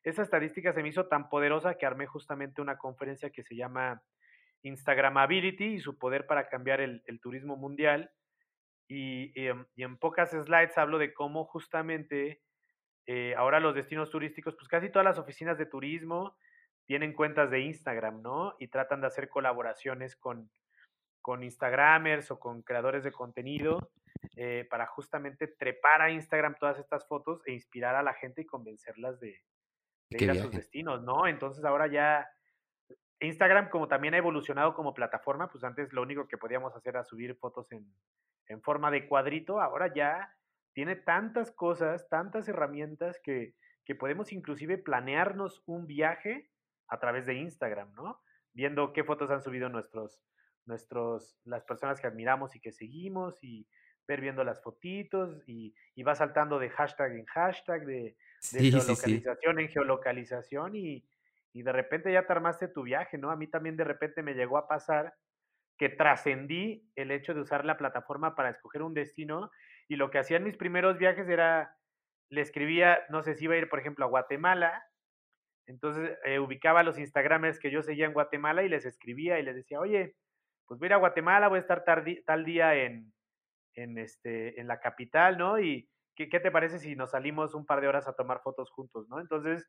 estadística 0.03 0.73
se 0.73 0.81
me 0.81 0.89
hizo 0.89 1.05
tan 1.05 1.29
poderosa 1.29 1.75
que 1.75 1.85
armé 1.85 2.07
justamente 2.07 2.59
una 2.59 2.79
conferencia 2.79 3.29
que 3.29 3.43
se 3.43 3.55
llama 3.55 4.01
Instagramability 4.63 5.75
y 5.75 5.79
su 5.79 5.99
poder 5.99 6.25
para 6.25 6.49
cambiar 6.49 6.81
el, 6.81 7.03
turismo 7.21 7.55
mundial. 7.55 8.09
Y, 8.87 9.31
en, 9.35 9.97
pocas 9.99 10.31
slides 10.31 10.75
hablo 10.79 10.97
de 10.97 11.13
cómo 11.13 11.45
justamente 11.45 12.41
eh, 13.05 13.35
ahora 13.37 13.59
los 13.59 13.75
destinos 13.75 14.09
turísticos, 14.09 14.55
pues 14.55 14.67
casi 14.67 14.89
todas 14.89 15.05
las 15.05 15.19
oficinas 15.19 15.59
de 15.59 15.67
turismo 15.67 16.35
tienen 16.87 17.13
cuentas 17.13 17.51
de 17.51 17.59
Instagram, 17.59 18.23
¿no? 18.23 18.55
Y 18.57 18.69
tratan 18.69 19.01
de 19.01 19.07
hacer 19.07 19.29
colaboraciones 19.29 20.15
con, 20.15 20.49
con 21.23 21.41
Instagramers 21.41 22.29
o 22.31 22.39
con 22.39 22.61
creadores 22.63 23.03
de 23.05 23.13
contenido 23.13 23.91
eh, 24.35 24.67
para 24.69 24.85
justamente 24.87 25.47
trepar 25.47 26.01
a 26.01 26.11
Instagram 26.11 26.55
todas 26.59 26.77
estas 26.77 27.07
fotos 27.07 27.41
e 27.45 27.53
inspirar 27.53 27.95
a 27.95 28.03
la 28.03 28.13
gente 28.13 28.41
y 28.41 28.45
convencerlas 28.45 29.21
de, 29.21 29.41
de 30.09 30.23
ir 30.23 30.29
a 30.29 30.35
sus 30.35 30.51
destinos, 30.51 31.01
¿no? 31.01 31.25
Entonces 31.25 31.63
ahora 31.63 31.87
ya 31.87 32.29
Instagram 33.21 33.69
como 33.69 33.87
también 33.87 34.13
ha 34.15 34.17
evolucionado 34.17 34.73
como 34.73 34.93
plataforma, 34.93 35.49
pues 35.49 35.63
antes 35.63 35.93
lo 35.93 36.01
único 36.01 36.27
que 36.27 36.37
podíamos 36.37 36.75
hacer 36.75 36.95
era 36.95 37.05
subir 37.05 37.37
fotos 37.37 37.71
en, 37.71 37.87
en 38.47 38.61
forma 38.61 38.91
de 38.91 39.07
cuadrito, 39.07 39.61
ahora 39.61 39.93
ya 39.93 40.29
tiene 40.73 40.97
tantas 40.97 41.51
cosas, 41.51 42.09
tantas 42.09 42.49
herramientas 42.49 43.17
que, 43.23 43.55
que 43.85 43.95
podemos 43.95 44.33
inclusive 44.33 44.77
planearnos 44.77 45.63
un 45.67 45.87
viaje 45.87 46.49
a 46.89 46.99
través 46.99 47.25
de 47.25 47.35
Instagram, 47.35 47.93
¿no? 47.93 48.21
Viendo 48.51 48.91
qué 48.91 49.05
fotos 49.05 49.31
han 49.31 49.41
subido 49.41 49.69
nuestros, 49.69 50.21
nuestros, 50.65 51.37
las 51.45 51.63
personas 51.63 51.99
que 51.99 52.07
admiramos 52.07 52.55
y 52.55 52.59
que 52.59 52.71
seguimos 52.71 53.43
y 53.43 53.67
ver 54.07 54.21
viendo 54.21 54.43
las 54.43 54.61
fotitos 54.61 55.47
y, 55.47 55.73
y 55.95 56.03
va 56.03 56.15
saltando 56.15 56.59
de 56.59 56.69
hashtag 56.69 57.13
en 57.13 57.25
hashtag, 57.25 57.85
de, 57.85 58.17
de 58.51 58.71
geolocalización 58.71 59.59
en 59.59 59.69
geolocalización 59.69 60.75
y, 60.75 61.05
y, 61.53 61.63
de 61.63 61.71
repente 61.71 62.11
ya 62.11 62.25
te 62.25 62.33
armaste 62.33 62.67
tu 62.67 62.83
viaje, 62.83 63.17
¿no? 63.17 63.31
A 63.31 63.35
mí 63.35 63.47
también 63.47 63.77
de 63.77 63.85
repente 63.85 64.21
me 64.21 64.33
llegó 64.33 64.57
a 64.57 64.67
pasar 64.67 65.13
que 65.77 65.89
trascendí 65.89 66.89
el 66.95 67.11
hecho 67.11 67.33
de 67.33 67.41
usar 67.41 67.65
la 67.65 67.77
plataforma 67.77 68.35
para 68.35 68.49
escoger 68.49 68.83
un 68.83 68.93
destino 68.93 69.51
y 69.87 69.95
lo 69.95 70.11
que 70.11 70.19
hacía 70.19 70.37
en 70.37 70.43
mis 70.43 70.57
primeros 70.57 70.97
viajes 70.97 71.27
era, 71.27 71.75
le 72.29 72.41
escribía, 72.41 72.99
no 73.09 73.23
sé 73.23 73.35
si 73.35 73.45
iba 73.45 73.55
a 73.55 73.57
ir, 73.57 73.69
por 73.69 73.79
ejemplo, 73.79 74.05
a 74.05 74.09
Guatemala, 74.09 74.83
entonces 75.65 76.17
eh, 76.25 76.39
ubicaba 76.39 76.83
los 76.83 76.99
Instagramers 76.99 77.59
que 77.59 77.71
yo 77.71 77.81
seguía 77.81 78.05
en 78.05 78.13
Guatemala 78.13 78.63
y 78.63 78.69
les 78.69 78.85
escribía 78.85 79.39
y 79.39 79.43
les 79.43 79.55
decía, 79.55 79.79
oye, 79.79 80.15
pues 80.67 80.79
voy 80.79 80.87
a 80.87 80.89
ir 80.89 80.93
a 80.93 80.97
Guatemala, 80.97 81.47
voy 81.47 81.57
a 81.57 81.61
estar 81.61 81.83
tal 81.83 82.45
día 82.45 82.75
en, 82.75 83.13
en, 83.75 83.97
este, 83.97 84.59
en 84.59 84.67
la 84.67 84.79
capital, 84.79 85.37
¿no? 85.37 85.59
Y 85.59 85.89
¿qué, 86.15 86.29
¿qué, 86.29 86.39
te 86.39 86.51
parece 86.51 86.79
si 86.79 86.95
nos 86.95 87.11
salimos 87.11 87.53
un 87.53 87.65
par 87.65 87.81
de 87.81 87.87
horas 87.87 88.07
a 88.07 88.13
tomar 88.13 88.41
fotos 88.41 88.69
juntos, 88.71 89.07
¿no? 89.09 89.19
Entonces, 89.19 89.67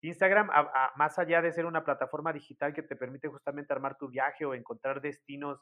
Instagram, 0.00 0.50
más 0.96 1.18
allá 1.18 1.40
de 1.40 1.52
ser 1.52 1.66
una 1.66 1.84
plataforma 1.84 2.32
digital 2.32 2.74
que 2.74 2.82
te 2.82 2.96
permite 2.96 3.28
justamente 3.28 3.72
armar 3.72 3.96
tu 3.96 4.08
viaje 4.08 4.44
o 4.44 4.54
encontrar 4.54 5.00
destinos 5.00 5.60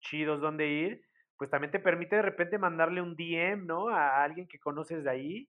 chidos 0.00 0.40
donde 0.40 0.68
ir, 0.68 1.02
pues 1.36 1.50
también 1.50 1.72
te 1.72 1.80
permite 1.80 2.16
de 2.16 2.22
repente 2.22 2.58
mandarle 2.58 3.02
un 3.02 3.16
DM, 3.16 3.66
¿no? 3.66 3.88
A 3.88 4.22
alguien 4.22 4.46
que 4.46 4.60
conoces 4.60 5.04
de 5.04 5.10
ahí 5.10 5.48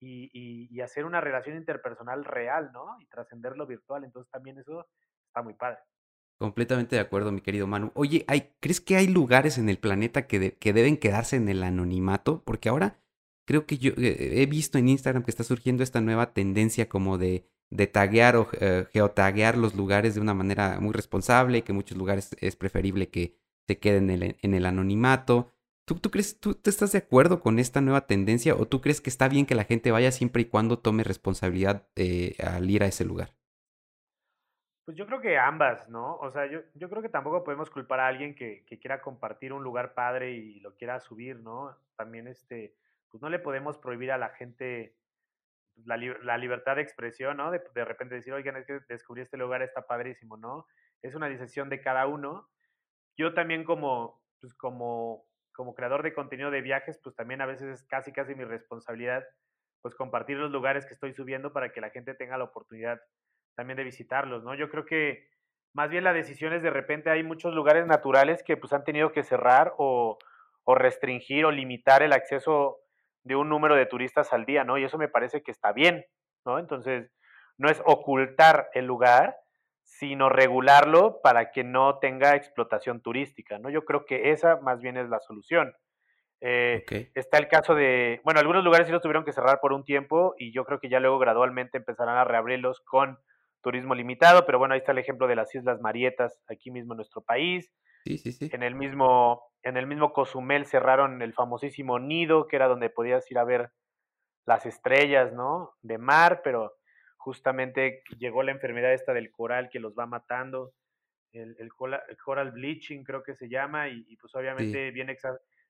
y, 0.00 0.30
y, 0.70 0.80
hacer 0.80 1.04
una 1.04 1.20
relación 1.20 1.56
interpersonal 1.56 2.24
real, 2.24 2.70
¿no? 2.72 2.96
Y 3.00 3.06
trascender 3.06 3.56
lo 3.56 3.66
virtual. 3.66 4.04
Entonces 4.04 4.30
también 4.30 4.58
eso 4.58 4.86
está 5.26 5.42
muy 5.42 5.54
padre. 5.54 5.80
Completamente 6.38 6.96
de 6.96 7.02
acuerdo, 7.02 7.32
mi 7.32 7.40
querido 7.40 7.66
Manu. 7.66 7.92
Oye, 7.94 8.24
¿hay, 8.28 8.50
¿crees 8.60 8.80
que 8.80 8.96
hay 8.96 9.06
lugares 9.06 9.58
en 9.58 9.68
el 9.68 9.78
planeta 9.78 10.26
que, 10.26 10.56
deben 10.60 10.96
quedarse 10.96 11.36
en 11.36 11.48
el 11.48 11.62
anonimato? 11.62 12.42
Porque 12.44 12.68
ahora 12.68 13.00
creo 13.46 13.66
que 13.66 13.78
yo 13.78 13.92
eh, 13.96 14.42
he 14.42 14.46
visto 14.46 14.78
en 14.78 14.88
Instagram 14.88 15.22
que 15.22 15.30
está 15.30 15.44
surgiendo 15.44 15.82
esta 15.82 16.00
nueva 16.00 16.32
tendencia 16.32 16.88
como 16.88 17.18
de 17.18 17.46
de 17.74 17.86
taguear 17.88 18.36
o 18.36 18.48
eh, 18.60 18.86
geotaguear 18.92 19.58
los 19.58 19.74
lugares 19.74 20.14
de 20.14 20.20
una 20.20 20.32
manera 20.32 20.78
muy 20.80 20.92
responsable, 20.92 21.62
que 21.62 21.72
en 21.72 21.76
muchos 21.76 21.98
lugares 21.98 22.36
es 22.40 22.56
preferible 22.56 23.08
que 23.08 23.36
se 23.66 23.78
queden 23.78 24.10
en 24.10 24.54
el, 24.54 24.66
anonimato. 24.66 25.50
¿Tú, 25.84 25.96
¿Tú, 25.96 26.10
crees, 26.10 26.38
tú, 26.38 26.56
estás 26.64 26.92
de 26.92 26.98
acuerdo 26.98 27.40
con 27.40 27.58
esta 27.58 27.80
nueva 27.80 28.06
tendencia 28.06 28.54
o 28.54 28.66
tú 28.66 28.80
crees 28.80 29.00
que 29.00 29.10
está 29.10 29.28
bien 29.28 29.44
que 29.44 29.54
la 29.54 29.64
gente 29.64 29.90
vaya 29.90 30.12
siempre 30.12 30.42
y 30.42 30.44
cuando 30.46 30.78
tome 30.78 31.02
responsabilidad 31.02 31.88
eh, 31.96 32.36
al 32.42 32.70
ir 32.70 32.84
a 32.84 32.86
ese 32.86 33.04
lugar? 33.04 33.34
Pues 34.84 34.98
yo 34.98 35.06
creo 35.06 35.20
que 35.20 35.38
ambas, 35.38 35.88
¿no? 35.88 36.16
O 36.16 36.30
sea, 36.30 36.46
yo, 36.46 36.60
yo 36.74 36.90
creo 36.90 37.00
que 37.00 37.08
tampoco 37.08 37.42
podemos 37.42 37.70
culpar 37.70 38.00
a 38.00 38.06
alguien 38.06 38.34
que, 38.34 38.64
que, 38.66 38.78
quiera 38.78 39.00
compartir 39.00 39.52
un 39.52 39.62
lugar 39.62 39.94
padre 39.94 40.32
y 40.32 40.60
lo 40.60 40.74
quiera 40.74 41.00
subir, 41.00 41.40
¿no? 41.40 41.74
También, 41.96 42.28
este, 42.28 42.74
pues 43.08 43.22
no 43.22 43.30
le 43.30 43.38
podemos 43.38 43.78
prohibir 43.78 44.12
a 44.12 44.18
la 44.18 44.28
gente 44.30 44.94
la, 45.84 45.96
la, 45.96 46.36
libertad 46.36 46.76
de 46.76 46.82
expresión, 46.82 47.38
¿no? 47.38 47.50
De, 47.50 47.62
de, 47.74 47.84
repente 47.84 48.16
decir, 48.16 48.34
oigan, 48.34 48.56
es 48.56 48.66
que 48.66 48.80
descubrí 48.88 49.22
este 49.22 49.38
lugar, 49.38 49.62
está 49.62 49.86
padrísimo, 49.86 50.36
¿no? 50.36 50.66
Es 51.00 51.14
una 51.14 51.30
decisión 51.30 51.70
de 51.70 51.80
cada 51.80 52.06
uno. 52.06 52.48
Yo 53.16 53.32
también 53.32 53.64
como, 53.64 54.22
pues 54.40 54.52
como, 54.54 55.24
como 55.52 55.74
creador 55.74 56.02
de 56.02 56.12
contenido 56.12 56.50
de 56.50 56.60
viajes, 56.60 56.98
pues 57.02 57.16
también 57.16 57.40
a 57.40 57.46
veces 57.46 57.80
es 57.80 57.82
casi, 57.84 58.12
casi 58.12 58.34
mi 58.34 58.44
responsabilidad, 58.44 59.24
pues 59.80 59.94
compartir 59.94 60.36
los 60.36 60.50
lugares 60.50 60.84
que 60.84 60.92
estoy 60.92 61.14
subiendo 61.14 61.54
para 61.54 61.72
que 61.72 61.80
la 61.80 61.90
gente 61.90 62.14
tenga 62.14 62.36
la 62.36 62.44
oportunidad 62.44 63.00
también 63.54 63.76
de 63.76 63.84
visitarlos, 63.84 64.44
¿no? 64.44 64.54
Yo 64.54 64.68
creo 64.68 64.84
que 64.84 65.28
más 65.72 65.90
bien 65.90 66.04
la 66.04 66.12
decisión 66.12 66.52
es 66.52 66.62
de 66.62 66.70
repente 66.70 67.10
hay 67.10 67.22
muchos 67.22 67.54
lugares 67.54 67.86
naturales 67.86 68.42
que 68.42 68.56
pues 68.56 68.72
han 68.72 68.84
tenido 68.84 69.12
que 69.12 69.24
cerrar 69.24 69.74
o, 69.78 70.18
o 70.64 70.74
restringir 70.74 71.44
o 71.44 71.50
limitar 71.50 72.02
el 72.02 72.12
acceso 72.12 72.78
de 73.24 73.36
un 73.36 73.48
número 73.48 73.74
de 73.74 73.86
turistas 73.86 74.32
al 74.32 74.44
día, 74.44 74.64
¿no? 74.64 74.78
Y 74.78 74.84
eso 74.84 74.98
me 74.98 75.08
parece 75.08 75.42
que 75.42 75.50
está 75.50 75.72
bien, 75.72 76.04
¿no? 76.44 76.58
Entonces, 76.58 77.10
no 77.56 77.70
es 77.70 77.82
ocultar 77.84 78.68
el 78.74 78.86
lugar, 78.86 79.36
sino 79.82 80.28
regularlo 80.28 81.20
para 81.22 81.50
que 81.50 81.64
no 81.64 81.98
tenga 81.98 82.34
explotación 82.34 83.00
turística, 83.00 83.58
¿no? 83.58 83.70
Yo 83.70 83.84
creo 83.84 84.04
que 84.04 84.30
esa 84.30 84.56
más 84.56 84.80
bien 84.80 84.96
es 84.96 85.08
la 85.08 85.20
solución. 85.20 85.74
Eh, 86.40 86.84
está 87.14 87.38
el 87.38 87.48
caso 87.48 87.74
de, 87.74 88.20
bueno, 88.24 88.40
algunos 88.40 88.64
lugares 88.64 88.86
sí 88.86 88.92
los 88.92 89.00
tuvieron 89.00 89.24
que 89.24 89.32
cerrar 89.32 89.60
por 89.60 89.72
un 89.72 89.84
tiempo 89.84 90.34
y 90.36 90.52
yo 90.52 90.64
creo 90.64 90.78
que 90.78 90.90
ya 90.90 91.00
luego 91.00 91.18
gradualmente 91.18 91.78
empezarán 91.78 92.18
a 92.18 92.24
reabrirlos 92.24 92.80
con 92.80 93.18
turismo 93.64 93.94
limitado, 93.96 94.46
pero 94.46 94.58
bueno, 94.58 94.74
ahí 94.74 94.78
está 94.80 94.92
el 94.92 94.98
ejemplo 94.98 95.26
de 95.26 95.34
las 95.34 95.52
Islas 95.54 95.80
Marietas, 95.80 96.40
aquí 96.48 96.70
mismo 96.70 96.92
en 96.92 96.98
nuestro 96.98 97.22
país. 97.22 97.72
Sí, 98.04 98.18
sí, 98.18 98.32
sí. 98.32 98.50
En 98.52 98.62
el 98.62 98.76
mismo, 98.76 99.42
en 99.62 99.76
el 99.76 99.86
mismo 99.86 100.12
Cozumel 100.12 100.66
cerraron 100.66 101.22
el 101.22 101.32
famosísimo 101.32 101.98
nido, 101.98 102.46
que 102.46 102.56
era 102.56 102.68
donde 102.68 102.90
podías 102.90 103.28
ir 103.30 103.38
a 103.38 103.44
ver 103.44 103.70
las 104.46 104.66
estrellas, 104.66 105.32
¿no? 105.32 105.72
De 105.80 105.98
mar, 105.98 106.42
pero 106.44 106.74
justamente 107.16 108.02
llegó 108.18 108.42
la 108.42 108.52
enfermedad 108.52 108.92
esta 108.92 109.14
del 109.14 109.30
coral 109.30 109.70
que 109.72 109.80
los 109.80 109.94
va 109.98 110.06
matando, 110.06 110.74
el, 111.32 111.56
el, 111.58 111.70
coral 111.72 112.52
bleaching 112.52 113.02
creo 113.02 113.22
que 113.22 113.34
se 113.34 113.48
llama, 113.48 113.88
y, 113.88 114.16
pues 114.18 114.34
obviamente 114.34 114.90
viene 114.90 115.16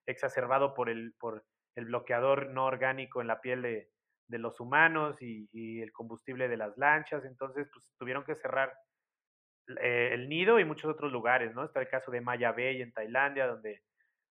exacerbado 0.06 0.74
por 0.74 0.90
el, 0.90 1.14
por 1.18 1.44
el 1.74 1.86
bloqueador 1.86 2.50
no 2.50 2.66
orgánico 2.66 3.20
en 3.20 3.28
la 3.28 3.40
piel 3.40 3.62
de, 3.62 3.88
de 4.28 4.38
los 4.38 4.58
humanos 4.60 5.20
y, 5.20 5.48
y, 5.52 5.80
el 5.80 5.92
combustible 5.92 6.48
de 6.48 6.56
las 6.56 6.76
lanchas, 6.78 7.24
entonces 7.24 7.68
pues 7.72 7.84
tuvieron 7.98 8.24
que 8.24 8.34
cerrar 8.36 8.72
eh, 9.80 10.10
el 10.12 10.28
nido 10.28 10.58
y 10.58 10.64
muchos 10.64 10.90
otros 10.90 11.10
lugares, 11.10 11.54
¿no? 11.54 11.64
Está 11.64 11.80
el 11.80 11.88
caso 11.88 12.10
de 12.10 12.20
Maya 12.20 12.52
Bay 12.52 12.82
en 12.82 12.92
Tailandia, 12.92 13.46
donde 13.46 13.82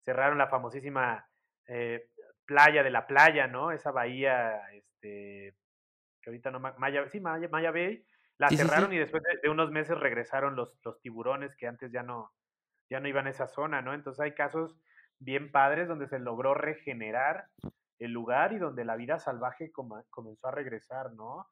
cerraron 0.04 0.38
la 0.38 0.48
famosísima 0.48 1.28
eh, 1.68 2.08
playa 2.46 2.84
de 2.84 2.90
la 2.90 3.06
playa, 3.06 3.48
¿no? 3.48 3.72
Esa 3.72 3.92
bahía, 3.92 4.60
este, 4.74 5.56
que 6.22 6.30
ahorita 6.30 6.50
no, 6.52 6.60
Maya, 6.60 7.08
sí, 7.10 7.20
Maya, 7.20 7.48
Maya 7.50 7.72
Bay, 7.72 8.04
la 8.40 8.50
cerraron 8.50 8.92
y 8.94 8.98
después 8.98 9.22
de, 9.44 9.50
unos 9.50 9.70
meses 9.70 9.98
regresaron 9.98 10.56
los, 10.56 10.80
los 10.84 11.00
tiburones 11.02 11.56
que 11.56 11.68
antes 11.68 11.92
ya 11.92 12.02
no, 12.02 12.32
ya 12.90 13.00
no 13.00 13.08
iban 13.08 13.28
a 13.28 13.32
esa 13.32 13.48
zona, 13.48 13.82
¿no? 13.82 13.94
Entonces 13.94 14.22
hay 14.22 14.34
casos 14.34 14.80
bien 15.20 15.52
padres 15.52 15.88
donde 15.88 16.08
se 16.08 16.20
logró 16.20 16.54
regenerar 16.54 17.46
el 18.00 18.12
lugar 18.12 18.54
y 18.54 18.58
donde 18.58 18.86
la 18.86 18.96
vida 18.96 19.20
salvaje 19.20 19.72
comenzó 19.72 20.48
a 20.48 20.52
regresar, 20.52 21.14
¿no? 21.14 21.48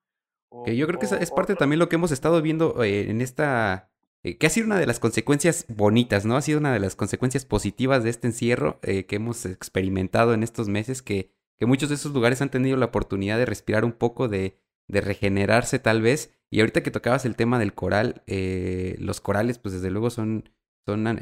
que 0.65 0.75
yo 0.75 0.87
creo 0.87 0.99
que 0.99 1.05
es, 1.05 1.31
parte 1.31 1.55
también 1.55 1.79
lo 1.79 1.89
que 1.89 1.95
hemos 1.95 2.11
estado 2.11 2.41
viendo 2.41 2.83
eh, 2.83 3.09
en 3.09 3.21
esta... 3.21 3.91
Eh, 4.23 4.37
que 4.37 4.47
ha 4.47 4.49
sido 4.49 4.65
una 4.65 4.79
de 4.79 4.87
las 4.87 4.99
consecuencias 4.99 5.65
bonitas, 5.67 6.25
¿no? 6.25 6.37
Ha 6.37 6.41
sido 6.41 6.59
una 6.59 6.73
de 6.73 6.79
las 6.79 6.95
consecuencias 6.95 7.45
positivas 7.45 8.03
de 8.03 8.09
este 8.09 8.27
encierro 8.27 8.79
eh, 8.81 9.05
que 9.05 9.17
hemos 9.17 9.45
experimentado 9.45 10.33
en 10.33 10.43
estos 10.43 10.69
meses, 10.69 11.01
que, 11.01 11.31
que, 11.57 11.65
muchos 11.65 11.89
de 11.89 11.95
esos 11.95 12.13
lugares 12.13 12.41
han 12.41 12.49
tenido 12.49 12.77
la 12.77 12.87
oportunidad 12.87 13.37
de 13.37 13.45
respirar 13.45 13.85
un 13.85 13.91
poco, 13.91 14.27
de, 14.27 14.57
de 14.87 15.01
regenerarse 15.01 15.79
tal 15.79 16.01
vez. 16.01 16.33
Y 16.49 16.61
ahorita 16.61 16.81
que 16.81 16.91
tocabas 16.91 17.25
el 17.25 17.35
tema 17.35 17.59
del 17.59 17.73
coral, 17.73 18.23
los 18.25 19.21
corales 19.21 19.59
pues 19.59 19.73
desde 19.73 19.91
luego 19.91 20.09
son, 20.09 20.49
son 20.85 21.19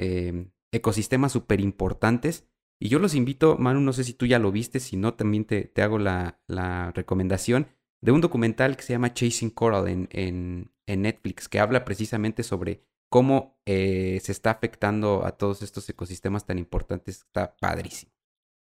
ecosistemas 0.71 1.31
súper 1.31 1.59
importantes. 1.59 2.47
Y 2.79 2.89
yo 2.89 2.99
los 2.99 3.15
invito, 3.15 3.57
Manu, 3.57 3.79
no 3.81 3.93
sé 3.93 4.03
si 4.03 4.13
tú 4.13 4.25
ya 4.25 4.39
lo 4.39 4.51
viste, 4.51 4.79
si 4.79 4.97
no, 4.97 5.13
también 5.13 5.45
te, 5.45 5.65
te 5.65 5.81
hago 5.81 5.97
la, 5.97 6.39
la 6.47 6.91
recomendación 6.91 7.67
de 8.01 8.11
un 8.11 8.21
documental 8.21 8.75
que 8.75 8.83
se 8.83 8.93
llama 8.93 9.13
Chasing 9.13 9.49
Coral 9.49 9.87
en, 9.87 10.07
en, 10.11 11.01
Netflix, 11.01 11.49
que 11.49 11.59
habla 11.59 11.83
precisamente 11.83 12.43
sobre 12.43 12.81
cómo 13.09 13.59
eh, 13.65 14.19
se 14.21 14.31
está 14.31 14.51
afectando 14.51 15.25
a 15.25 15.31
todos 15.31 15.63
estos 15.63 15.89
ecosistemas 15.89 16.45
tan 16.45 16.59
importantes. 16.59 17.21
Está 17.21 17.55
padrísimo. 17.57 18.11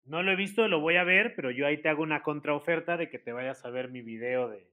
No 0.04 0.22
lo 0.24 0.32
he 0.32 0.36
visto, 0.36 0.66
lo 0.66 0.80
voy 0.80 0.96
a 0.96 1.04
ver, 1.04 1.34
pero 1.36 1.52
yo 1.52 1.66
ahí 1.66 1.80
te 1.80 1.88
hago 1.88 2.02
una 2.02 2.24
contraoferta 2.24 2.96
de 2.96 3.08
que 3.08 3.20
te 3.20 3.32
vayas 3.32 3.64
a 3.64 3.70
ver 3.70 3.90
mi 3.90 4.02
video 4.02 4.48
de, 4.48 4.68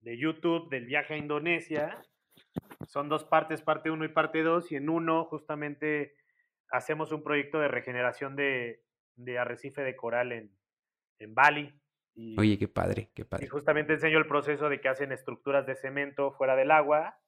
de 0.00 0.18
YouTube 0.18 0.68
del 0.68 0.84
viaje 0.84 1.14
a 1.14 1.18
Indonesia. 1.18 2.02
Son 2.86 3.08
dos 3.08 3.24
partes, 3.24 3.62
parte 3.62 3.90
uno 3.90 4.04
y 4.04 4.08
parte 4.08 4.42
dos, 4.42 4.70
y 4.72 4.76
en 4.76 4.90
uno 4.90 5.24
justamente 5.24 6.14
hacemos 6.72 7.12
un 7.12 7.22
proyecto 7.22 7.60
de 7.60 7.68
regeneración 7.68 8.34
de, 8.34 8.82
de 9.14 9.38
arrecife 9.38 9.82
de 9.82 9.94
coral 9.94 10.32
en, 10.32 10.50
en 11.18 11.34
Bali. 11.34 11.72
Oye, 12.36 12.58
qué 12.58 12.68
padre, 12.68 13.10
qué 13.14 13.24
padre. 13.24 13.46
Y 13.46 13.48
justamente 13.48 13.92
enseño 13.92 14.18
el 14.18 14.26
proceso 14.26 14.68
de 14.68 14.80
que 14.80 14.88
hacen 14.88 15.12
estructuras 15.12 15.66
de 15.66 15.76
cemento 15.76 16.32
fuera 16.32 16.56
del 16.56 16.70
agua 16.70 17.18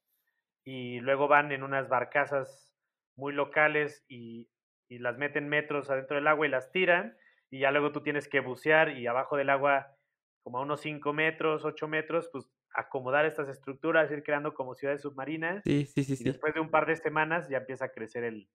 y 0.64 1.00
luego 1.00 1.28
van 1.28 1.52
en 1.52 1.62
unas 1.62 1.88
barcazas 1.88 2.74
muy 3.16 3.32
locales 3.32 4.04
y, 4.08 4.50
y 4.88 4.98
las 4.98 5.16
meten 5.18 5.48
metros 5.48 5.90
adentro 5.90 6.16
del 6.16 6.26
agua 6.26 6.46
y 6.46 6.50
las 6.50 6.72
tiran 6.72 7.16
y 7.50 7.60
ya 7.60 7.70
luego 7.70 7.92
tú 7.92 8.02
tienes 8.02 8.28
que 8.28 8.40
bucear 8.40 8.98
y 8.98 9.06
abajo 9.06 9.36
del 9.36 9.50
agua 9.50 9.96
como 10.42 10.58
a 10.58 10.62
unos 10.62 10.80
5 10.80 11.12
metros, 11.12 11.64
8 11.64 11.88
metros, 11.88 12.28
pues 12.32 12.50
acomodar 12.74 13.24
estas 13.24 13.48
estructuras, 13.48 14.10
ir 14.10 14.22
creando 14.22 14.52
como 14.52 14.74
ciudades 14.74 15.02
submarinas. 15.02 15.62
Sí, 15.64 15.86
sí, 15.86 16.04
sí. 16.04 16.16
Y 16.20 16.24
después 16.24 16.52
de 16.52 16.60
un 16.60 16.70
par 16.70 16.86
de 16.86 16.96
semanas 16.96 17.48
ya 17.48 17.58
empieza 17.58 17.86
a 17.86 17.92
crecer 17.92 18.24
el, 18.24 18.48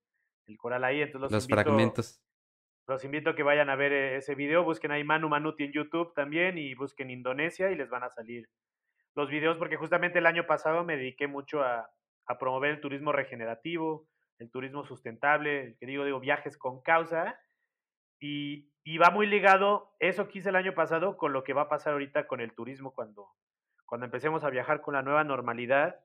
el 0.46 0.56
coral 0.58 0.84
ahí. 0.84 1.02
Entonces 1.02 1.32
los, 1.32 1.46
fragmentos. 1.46 2.22
Los 2.86 3.04
invito 3.04 3.30
a 3.30 3.36
que 3.36 3.42
vayan 3.42 3.70
a 3.70 3.76
ver 3.76 3.92
eh, 3.92 4.16
ese 4.16 4.34
video, 4.34 4.64
busquen 4.64 4.90
ahí 4.90 5.04
Manu 5.04 5.28
Manuti 5.28 5.64
en 5.64 5.72
YouTube 5.72 6.12
también 6.14 6.58
y 6.58 6.74
busquen 6.74 7.10
Indonesia 7.10 7.70
y 7.70 7.76
les 7.76 7.88
van 7.88 8.02
a 8.02 8.10
salir 8.10 8.48
los 9.14 9.28
videos 9.28 9.56
porque 9.58 9.76
justamente 9.76 10.18
el 10.18 10.26
año 10.26 10.46
pasado 10.46 10.84
me 10.84 10.96
dediqué 10.96 11.26
mucho 11.26 11.62
a, 11.62 11.90
promover 12.38 12.70
el 12.70 12.80
turismo 12.80 13.10
regenerativo, 13.10 14.06
el 14.38 14.52
turismo 14.52 14.84
sustentable, 14.84 15.64
el 15.64 15.76
que 15.78 15.86
digo, 15.86 16.04
digo, 16.04 16.20
viajes 16.20 16.56
con 16.56 16.80
causa 16.80 17.36
y, 18.20 18.70
y, 18.84 18.98
va 18.98 19.10
muy 19.10 19.26
ligado 19.26 19.96
eso 19.98 20.28
que 20.28 20.38
hice 20.38 20.50
el 20.50 20.54
año 20.54 20.72
pasado 20.74 21.16
con 21.16 21.32
lo 21.32 21.42
que 21.42 21.54
va 21.54 21.62
a 21.62 21.68
pasar 21.68 21.94
ahorita 21.94 22.28
con 22.28 22.40
el 22.40 22.54
turismo 22.54 22.92
cuando, 22.94 23.30
cuando 23.84 24.04
empecemos 24.04 24.44
a 24.44 24.50
viajar 24.50 24.80
con 24.80 24.94
la 24.94 25.02
nueva 25.02 25.24
normalidad. 25.24 25.98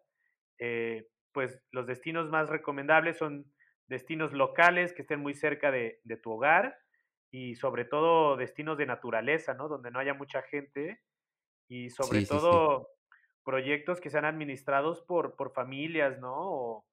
Eh, 0.58 1.08
pues 1.32 1.62
los 1.72 1.86
destinos 1.86 2.30
más 2.30 2.50
recomendables 2.50 3.18
son 3.18 3.46
destinos 3.88 4.34
locales 4.34 4.94
que 4.94 5.02
estén 5.02 5.20
muy 5.20 5.34
cerca 5.34 5.72
de, 5.72 6.02
tu 6.22 6.32
hogar 6.32 6.78
y 7.32 7.56
sobre 7.56 7.86
todo 7.86 8.38
destinos 8.38 8.78
de 8.78 8.86
naturaleza, 8.86 9.54
¿no? 9.54 9.68
Donde 9.68 9.92
no 9.92 10.00
haya 10.00 10.14
mucha 10.14 10.42
gente 10.42 11.02
y 11.68 11.90
sobre 11.90 12.26
todo 12.26 12.90
proyectos 13.44 14.02
que 14.02 14.10
sean 14.10 14.26
administrados 14.26 15.02
por, 15.02 15.36
por 15.36 15.54
familias, 15.54 16.20
¿no? 16.20 16.34
O, 16.36 16.86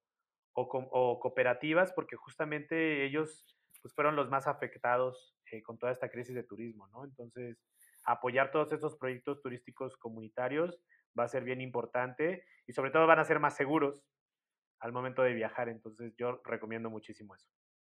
o, 0.55 1.18
cooperativas, 1.20 1.93
porque 1.93 2.16
justamente 2.16 3.05
ellos 3.05 3.57
pues, 3.80 3.95
fueron 3.95 4.16
los 4.16 4.28
más 4.28 4.47
afectados 4.47 5.34
eh, 5.51 5.62
con 5.62 5.78
toda 5.78 5.93
esta 5.93 6.11
crisis 6.11 6.34
de 6.34 6.43
turismo, 6.43 6.88
¿no? 6.88 7.05
Entonces, 7.05 7.59
apoyar 8.05 8.51
todos 8.51 8.72
estos 8.72 8.97
proyectos 8.97 9.40
turísticos 9.40 9.97
comunitarios 9.97 10.78
va 11.18 11.24
a 11.24 11.28
ser 11.28 11.45
bien 11.45 11.61
importante 11.61 12.45
y 12.66 12.72
sobre 12.72 12.90
todo 12.90 13.07
van 13.07 13.18
a 13.18 13.24
ser 13.24 13.38
más 13.38 13.57
seguros 13.57 14.05
al 14.83 14.93
momento 14.93 15.22
de 15.22 15.33
viajar. 15.33 15.68
Entonces 15.68 16.12
yo 16.18 16.43
recomiendo 16.45 16.91
muchísimo 16.91 17.35
eso. 17.35 17.47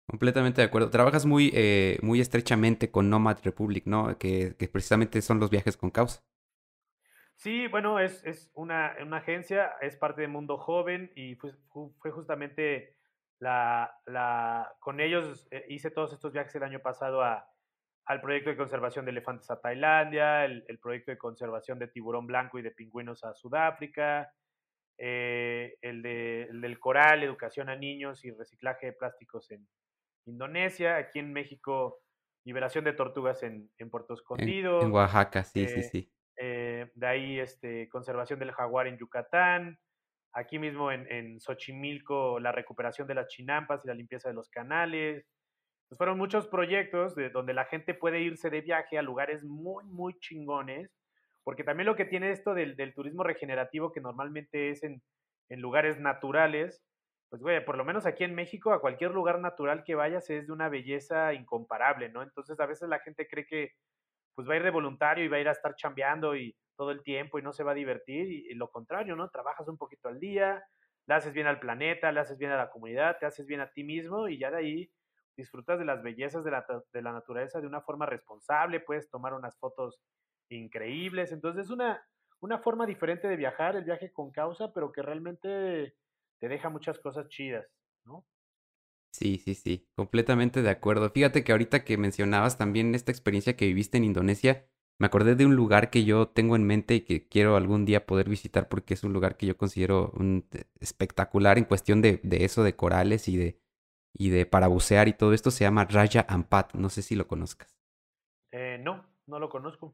Completamente 0.05 0.61
de 0.61 0.67
acuerdo. 0.67 0.89
Trabajas 0.89 1.25
muy, 1.25 1.49
eh, 1.53 1.97
muy 2.01 2.19
estrechamente 2.19 2.91
con 2.91 3.09
Nomad 3.09 3.39
Republic, 3.43 3.85
¿no? 3.85 4.17
Que, 4.17 4.53
precisamente 4.71 5.21
son 5.21 5.39
los 5.39 5.49
viajes 5.49 5.77
con 5.77 5.89
causa. 5.89 6.21
Sí, 7.35 7.67
bueno, 7.67 7.99
es, 7.99 8.23
es 8.25 8.51
una, 8.53 8.95
una, 9.01 9.17
agencia, 9.17 9.71
es 9.81 9.95
parte 9.95 10.21
de 10.21 10.27
Mundo 10.27 10.57
Joven 10.57 11.11
y 11.15 11.35
fue, 11.35 11.53
fue 11.99 12.11
justamente 12.11 12.95
la, 13.39 13.91
la, 14.05 14.71
con 14.79 14.99
ellos 14.99 15.47
eh, 15.51 15.65
hice 15.67 15.89
todos 15.89 16.13
estos 16.13 16.31
viajes 16.31 16.55
el 16.55 16.63
año 16.63 16.79
pasado 16.79 17.23
a, 17.23 17.45
al 18.05 18.21
proyecto 18.21 18.49
de 18.49 18.57
conservación 18.57 19.05
de 19.05 19.11
elefantes 19.11 19.49
a 19.49 19.59
Tailandia, 19.59 20.45
el, 20.45 20.63
el, 20.67 20.79
proyecto 20.79 21.11
de 21.11 21.17
conservación 21.17 21.79
de 21.79 21.87
tiburón 21.87 22.27
blanco 22.27 22.59
y 22.59 22.61
de 22.61 22.71
pingüinos 22.71 23.23
a 23.23 23.33
Sudáfrica, 23.33 24.31
eh, 24.97 25.75
el, 25.81 26.01
de, 26.01 26.43
el, 26.43 26.61
del 26.61 26.79
coral, 26.79 27.23
educación 27.23 27.69
a 27.69 27.75
niños 27.75 28.23
y 28.25 28.31
reciclaje 28.31 28.87
de 28.87 28.93
plásticos 28.93 29.49
en 29.51 29.67
Indonesia, 30.25 30.97
aquí 30.97 31.19
en 31.19 31.33
México, 31.33 31.99
liberación 32.45 32.83
de 32.83 32.93
tortugas 32.93 33.43
en, 33.43 33.69
en 33.77 33.89
Puerto 33.89 34.13
Escondido. 34.13 34.81
En, 34.81 34.91
Oaxaca, 34.91 35.43
sí, 35.43 35.67
sí, 35.67 35.79
eh, 35.79 35.83
sí. 35.83 36.11
Eh, 36.37 36.91
de 36.95 37.07
ahí 37.07 37.39
este, 37.39 37.89
conservación 37.89 38.39
del 38.39 38.51
jaguar 38.51 38.87
en 38.87 38.97
Yucatán, 38.97 39.79
aquí 40.33 40.59
mismo 40.59 40.91
en, 40.91 41.11
en 41.11 41.39
Xochimilco 41.39 42.39
la 42.39 42.51
recuperación 42.51 43.07
de 43.07 43.15
las 43.15 43.27
chinampas 43.27 43.83
y 43.83 43.87
la 43.87 43.93
limpieza 43.93 44.29
de 44.29 44.35
los 44.35 44.49
canales. 44.49 45.27
Pues 45.87 45.97
fueron 45.97 46.17
muchos 46.17 46.47
proyectos 46.47 47.15
de 47.15 47.29
donde 47.29 47.53
la 47.53 47.65
gente 47.65 47.93
puede 47.93 48.21
irse 48.21 48.49
de 48.49 48.61
viaje 48.61 48.97
a 48.97 49.03
lugares 49.03 49.43
muy, 49.43 49.83
muy 49.85 50.17
chingones 50.19 50.91
porque 51.43 51.63
también 51.63 51.87
lo 51.87 51.95
que 51.95 52.05
tiene 52.05 52.31
esto 52.31 52.53
del, 52.53 52.93
turismo 52.93 53.23
regenerativo, 53.23 53.91
que 53.91 54.01
normalmente 54.01 54.69
es 54.69 54.83
en, 54.83 55.01
lugares 55.49 55.99
naturales, 55.99 56.83
pues 57.29 57.41
güey, 57.41 57.63
por 57.63 57.77
lo 57.77 57.85
menos 57.85 58.07
aquí 58.07 58.23
en 58.23 58.33
México, 58.33 58.73
a 58.73 58.81
cualquier 58.81 59.11
lugar 59.11 59.39
natural 59.39 59.83
que 59.83 59.93
vayas 59.93 60.27
es 60.31 60.47
de 60.47 60.53
una 60.53 60.67
belleza 60.67 61.33
incomparable, 61.35 62.09
¿no? 62.09 62.23
Entonces 62.23 62.59
a 62.59 62.65
veces 62.65 62.89
la 62.89 62.99
gente 62.99 63.27
cree 63.27 63.45
que 63.45 63.71
pues 64.33 64.49
va 64.49 64.53
a 64.53 64.57
ir 64.57 64.63
de 64.63 64.71
voluntario 64.71 65.23
y 65.23 65.27
va 65.27 65.37
a 65.37 65.41
ir 65.41 65.47
a 65.47 65.51
estar 65.51 65.75
chambeando 65.75 66.35
y 66.35 66.55
todo 66.75 66.89
el 66.89 67.03
tiempo 67.03 67.37
y 67.37 67.43
no 67.43 67.53
se 67.53 67.63
va 67.63 67.71
a 67.71 67.75
divertir 67.75 68.31
y, 68.31 68.53
lo 68.55 68.69
contrario, 68.71 69.15
¿no? 69.15 69.29
Trabajas 69.29 69.67
un 69.67 69.77
poquito 69.77 70.09
al 70.09 70.19
día, 70.19 70.63
le 71.05 71.13
haces 71.13 71.33
bien 71.33 71.45
al 71.45 71.59
planeta, 71.59 72.11
le 72.11 72.19
haces 72.21 72.39
bien 72.39 72.51
a 72.51 72.57
la 72.57 72.71
comunidad, 72.71 73.17
te 73.19 73.27
haces 73.27 73.45
bien 73.45 73.61
a 73.61 73.71
ti 73.71 73.83
mismo 73.83 74.27
y 74.27 74.39
ya 74.39 74.49
de 74.49 74.57
ahí 74.57 74.91
disfrutas 75.37 75.77
de 75.77 75.85
las 75.85 76.01
bellezas 76.01 76.43
de 76.43 76.51
la, 76.51 76.65
de 76.91 77.01
la 77.01 77.11
naturaleza 77.11 77.61
de 77.61 77.67
una 77.67 77.81
forma 77.81 78.07
responsable, 78.07 78.79
puedes 78.79 79.09
tomar 79.09 79.35
unas 79.35 79.55
fotos 79.59 80.01
increíbles. 80.49 81.31
Entonces 81.31 81.65
es 81.65 81.71
una, 81.71 82.05
una 82.41 82.59
forma 82.59 82.85
diferente 82.85 83.27
de 83.27 83.35
viajar, 83.37 83.75
el 83.75 83.85
viaje 83.85 84.11
con 84.11 84.31
causa, 84.31 84.73
pero 84.73 84.91
que 84.91 85.01
realmente 85.01 85.95
te 86.39 86.47
deja 86.47 86.69
muchas 86.69 86.99
cosas 86.99 87.27
chidas, 87.29 87.65
¿no? 88.05 88.25
Sí, 89.13 89.37
sí, 89.37 89.53
sí, 89.53 89.87
completamente 89.95 90.61
de 90.63 90.69
acuerdo. 90.71 91.09
Fíjate 91.11 91.43
que 91.43 91.51
ahorita 91.51 91.83
que 91.83 91.97
mencionabas 91.97 92.57
también 92.57 92.95
esta 92.95 93.11
experiencia 93.11 93.55
que 93.55 93.67
viviste 93.67 93.97
en 93.97 94.05
Indonesia, 94.05 94.65
me 94.99 95.05
acordé 95.05 95.35
de 95.35 95.45
un 95.45 95.55
lugar 95.55 95.89
que 95.91 96.03
yo 96.03 96.27
tengo 96.29 96.55
en 96.55 96.65
mente 96.65 96.95
y 96.95 97.01
que 97.01 97.27
quiero 97.27 97.55
algún 97.55 97.85
día 97.85 98.05
poder 98.05 98.27
visitar 98.27 98.69
porque 98.69 98.95
es 98.95 99.03
un 99.03 99.13
lugar 99.13 99.37
que 99.37 99.45
yo 99.45 99.55
considero 99.55 100.11
un, 100.15 100.47
eh, 100.53 100.63
espectacular 100.79 101.57
en 101.57 101.65
cuestión 101.65 102.01
de, 102.01 102.19
de, 102.23 102.45
eso, 102.45 102.63
de 102.63 102.75
corales 102.75 103.27
y 103.27 103.37
de, 103.37 103.59
y 104.13 104.29
de 104.29 104.45
para 104.45 104.67
bucear 104.67 105.07
y 105.07 105.13
todo 105.13 105.33
esto. 105.33 105.51
Se 105.51 105.63
llama 105.63 105.85
Raya 105.85 106.25
Ampat, 106.27 106.73
no 106.73 106.89
sé 106.89 107.01
si 107.03 107.15
lo 107.15 107.27
conozcas. 107.27 107.73
Eh, 108.51 108.79
no, 108.81 109.05
no 109.27 109.39
lo 109.39 109.49
conozco. 109.49 109.93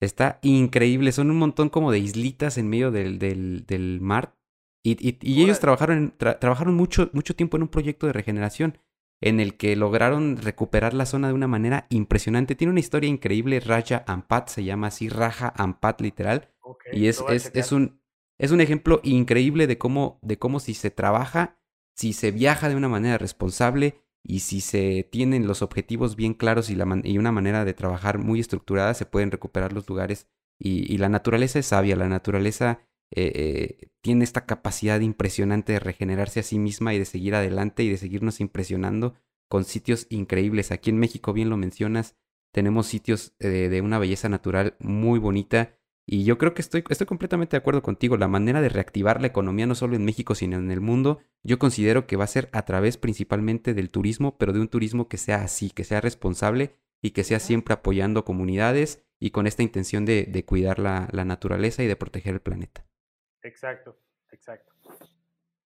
Está 0.00 0.38
increíble. 0.42 1.12
Son 1.12 1.30
un 1.30 1.38
montón 1.38 1.68
como 1.68 1.90
de 1.90 1.98
islitas 1.98 2.58
en 2.58 2.68
medio 2.68 2.90
del, 2.90 3.18
del, 3.18 3.64
del 3.66 4.00
mar. 4.00 4.36
Y, 4.84 4.96
y, 5.00 5.42
ellos 5.42 5.58
trabajaron, 5.58 6.14
trabajaron 6.16 6.74
mucho, 6.74 7.10
mucho 7.12 7.34
tiempo 7.34 7.56
en 7.56 7.64
un 7.64 7.68
proyecto 7.68 8.06
de 8.06 8.12
regeneración 8.12 8.78
en 9.20 9.40
el 9.40 9.56
que 9.56 9.74
lograron 9.76 10.36
recuperar 10.36 10.94
la 10.94 11.06
zona 11.06 11.28
de 11.28 11.34
una 11.34 11.48
manera 11.48 11.86
impresionante. 11.90 12.54
Tiene 12.54 12.70
una 12.70 12.80
historia 12.80 13.08
increíble. 13.08 13.60
Raja 13.60 14.04
Ampat 14.06 14.48
se 14.48 14.64
llama 14.64 14.88
así, 14.88 15.08
Raja 15.08 15.52
Ampat 15.56 16.00
literal. 16.00 16.50
y 16.92 17.06
es, 17.06 17.24
es, 17.28 17.50
es, 17.54 17.72
un, 17.72 18.00
es 18.38 18.50
un 18.50 18.60
ejemplo 18.60 19.00
increíble 19.02 19.66
de 19.66 19.78
cómo, 19.78 20.18
de 20.22 20.38
cómo 20.38 20.60
si 20.60 20.74
se 20.74 20.90
trabaja, 20.90 21.58
si 21.96 22.12
se 22.12 22.30
viaja 22.30 22.68
de 22.68 22.76
una 22.76 22.88
manera 22.88 23.18
responsable 23.18 24.02
y 24.28 24.40
si 24.40 24.60
se 24.60 25.08
tienen 25.10 25.46
los 25.46 25.62
objetivos 25.62 26.16
bien 26.16 26.34
claros 26.34 26.68
y, 26.70 27.18
una 27.18 27.32
manera 27.32 27.64
de 27.64 27.74
trabajar 27.74 28.18
muy 28.18 28.40
estructurada, 28.40 28.94
se 28.94 29.06
pueden 29.06 29.30
recuperar 29.30 29.72
los 29.72 29.88
lugares. 29.88 30.28
Y, 30.58 30.98
la 30.98 31.08
naturaleza 31.08 31.58
es 31.58 31.66
sabia, 31.66 31.96
la 31.96 32.08
naturaleza 32.08 32.80
eh, 33.14 33.32
eh, 33.34 33.88
tiene 34.00 34.24
esta 34.24 34.46
capacidad 34.46 35.00
impresionante 35.00 35.72
de 35.72 35.78
regenerarse 35.78 36.40
a 36.40 36.42
sí 36.42 36.58
misma 36.58 36.92
y 36.92 36.98
de 36.98 37.04
seguir 37.04 37.34
adelante 37.34 37.84
y 37.84 37.90
de 37.90 37.98
seguirnos 37.98 38.40
impresionando 38.40 39.14
con 39.48 39.64
sitios 39.64 40.06
increíbles. 40.10 40.72
Aquí 40.72 40.90
en 40.90 40.98
México, 40.98 41.32
bien 41.32 41.48
lo 41.48 41.56
mencionas, 41.56 42.16
tenemos 42.52 42.86
sitios 42.86 43.34
eh, 43.38 43.68
de 43.68 43.80
una 43.80 43.98
belleza 43.98 44.28
natural 44.28 44.76
muy 44.80 45.18
bonita 45.18 45.78
y 46.08 46.22
yo 46.22 46.38
creo 46.38 46.54
que 46.54 46.62
estoy, 46.62 46.84
estoy 46.88 47.06
completamente 47.06 47.56
de 47.56 47.58
acuerdo 47.58 47.82
contigo. 47.82 48.16
La 48.16 48.28
manera 48.28 48.60
de 48.60 48.68
reactivar 48.68 49.20
la 49.20 49.26
economía 49.26 49.66
no 49.66 49.74
solo 49.74 49.96
en 49.96 50.04
México, 50.04 50.36
sino 50.36 50.56
en 50.56 50.70
el 50.70 50.80
mundo, 50.80 51.18
yo 51.42 51.58
considero 51.58 52.06
que 52.06 52.14
va 52.14 52.24
a 52.24 52.28
ser 52.28 52.48
a 52.52 52.64
través 52.64 52.96
principalmente 52.96 53.74
del 53.74 53.90
turismo, 53.90 54.38
pero 54.38 54.52
de 54.52 54.60
un 54.60 54.68
turismo 54.68 55.08
que 55.08 55.18
sea 55.18 55.42
así, 55.42 55.70
que 55.70 55.82
sea 55.82 56.00
responsable 56.00 56.76
y 57.02 57.10
que 57.10 57.24
sea 57.24 57.40
siempre 57.40 57.74
apoyando 57.74 58.24
comunidades 58.24 59.04
y 59.18 59.30
con 59.30 59.48
esta 59.48 59.64
intención 59.64 60.04
de, 60.04 60.24
de 60.24 60.44
cuidar 60.44 60.78
la, 60.78 61.08
la, 61.10 61.24
naturaleza 61.24 61.82
y 61.82 61.88
de 61.88 61.96
proteger 61.96 62.34
el 62.34 62.40
planeta. 62.40 62.86
Exacto, 63.42 63.98
exacto. 64.30 64.72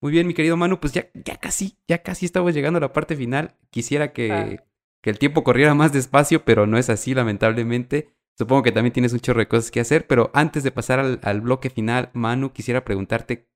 Muy 0.01 0.13
bien, 0.13 0.27
mi 0.27 0.33
querido 0.33 0.57
Manu, 0.57 0.81
pues 0.81 0.95
ya, 0.95 1.11
ya 1.13 1.37
casi, 1.37 1.77
ya 1.87 2.03
casi 2.03 2.25
estamos 2.25 2.55
llegando 2.55 2.79
a 2.79 2.81
la 2.81 2.93
parte 2.95 3.15
final. 3.15 3.57
Quisiera 3.69 4.15
que, 4.15 4.33
ah. 4.33 4.65
que 5.03 5.11
el 5.11 5.19
tiempo 5.19 5.45
corriera 5.45 5.75
más 5.75 5.93
despacio, 5.93 6.45
pero 6.47 6.67
no 6.67 6.79
es 6.79 6.89
así, 6.89 7.13
lamentablemente. 7.13 8.15
Supongo 8.41 8.63
que 8.63 8.73
también 8.73 8.95
tienes 8.95 9.13
un 9.13 9.21
chorro 9.21 9.41
de 9.41 9.49
cosas 9.49 9.71
que 9.71 9.81
hacer, 9.81 10.07
pero 10.07 10.31
antes 10.33 10.63
de 10.63 10.71
pasar 10.71 11.21
al, 11.21 11.41
bloque 11.43 11.69
final, 11.69 12.09
Manu, 12.15 12.55
quisiera 12.55 12.87
preguntarte, 12.87 13.51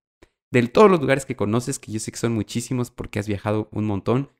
de 0.50 0.68
todos 0.68 0.90
los 0.90 1.00
lugares 1.00 1.24
que 1.24 1.36
conoces, 1.36 1.78
que 1.78 1.90
yo 1.90 1.98
sé 1.98 2.12
que 2.12 2.18
son 2.18 2.34
muchísimos 2.34 2.90
porque 2.90 3.18
has 3.18 3.26
viajado 3.26 3.70
un 3.72 3.86
montón, 3.86 4.30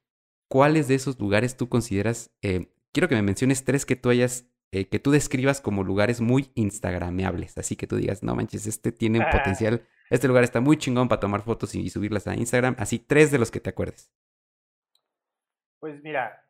¿cuáles 0.51 0.87
de 0.87 0.97
esos 0.97 1.19
lugares 1.19 1.57
tú 1.57 1.71
consideras, 1.71 2.31
eh, 2.43 2.71
quiero 2.93 3.09
que 3.09 3.15
me 3.15 3.23
menciones 3.23 3.65
tres 3.65 3.87
que 3.87 3.97
tú 3.97 4.11
hayas, 4.11 4.47
eh, 4.71 4.87
que 4.87 4.99
tú 4.99 5.13
describas 5.13 5.63
como 5.63 5.83
lugares 5.83 6.21
muy 6.21 6.51
instagrameables, 6.57 7.57
así 7.57 7.75
que 7.75 7.87
tú 7.87 7.97
digas, 7.97 8.23
no 8.23 8.35
manches, 8.35 8.67
este 8.67 8.93
tiene 8.93 9.21
un 9.21 9.25
ah. 9.25 9.31
potencial, 9.31 9.89
este 10.11 10.29
lugar 10.29 10.45
está 10.45 10.61
muy 10.61 10.77
chingón 10.77 11.09
para 11.09 11.21
tomar 11.21 11.41
fotos 11.41 11.75
y 11.75 11.89
subirlas 11.89 12.27
a 12.27 12.35
Instagram, 12.35 12.77
así 12.79 12.99
tres 12.99 13.31
de 13.31 13.39
los 13.39 13.51
que 13.51 13.61
te 13.61 13.71
acuerdes. 13.71 14.13
Pues 15.81 16.03
mira, 16.03 16.44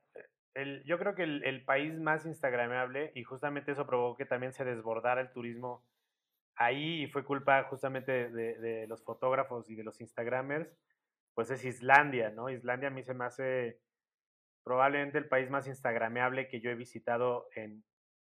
yo 0.85 0.99
creo 0.99 1.15
que 1.15 1.25
el, 1.25 1.65
país 1.65 1.99
más 1.99 2.27
instagramable, 2.27 3.13
y 3.15 3.25
justamente 3.25 3.73
eso 3.73 3.87
provocó 3.87 4.17
que 4.17 4.27
también 4.27 4.53
se 4.53 4.65
desbordara 4.65 5.21
el 5.21 5.33
turismo 5.33 5.85
ahí, 6.55 7.03
y 7.03 7.07
fue 7.09 7.25
culpa 7.25 7.65
justamente 7.65 8.31
de, 8.31 8.87
los 8.87 9.03
fotógrafos 9.03 9.69
y 9.69 9.75
de 9.75 9.85
los 9.85 10.01
instagramers, 10.01 10.69
pues 11.35 11.51
es 11.51 11.65
Islandia, 11.65 12.31
¿no? 12.31 12.49
Islandia 12.51 12.89
a 12.89 12.93
mí 12.93 13.03
se 13.03 13.15
me 13.15 13.25
hace 13.25 13.81
probablemente 14.63 15.19
el 15.19 15.29
país 15.29 15.51
más 15.51 15.67
instagrameable 15.67 16.49
que 16.49 16.61
yo 16.61 16.71
he 16.71 16.75
visitado 16.75 17.49
en, 17.55 17.85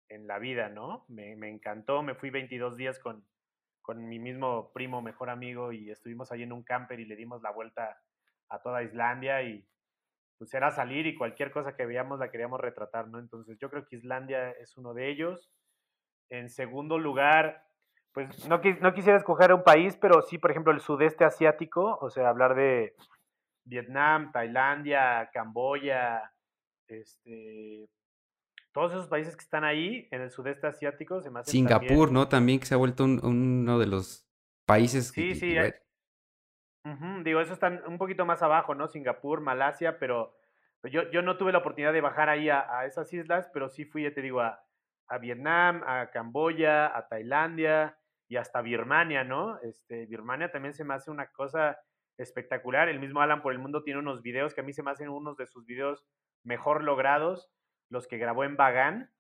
la 0.09 0.39
vida, 0.39 0.70
¿no? 0.70 1.05
Me, 1.07 1.36
me, 1.36 1.49
encantó, 1.49 2.01
me 2.01 2.15
fui 2.15 2.32
22 2.32 2.76
días 2.78 2.99
con, 2.99 3.24
con 3.82 4.09
mi 4.09 4.20
mismo 4.20 4.72
primo, 4.74 5.01
mejor 5.01 5.30
amigo, 5.30 5.72
y 5.72 5.91
estuvimos 5.91 6.32
ahí 6.32 6.43
en 6.43 6.51
un 6.51 6.63
camper 6.63 6.99
y 6.99 7.05
le 7.05 7.15
dimos 7.15 7.41
la 7.43 7.51
vuelta 7.51 8.01
a 8.49 8.61
toda 8.61 8.84
Islandia 8.84 9.43
y 9.43 9.65
pues 10.39 10.53
era 10.53 10.71
salir 10.71 11.05
y 11.05 11.15
cualquier 11.15 11.51
cosa 11.51 11.75
que 11.75 11.85
veíamos 11.85 12.19
la 12.19 12.31
queríamos 12.31 12.61
retratar, 12.61 13.09
¿no? 13.09 13.19
Entonces 13.19 13.57
yo 13.59 13.69
creo 13.69 13.85
que 13.85 13.97
Islandia 13.97 14.51
es 14.51 14.77
uno 14.77 14.93
de 14.93 15.09
ellos. 15.09 15.51
En 16.29 16.49
segundo 16.49 16.97
lugar, 16.97 17.65
pues 18.13 18.47
no, 18.47 18.61
no 18.81 18.93
quisiera 18.93 19.17
escoger 19.17 19.53
un 19.53 19.63
país, 19.63 19.97
pero 19.99 20.21
sí, 20.21 20.37
por 20.37 20.51
ejemplo, 20.51 20.71
el 20.71 20.79
sudeste 20.79 21.25
asiático, 21.25 21.97
o 22.01 22.09
sea, 22.09 22.29
hablar 22.29 22.55
de 22.55 22.95
Vietnam, 23.65 24.31
Tailandia, 24.31 25.29
Camboya, 25.33 26.31
este, 26.87 27.89
todos 28.71 28.93
esos 28.93 29.07
países 29.07 29.35
que 29.35 29.43
están 29.43 29.65
ahí 29.65 30.07
en 30.09 30.21
el 30.21 30.31
sudeste 30.31 30.67
asiático 30.67 31.21
se 31.21 31.29
me 31.29 31.43
Singapur, 31.43 32.13
¿no? 32.13 32.29
También 32.29 32.59
que 32.59 32.65
se 32.65 32.75
ha 32.75 32.77
vuelto 32.77 33.03
uno 33.03 33.77
de 33.77 33.87
los 33.87 34.25
países. 34.65 35.09
Sí, 35.09 35.29
que, 35.29 35.35
sí, 35.35 35.55
Digo, 37.23 37.41
eso 37.41 37.53
están 37.53 37.84
un 37.88 37.97
poquito 37.97 38.25
más 38.25 38.41
abajo, 38.41 38.73
¿no? 38.73 38.88
Singapur, 38.88 39.41
Malasia, 39.41 39.99
pero 39.99 40.36
pues, 40.82 40.93
yo, 40.93 41.09
yo 41.11 41.21
no 41.21 41.38
tuve 41.38 41.51
la 41.51 41.59
oportunidad 41.59 41.93
de 41.93 42.01
bajar 42.01 42.30
ahí 42.30 42.49
a, 42.49 42.86
esas 42.86 43.11
islas, 43.13 43.49
pero 43.53 43.69
sí 43.69 43.86
fui, 43.86 44.03
ya 44.03 44.13
te 44.13 44.21
digo, 44.21 44.41
a, 44.41 44.63
a, 45.07 45.17
Vietnam, 45.17 45.84
a 45.86 46.09
Camboya, 46.09 46.95
a 46.97 47.07
Tailandia 47.07 47.97
y 48.27 48.38
hasta 48.38 48.61
Birmania, 48.61 49.23
¿no? 49.23 49.59
Este, 49.61 50.05
Birmania 50.05 50.51
también 50.51 50.73
se 50.73 50.84
me 50.84 50.93
hace 50.93 51.11
una 51.11 51.27
cosa 51.27 51.80
espectacular. 52.17 52.89
El 52.89 52.99
mismo 52.99 53.21
Alan 53.21 53.41
por 53.41 53.53
el 53.53 53.59
Mundo 53.59 53.84
tiene 53.84 53.99
unos 53.99 54.21
videos 54.21 54.53
que 54.53 54.61
a 54.61 54.63
mí 54.63 54.73
se 54.73 54.84
me 54.84 54.91
hacen 54.91 55.09
unos 55.09 55.36
de 55.38 55.47
sus 55.47 55.65
videos 55.65 56.05
mejor 56.43 56.84
logrados, 56.84 57.51
los 57.89 58.07
que 58.07 58.17
grabó 58.17 58.43
en 58.43 58.55
Bagan, 58.55 59.11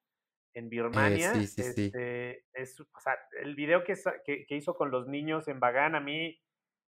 en 0.53 0.65
eh, 0.65 0.69
Birmania. 0.69 1.33
sí, 1.33 1.47
sí, 1.47 1.63
sí. 1.63 1.85
Este, 1.85 2.45
es, 2.53 2.79
o 2.79 2.99
sea, 2.99 3.17
el 3.41 3.55
video 3.55 3.83
que, 3.83 3.95
que, 4.25 4.45
que, 4.45 4.55
hizo 4.55 4.75
con 4.75 4.91
los 4.91 5.07
niños 5.07 5.47
en 5.47 5.59
Bagan 5.59 5.95
a 5.95 5.99
mí 5.99 6.39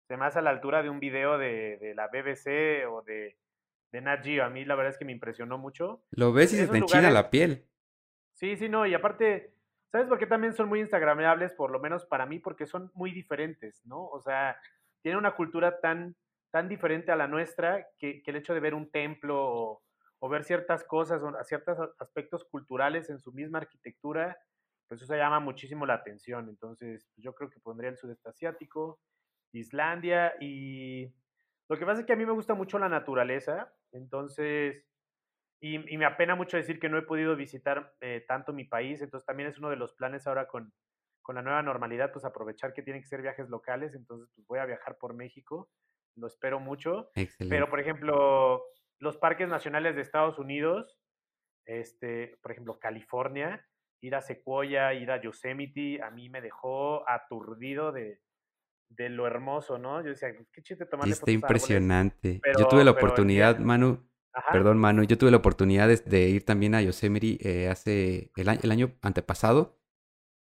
se 0.08 0.16
me 0.16 0.26
hace 0.26 0.38
a 0.38 0.42
la 0.42 0.50
altura 0.50 0.82
de 0.82 0.90
un 0.90 1.00
video 1.00 1.38
de, 1.38 1.78
de 1.78 1.94
la 1.94 2.08
BBC 2.08 2.86
o 2.88 3.02
de, 3.02 3.36
de 3.92 4.00
Nat 4.00 4.24
Geo. 4.24 4.44
A 4.44 4.50
mí 4.50 4.64
la 4.64 4.74
verdad 4.74 4.92
es 4.92 4.98
que 4.98 5.04
me 5.04 5.12
impresionó 5.12 5.58
mucho. 5.58 6.04
Lo 6.10 6.32
ves 6.32 6.52
y 6.52 6.56
se 6.56 6.68
te 6.68 6.78
enchina 6.78 7.10
la 7.10 7.30
piel. 7.30 7.68
Sí, 8.34 8.56
sí, 8.56 8.68
no, 8.68 8.86
y 8.86 8.94
aparte, 8.94 9.54
¿sabes 9.90 10.08
por 10.08 10.18
qué 10.18 10.26
también 10.26 10.54
son 10.54 10.68
muy 10.68 10.80
instagramables? 10.80 11.52
Por 11.54 11.70
lo 11.70 11.80
menos 11.80 12.06
para 12.06 12.26
mí, 12.26 12.38
porque 12.38 12.66
son 12.66 12.90
muy 12.94 13.12
diferentes, 13.12 13.84
¿no? 13.84 14.06
O 14.06 14.20
sea, 14.20 14.58
tienen 15.02 15.18
una 15.18 15.36
cultura 15.36 15.80
tan, 15.80 16.16
tan 16.50 16.68
diferente 16.68 17.12
a 17.12 17.16
la 17.16 17.28
nuestra 17.28 17.86
que, 17.98 18.22
que 18.22 18.30
el 18.30 18.38
hecho 18.38 18.54
de 18.54 18.60
ver 18.60 18.74
un 18.74 18.90
templo 18.90 19.36
o, 19.38 19.82
o 20.18 20.28
ver 20.28 20.44
ciertas 20.44 20.84
cosas 20.84 21.20
o 21.22 21.44
ciertos 21.44 21.78
aspectos 21.98 22.44
culturales 22.44 23.10
en 23.10 23.18
su 23.18 23.32
misma 23.32 23.58
arquitectura, 23.58 24.38
pues 24.88 25.02
eso 25.02 25.16
llama 25.16 25.40
muchísimo 25.40 25.84
la 25.84 25.94
atención. 25.94 26.48
Entonces, 26.48 27.08
pues, 27.14 27.24
yo 27.24 27.34
creo 27.34 27.50
que 27.50 27.58
pondría 27.60 27.90
el 27.90 27.96
sudeste 27.96 28.28
asiático, 28.28 29.00
Islandia 29.52 30.34
y 30.40 31.12
lo 31.68 31.78
que 31.78 31.86
pasa 31.86 32.00
es 32.00 32.06
que 32.06 32.12
a 32.12 32.16
mí 32.16 32.26
me 32.26 32.32
gusta 32.32 32.54
mucho 32.54 32.78
la 32.78 32.88
naturaleza, 32.88 33.72
entonces, 33.92 34.84
y, 35.60 35.78
me 35.78 36.04
apena 36.04 36.34
mucho 36.34 36.56
decir 36.56 36.78
que 36.78 36.88
no 36.88 36.98
he 36.98 37.02
podido 37.02 37.36
visitar 37.36 37.94
eh, 38.00 38.24
tanto 38.26 38.52
mi 38.52 38.64
país, 38.64 39.00
entonces 39.00 39.26
también 39.26 39.48
es 39.48 39.58
uno 39.58 39.70
de 39.70 39.76
los 39.76 39.94
planes 39.94 40.26
ahora 40.26 40.48
con, 40.48 40.72
con 41.22 41.36
la 41.36 41.42
nueva 41.42 41.62
normalidad, 41.62 42.12
pues 42.12 42.24
aprovechar 42.24 42.74
que 42.74 42.82
tienen 42.82 43.00
que 43.00 43.08
ser 43.08 43.22
viajes 43.22 43.48
locales, 43.48 43.94
entonces 43.94 44.28
pues 44.34 44.46
voy 44.46 44.58
a 44.58 44.66
viajar 44.66 44.98
por 44.98 45.14
México, 45.14 45.70
lo 46.16 46.26
espero 46.26 46.60
mucho. 46.60 47.10
Pero, 47.48 47.70
por 47.70 47.80
ejemplo, 47.80 48.62
los 48.98 49.16
parques 49.16 49.48
nacionales 49.48 49.94
de 49.94 50.02
Estados 50.02 50.38
Unidos, 50.38 50.98
este, 51.64 52.36
por 52.42 52.52
ejemplo, 52.52 52.78
California, 52.78 53.66
ir 54.00 54.14
a 54.14 54.20
Sequoia, 54.20 54.92
ir 54.94 55.10
a 55.10 55.22
Yosemite, 55.22 56.02
a 56.02 56.10
mí 56.10 56.28
me 56.28 56.40
dejó 56.40 57.08
aturdido 57.08 57.92
de, 57.92 58.20
de 58.96 59.08
lo 59.08 59.26
hermoso, 59.26 59.78
¿no? 59.78 60.02
Yo 60.02 60.10
decía, 60.10 60.28
pues, 60.34 60.48
qué 60.52 60.62
chiste 60.62 60.86
tomar 60.86 61.08
Está 61.08 61.30
impresionante. 61.30 62.40
yo 62.58 62.68
tuve 62.68 62.84
la 62.84 62.92
oportunidad, 62.92 63.58
Manu, 63.58 64.08
perdón, 64.50 64.78
Manu, 64.78 65.04
yo 65.04 65.18
tuve 65.18 65.30
la 65.30 65.36
oportunidad 65.38 65.88
de, 65.88 66.28
ir 66.28 66.44
también 66.44 66.74
a 66.74 66.82
Yosemite 66.82 67.38
eh, 67.40 67.68
hace 67.68 68.30
el 68.36 68.48
año, 68.48 68.60
el 68.62 68.70
año 68.70 68.94
antepasado. 69.02 69.78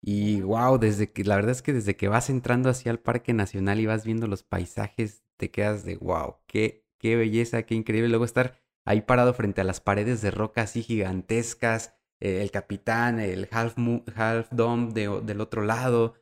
Y 0.03 0.41
wow, 0.41 0.79
desde 0.79 1.11
que, 1.11 1.23
la 1.23 1.35
verdad 1.35 1.51
es 1.51 1.61
que 1.61 1.73
desde 1.73 1.95
que 1.95 2.07
vas 2.07 2.29
entrando 2.29 2.69
hacia 2.69 2.91
el 2.91 2.99
Parque 2.99 3.33
Nacional 3.33 3.79
y 3.79 3.85
vas 3.85 4.03
viendo 4.03 4.27
los 4.27 4.41
paisajes, 4.43 5.23
te 5.37 5.51
quedas 5.51 5.85
de 5.85 5.97
wow, 5.97 6.37
qué, 6.47 6.85
qué 6.97 7.15
belleza, 7.15 7.63
qué 7.63 7.75
increíble. 7.75 8.09
Luego 8.09 8.25
estar 8.25 8.59
ahí 8.83 9.01
parado 9.01 9.33
frente 9.33 9.61
a 9.61 9.63
las 9.63 9.79
paredes 9.79 10.21
de 10.21 10.31
roca 10.31 10.63
así 10.63 10.81
gigantescas, 10.81 11.95
eh, 12.19 12.41
el 12.41 12.51
capitán, 12.51 13.19
el 13.19 13.47
half, 13.51 13.75
half 14.15 14.49
dome 14.51 14.91
del 14.93 15.41
otro 15.41 15.63
lado, 15.63 16.15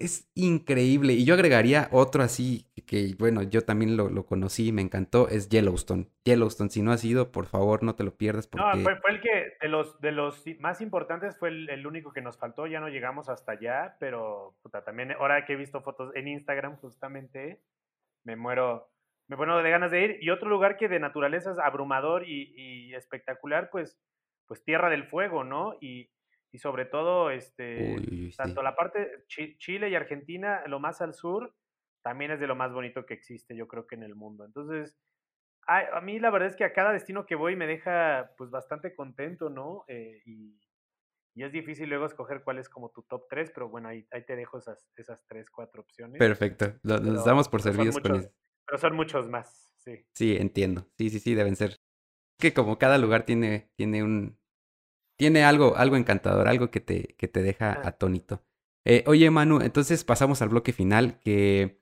es 0.00 0.30
increíble. 0.34 1.14
Y 1.14 1.24
yo 1.24 1.34
agregaría 1.34 1.88
otro 1.90 2.22
así, 2.22 2.66
que 2.86 3.14
bueno, 3.18 3.42
yo 3.42 3.62
también 3.62 3.96
lo, 3.96 4.24
conocí 4.24 4.68
y 4.68 4.72
me 4.72 4.82
encantó, 4.82 5.28
es 5.28 5.48
Yellowstone. 5.48 6.08
Yellowstone, 6.24 6.70
si 6.70 6.82
no 6.82 6.92
has 6.92 7.04
ido, 7.04 7.32
por 7.32 7.46
favor, 7.46 7.82
no 7.82 7.94
te 7.94 8.04
lo 8.04 8.14
pierdas. 8.16 8.46
Porque... 8.46 8.64
No, 8.64 8.82
fue, 8.82 9.10
el 9.10 9.20
que 9.20 9.54
de 9.60 9.68
los, 9.68 10.00
de 10.00 10.12
los 10.12 10.44
más 10.60 10.80
importantes 10.80 11.36
fue 11.38 11.48
el, 11.48 11.86
único 11.86 12.12
que 12.12 12.22
nos 12.22 12.38
faltó, 12.38 12.66
ya 12.66 12.80
no 12.80 12.88
llegamos 12.88 13.28
hasta 13.28 13.52
allá, 13.52 13.96
pero 13.98 14.54
puta, 14.62 14.84
también 14.84 15.12
ahora 15.12 15.44
que 15.44 15.54
he 15.54 15.56
visto 15.56 15.80
fotos 15.80 16.14
en 16.14 16.28
Instagram 16.28 16.76
justamente, 16.76 17.60
me 18.22 18.36
muero, 18.36 18.90
me 19.28 19.36
muero 19.36 19.62
de 19.62 19.70
ganas 19.70 19.90
de 19.90 20.04
ir. 20.04 20.18
Y 20.20 20.30
otro 20.30 20.48
lugar 20.48 20.76
que 20.76 20.88
de 20.88 21.00
naturaleza 21.00 21.52
es 21.52 21.58
abrumador 21.58 22.28
y, 22.28 22.52
y 22.56 22.94
espectacular, 22.94 23.70
pues, 23.70 23.98
pues 24.46 24.62
Tierra 24.62 24.90
del 24.90 25.04
Fuego, 25.04 25.42
¿no? 25.42 25.76
Y 25.80 26.10
y 26.52 26.58
sobre 26.58 26.84
todo 26.84 27.30
este 27.30 28.32
tanto 28.36 28.62
la 28.62 28.74
parte 28.74 29.24
Chile 29.28 29.88
y 29.88 29.94
Argentina, 29.94 30.62
lo 30.66 30.80
más 30.80 31.00
al 31.00 31.14
sur, 31.14 31.54
también 32.02 32.32
es 32.32 32.40
de 32.40 32.46
lo 32.46 32.56
más 32.56 32.72
bonito 32.72 33.06
que 33.06 33.14
existe, 33.14 33.54
yo 33.54 33.68
creo 33.68 33.86
que 33.86 33.94
en 33.94 34.02
el 34.02 34.14
mundo. 34.14 34.44
Entonces, 34.44 34.98
a, 35.66 36.00
mí 36.00 36.18
la 36.18 36.30
verdad 36.30 36.48
es 36.48 36.56
que 36.56 36.64
a 36.64 36.72
cada 36.72 36.92
destino 36.92 37.26
que 37.26 37.34
voy 37.36 37.54
me 37.54 37.66
deja 37.66 38.32
pues 38.36 38.50
bastante 38.50 38.94
contento, 38.94 39.50
¿no? 39.50 39.84
Eh, 39.86 40.20
y, 40.24 40.58
y, 41.34 41.44
es 41.44 41.52
difícil 41.52 41.88
luego 41.88 42.06
escoger 42.06 42.42
cuál 42.42 42.58
es 42.58 42.68
como 42.68 42.90
tu 42.90 43.02
top 43.02 43.26
3, 43.28 43.52
pero 43.54 43.68
bueno, 43.68 43.88
ahí, 43.88 44.06
ahí 44.10 44.24
te 44.24 44.34
dejo 44.34 44.58
esas, 44.58 44.90
esas 44.96 45.24
3, 45.26 45.48
4 45.50 45.82
opciones. 45.82 46.18
Perfecto, 46.18 46.74
nos 46.82 47.24
damos 47.24 47.48
por 47.48 47.62
servidos 47.62 47.98
con 48.00 48.16
eso. 48.16 48.30
Pero 48.66 48.78
son 48.78 48.96
muchos 48.96 49.28
más, 49.28 49.74
sí. 49.78 50.04
Sí, 50.14 50.36
entiendo. 50.36 50.88
Sí, 50.96 51.10
sí, 51.10 51.20
sí, 51.20 51.34
deben 51.34 51.56
ser. 51.56 51.76
Que 52.38 52.54
como 52.54 52.78
cada 52.78 52.98
lugar 52.98 53.24
tiene, 53.24 53.70
tiene 53.76 54.02
un, 54.02 54.39
tiene 55.20 55.44
algo, 55.44 55.76
algo 55.76 55.96
encantador, 55.96 56.48
algo 56.48 56.70
que 56.70 56.80
te, 56.80 57.14
que 57.18 57.28
te 57.28 57.42
deja 57.42 57.86
atónito. 57.86 58.42
Eh, 58.86 59.04
oye, 59.06 59.30
Manu, 59.30 59.60
entonces 59.60 60.02
pasamos 60.02 60.40
al 60.40 60.48
bloque 60.48 60.72
final 60.72 61.20
que, 61.20 61.78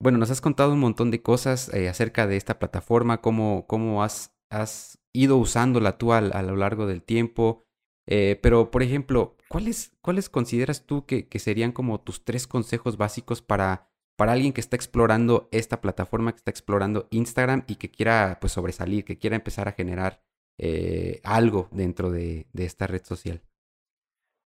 bueno, 0.00 0.18
nos 0.18 0.32
has 0.32 0.40
contado 0.40 0.72
un 0.72 0.80
montón 0.80 1.12
de 1.12 1.22
cosas 1.22 1.72
eh, 1.72 1.88
acerca 1.88 2.26
de 2.26 2.36
esta 2.36 2.58
plataforma, 2.58 3.20
cómo, 3.20 3.68
cómo 3.68 4.02
has, 4.02 4.34
has 4.50 4.98
ido 5.12 5.36
usándola 5.36 5.96
tú 5.96 6.12
a, 6.12 6.18
a 6.18 6.42
lo 6.42 6.56
largo 6.56 6.88
del 6.88 7.04
tiempo. 7.04 7.62
Eh, 8.08 8.40
pero, 8.42 8.72
por 8.72 8.82
ejemplo, 8.82 9.36
¿cuáles, 9.48 9.92
¿cuáles 10.00 10.28
consideras 10.28 10.84
tú 10.84 11.06
que, 11.06 11.28
que, 11.28 11.38
serían 11.38 11.70
como 11.70 12.00
tus 12.00 12.24
tres 12.24 12.48
consejos 12.48 12.96
básicos 12.96 13.42
para, 13.42 13.92
para 14.16 14.32
alguien 14.32 14.52
que 14.52 14.60
está 14.60 14.74
explorando 14.74 15.48
esta 15.52 15.80
plataforma, 15.80 16.32
que 16.32 16.38
está 16.38 16.50
explorando 16.50 17.06
Instagram 17.12 17.62
y 17.68 17.76
que 17.76 17.92
quiera 17.92 18.38
pues 18.40 18.54
sobresalir, 18.54 19.04
que 19.04 19.18
quiera 19.18 19.36
empezar 19.36 19.68
a 19.68 19.72
generar 19.72 20.24
eh, 20.58 21.20
algo 21.24 21.68
dentro 21.72 22.10
de, 22.10 22.46
esta 22.54 22.86
red 22.86 23.02
social? 23.02 23.40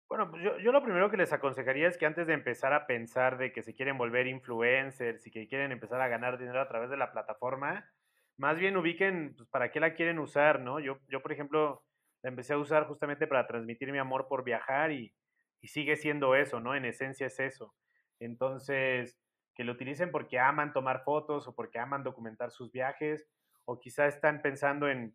Bueno, 0.08 0.30
pues 0.30 0.42
yo, 0.42 0.58
yo, 0.58 0.72
lo 0.72 0.82
primero 0.82 1.10
que 1.10 1.16
les 1.16 1.32
aconsejaría 1.32 1.86
es 1.88 1.96
que 1.96 2.06
antes 2.06 2.26
de 2.26 2.32
empezar 2.32 2.72
a 2.72 2.86
pensar 2.86 3.38
de 3.38 3.52
que 3.52 3.62
se 3.62 3.74
quieren 3.74 3.96
volver 3.96 4.26
influencers 4.26 5.24
y 5.26 5.30
que 5.30 5.46
quieren 5.46 5.70
empezar 5.70 6.00
a 6.00 6.08
ganar 6.08 6.38
dinero 6.38 6.60
a 6.60 6.68
través 6.68 6.90
de 6.90 6.96
la 6.96 7.12
plataforma, 7.12 7.88
más 8.36 8.58
bien 8.58 8.76
ubiquen 8.76 9.34
pues, 9.36 9.48
para 9.50 9.70
qué 9.70 9.78
la 9.78 9.94
quieren 9.94 10.18
usar, 10.18 10.60
¿no? 10.60 10.80
Yo, 10.80 10.98
yo, 11.08 11.22
por 11.22 11.30
ejemplo, 11.30 11.84
la 12.22 12.30
empecé 12.30 12.54
a 12.54 12.58
usar 12.58 12.86
justamente 12.88 13.26
para 13.26 13.46
transmitir 13.46 13.92
mi 13.92 13.98
amor 13.98 14.26
por 14.28 14.42
viajar 14.42 14.90
y, 14.90 15.14
y 15.60 15.68
sigue 15.68 15.96
siendo 15.96 16.34
eso, 16.34 16.58
¿no? 16.58 16.74
En 16.74 16.84
esencia 16.86 17.26
es 17.26 17.38
eso. 17.38 17.74
Entonces, 18.18 19.18
que 19.54 19.64
lo 19.64 19.72
utilicen 19.72 20.10
porque 20.10 20.38
aman 20.38 20.72
tomar 20.72 21.04
fotos 21.04 21.46
o 21.46 21.54
porque 21.54 21.78
aman 21.78 22.02
documentar 22.02 22.50
sus 22.50 22.72
viajes 22.72 23.28
o 23.64 23.78
quizá 23.78 24.06
están 24.06 24.42
pensando 24.42 24.88
en, 24.88 25.14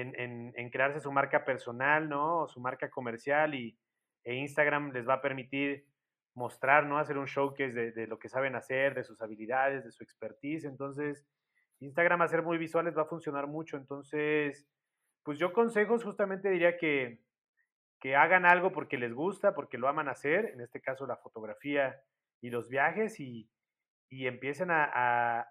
en, 0.00 0.70
crearse 0.70 1.00
su 1.00 1.12
marca 1.12 1.44
personal, 1.44 2.08
¿no? 2.08 2.48
Su 2.48 2.60
marca 2.60 2.90
comercial 2.90 3.54
y 3.54 3.78
e 4.24 4.34
Instagram 4.34 4.92
les 4.92 5.08
va 5.08 5.14
a 5.14 5.22
permitir 5.22 5.86
mostrar, 6.34 6.86
¿no? 6.86 6.98
Hacer 6.98 7.18
un 7.18 7.26
showcase 7.26 7.72
de, 7.72 8.06
lo 8.06 8.18
que 8.18 8.28
saben 8.28 8.54
hacer, 8.54 8.94
de 8.94 9.04
sus 9.04 9.20
habilidades, 9.22 9.84
de 9.84 9.90
su 9.90 10.02
expertise. 10.02 10.64
Entonces, 10.64 11.26
Instagram 11.80 12.22
hacer 12.22 12.42
muy 12.42 12.58
visuales 12.58 12.96
va 12.96 13.02
a 13.02 13.08
funcionar 13.08 13.46
mucho. 13.46 13.76
Entonces, 13.76 14.68
pues 15.22 15.38
yo 15.38 15.52
consejos 15.52 16.04
justamente 16.04 16.50
diría 16.50 16.76
que, 16.76 17.20
que 18.00 18.16
hagan 18.16 18.46
algo 18.46 18.72
porque 18.72 18.98
les 18.98 19.12
gusta, 19.12 19.54
porque 19.54 19.78
lo 19.78 19.88
aman 19.88 20.08
hacer, 20.08 20.46
en 20.46 20.60
este 20.60 20.80
caso 20.80 21.06
la 21.06 21.16
fotografía 21.16 22.00
y 22.40 22.50
los 22.50 22.68
viajes, 22.68 23.20
y, 23.20 23.50
y 24.08 24.26
empiecen 24.26 24.70
a, 24.70 24.90
a, 24.92 25.48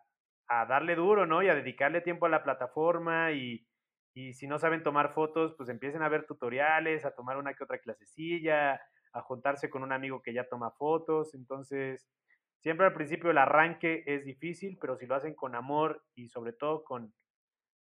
a 0.47 0.65
darle 0.65 0.95
duro, 0.95 1.25
¿no? 1.25 1.43
Y 1.43 1.49
a 1.49 1.55
dedicarle 1.55 2.01
tiempo 2.01 2.25
a 2.25 2.29
la 2.29 2.43
plataforma 2.43 3.31
y, 3.31 3.68
y 4.14 4.34
si 4.34 4.47
no 4.47 4.60
saben 4.60 4.84
tomar 4.84 5.14
fotos, 5.14 5.53
pues 5.55 5.70
empiecen 5.70 6.01
a 6.01 6.10
ver 6.10 6.26
tutoriales, 6.26 7.05
a 7.05 7.12
tomar 7.12 7.38
una 7.38 7.53
que 7.53 7.64
otra 7.64 7.80
clasecilla, 7.80 8.82
a 9.14 9.22
juntarse 9.22 9.70
con 9.70 9.84
un 9.84 9.91
amigo 9.91 10.22
que 10.22 10.34
ya 10.34 10.47
toma 10.47 10.72
fotos. 10.72 11.34
Entonces, 11.34 12.07
siempre 12.60 12.86
al 12.86 12.93
principio 12.93 13.32
el 13.32 13.38
arranque 13.38 14.03
es 14.05 14.26
difícil, 14.26 14.78
pero 14.80 14.97
si 14.97 15.05
lo 15.05 15.16
hacen 15.16 15.36
con 15.36 15.55
amor 15.55 16.03
y 16.16 16.30
sobre 16.30 16.53
todo 16.53 16.84
con, 16.84 17.14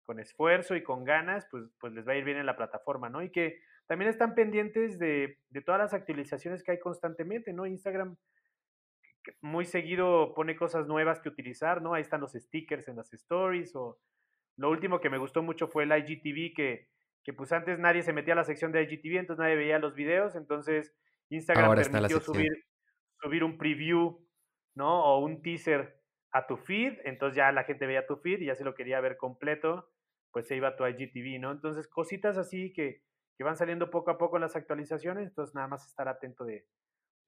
con 0.05 0.21
esfuerzo 0.21 0.77
y 0.77 0.83
con 0.83 1.05
ganas, 1.05 1.47
pues, 1.51 1.65
pues 1.81 1.93
les 1.93 2.07
va 2.07 2.13
a 2.13 2.17
ir 2.17 2.25
bien 2.25 2.39
en 2.39 2.47
la 2.47 2.57
plataforma, 2.57 3.09
¿no? 3.09 3.23
Y 3.23 3.31
que 3.31 3.61
también 3.87 4.11
están 4.11 4.35
pendientes 4.35 4.99
de, 4.99 5.39
de 5.49 5.61
todas 5.63 5.81
las 5.81 5.95
actualizaciones 5.95 6.63
que 6.63 6.73
hay 6.73 6.79
constantemente, 6.79 7.53
¿no? 7.53 7.67
Instagram 7.67 8.17
muy 9.41 9.65
seguido 9.65 10.35
pone 10.35 10.57
cosas 10.57 10.87
nuevas 10.87 11.21
que 11.21 11.29
utilizar, 11.29 11.83
¿no? 11.83 11.95
Ahí 11.95 12.03
están 12.03 12.21
los 12.21 12.33
stickers 12.33 12.89
en 12.89 12.97
las 12.97 13.13
stories 13.13 13.75
o 13.75 13.99
lo 14.59 14.71
último 14.71 15.01
que 15.01 15.09
me 15.09 15.19
gustó 15.19 15.43
mucho 15.43 15.69
fue 15.69 15.85
el 15.85 15.93
IGTV, 15.93 16.53
que, 16.55 16.89
que 17.25 17.33
pues 17.33 17.53
antes 17.53 17.79
nadie 17.79 18.03
se 18.03 18.13
metía 18.13 18.35
a 18.35 18.37
la 18.37 18.45
sección 18.45 18.73
de 18.73 18.83
IGTV, 18.83 19.19
entonces 19.19 19.43
nadie 19.43 19.57
veía 19.57 19.79
los 19.79 19.95
videos, 19.95 20.35
entonces 20.35 20.95
Instagram 21.31 21.75
permitió 21.77 22.21
subir, 22.21 22.67
subir 23.21 23.45
un 23.45 23.57
preview, 23.57 24.21
¿no? 24.75 25.05
O 25.05 25.21
un 25.21 25.43
teaser 25.43 26.01
a 26.33 26.47
tu 26.47 26.57
feed, 26.57 26.99
entonces 27.05 27.37
ya 27.37 27.53
la 27.53 27.65
gente 27.65 27.87
veía 27.87 28.07
tu 28.07 28.17
feed 28.17 28.41
y 28.41 28.47
ya 28.47 28.57
si 28.57 28.65
lo 28.65 28.75
quería 28.75 29.01
ver 29.01 29.17
completo, 29.17 29.89
pues 30.33 30.49
se 30.49 30.57
iba 30.57 30.69
a 30.69 30.77
tu 30.77 30.85
IGTV, 30.85 31.41
¿no? 31.41 31.53
Entonces, 31.53 31.87
cositas 31.87 32.37
así 32.37 32.73
que, 32.73 33.03
que 33.37 33.45
van 33.45 33.57
saliendo 33.57 33.91
poco 33.91 34.11
a 34.11 34.19
poco 34.19 34.37
en 34.37 34.43
las 34.43 34.57
actualizaciones, 34.57 35.29
entonces 35.29 35.55
nada 35.55 35.69
más 35.69 35.87
estar 35.87 36.09
atento 36.09 36.45
de, 36.45 36.67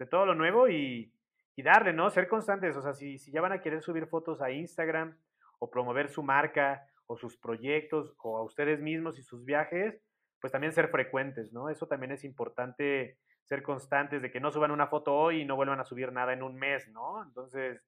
de 0.00 0.06
todo 0.06 0.26
lo 0.26 0.34
nuevo 0.34 0.68
y, 0.68 1.14
y, 1.54 1.62
darle, 1.62 1.92
¿no? 1.92 2.10
Ser 2.10 2.26
constantes, 2.26 2.76
o 2.76 2.82
sea, 2.82 2.92
si, 2.92 3.18
si 3.18 3.30
ya 3.30 3.40
van 3.40 3.52
a 3.52 3.60
querer 3.60 3.82
subir 3.82 4.08
fotos 4.08 4.42
a 4.42 4.50
Instagram 4.50 5.16
o 5.60 5.70
promover 5.70 6.08
su 6.08 6.22
marca 6.22 6.89
o 7.10 7.16
sus 7.16 7.36
proyectos 7.36 8.14
o 8.22 8.38
a 8.38 8.44
ustedes 8.44 8.80
mismos 8.80 9.18
y 9.18 9.24
sus 9.24 9.44
viajes, 9.44 10.00
pues 10.40 10.52
también 10.52 10.72
ser 10.72 10.90
frecuentes, 10.90 11.52
¿no? 11.52 11.68
Eso 11.68 11.88
también 11.88 12.12
es 12.12 12.22
importante 12.22 13.18
ser 13.42 13.64
constantes, 13.64 14.22
de 14.22 14.30
que 14.30 14.38
no 14.38 14.52
suban 14.52 14.70
una 14.70 14.86
foto 14.86 15.16
hoy 15.16 15.40
y 15.40 15.44
no 15.44 15.56
vuelvan 15.56 15.80
a 15.80 15.84
subir 15.84 16.12
nada 16.12 16.32
en 16.32 16.44
un 16.44 16.54
mes, 16.54 16.86
¿no? 16.86 17.20
Entonces, 17.24 17.82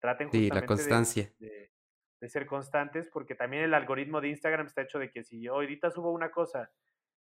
traten 0.00 0.28
justamente 0.28 0.54
sí, 0.54 0.60
la 0.60 0.66
constancia. 0.66 1.32
De, 1.38 1.70
de, 2.20 2.28
ser 2.28 2.44
constantes, 2.44 3.08
porque 3.08 3.34
también 3.34 3.62
el 3.62 3.72
algoritmo 3.72 4.20
de 4.20 4.28
Instagram 4.28 4.66
está 4.66 4.82
hecho 4.82 4.98
de 4.98 5.10
que 5.10 5.24
si 5.24 5.40
yo 5.40 5.54
ahorita 5.54 5.90
subo 5.90 6.12
una 6.12 6.30
cosa 6.30 6.70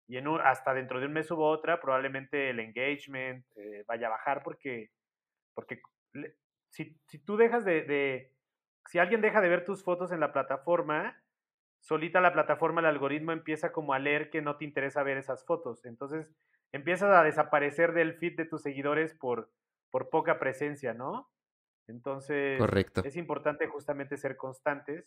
y 0.08 0.16
en 0.16 0.26
hasta 0.26 0.72
dentro 0.72 0.98
de 0.98 1.06
un 1.06 1.12
mes 1.12 1.26
subo 1.26 1.46
otra, 1.46 1.78
probablemente 1.78 2.48
el 2.48 2.58
engagement 2.58 3.44
eh, 3.56 3.84
vaya 3.86 4.06
a 4.06 4.10
bajar 4.10 4.42
porque, 4.42 4.92
porque 5.52 5.82
si, 6.70 6.98
si 7.06 7.18
tú 7.18 7.36
dejas 7.36 7.66
de, 7.66 7.82
de, 7.82 8.34
si 8.86 8.98
alguien 8.98 9.20
deja 9.20 9.42
de 9.42 9.50
ver 9.50 9.66
tus 9.66 9.84
fotos 9.84 10.10
en 10.10 10.20
la 10.20 10.32
plataforma, 10.32 11.20
solita 11.84 12.20
la 12.22 12.32
plataforma, 12.32 12.80
el 12.80 12.86
algoritmo 12.86 13.32
empieza 13.32 13.70
como 13.70 13.92
a 13.92 13.98
leer 13.98 14.30
que 14.30 14.40
no 14.40 14.56
te 14.56 14.64
interesa 14.64 15.02
ver 15.02 15.18
esas 15.18 15.44
fotos. 15.44 15.84
Entonces 15.84 16.26
empiezas 16.72 17.10
a 17.10 17.22
desaparecer 17.22 17.92
del 17.92 18.14
feed 18.14 18.36
de 18.36 18.46
tus 18.46 18.62
seguidores 18.62 19.14
por, 19.14 19.52
por 19.90 20.08
poca 20.08 20.38
presencia, 20.38 20.94
¿no? 20.94 21.30
Entonces 21.86 22.58
Correcto. 22.58 23.02
es 23.04 23.16
importante 23.16 23.66
justamente 23.66 24.16
ser 24.16 24.36
constantes 24.36 25.06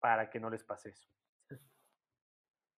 para 0.00 0.30
que 0.30 0.40
no 0.40 0.48
les 0.48 0.64
pase 0.64 0.90
eso. 0.90 1.08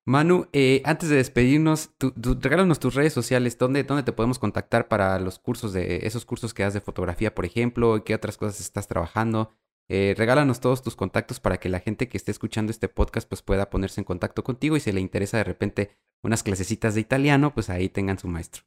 Manu, 0.06 0.48
eh, 0.52 0.82
antes 0.84 1.08
de 1.08 1.16
despedirnos, 1.16 1.94
regálanos 2.40 2.80
tus 2.80 2.94
redes 2.96 3.12
sociales, 3.12 3.58
¿dónde, 3.58 3.84
¿dónde 3.84 4.02
te 4.02 4.12
podemos 4.12 4.40
contactar 4.40 4.88
para 4.88 5.20
los 5.20 5.38
cursos 5.38 5.72
de 5.72 6.04
esos 6.04 6.24
cursos 6.24 6.52
que 6.52 6.64
das 6.64 6.74
de 6.74 6.80
fotografía, 6.80 7.32
por 7.32 7.44
ejemplo? 7.44 8.02
¿Qué 8.02 8.14
otras 8.14 8.36
cosas 8.36 8.60
estás 8.60 8.88
trabajando? 8.88 9.54
Eh, 9.92 10.14
regálanos 10.16 10.60
todos 10.60 10.84
tus 10.84 10.94
contactos 10.94 11.40
para 11.40 11.56
que 11.56 11.68
la 11.68 11.80
gente 11.80 12.08
que 12.08 12.16
esté 12.16 12.30
escuchando 12.30 12.70
este 12.70 12.88
podcast 12.88 13.28
pues 13.28 13.42
pueda 13.42 13.70
ponerse 13.70 14.00
en 14.00 14.04
contacto 14.04 14.44
contigo 14.44 14.76
y 14.76 14.80
si 14.80 14.92
le 14.92 15.00
interesa 15.00 15.36
de 15.38 15.42
repente 15.42 15.90
unas 16.22 16.44
clasecitas 16.44 16.94
de 16.94 17.00
italiano, 17.00 17.52
pues 17.52 17.70
ahí 17.70 17.88
tengan 17.88 18.16
su 18.16 18.28
maestro. 18.28 18.62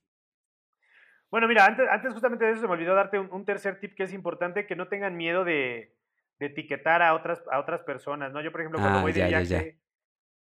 Bueno, 1.31 1.47
mira, 1.47 1.65
antes, 1.65 1.87
antes 1.89 2.11
justamente 2.11 2.43
de 2.43 2.51
eso 2.51 2.59
se 2.59 2.67
me 2.67 2.73
olvidó 2.73 2.93
darte 2.93 3.19
un, 3.19 3.45
tercer 3.45 3.79
tip 3.79 3.95
que 3.95 4.03
es 4.03 4.13
importante, 4.13 4.67
que 4.67 4.75
no 4.75 4.89
tengan 4.89 5.15
miedo 5.15 5.45
de, 5.45 5.95
etiquetar 6.39 7.01
a 7.01 7.13
otras, 7.13 7.41
a 7.49 7.59
otras 7.59 7.83
personas, 7.83 8.33
¿no? 8.33 8.41
Yo, 8.41 8.51
por 8.51 8.59
ejemplo, 8.59 8.81
cuando 8.81 8.99
ah, 8.99 9.01
voy 9.01 9.13
de 9.13 9.25
viaje, 9.25 9.79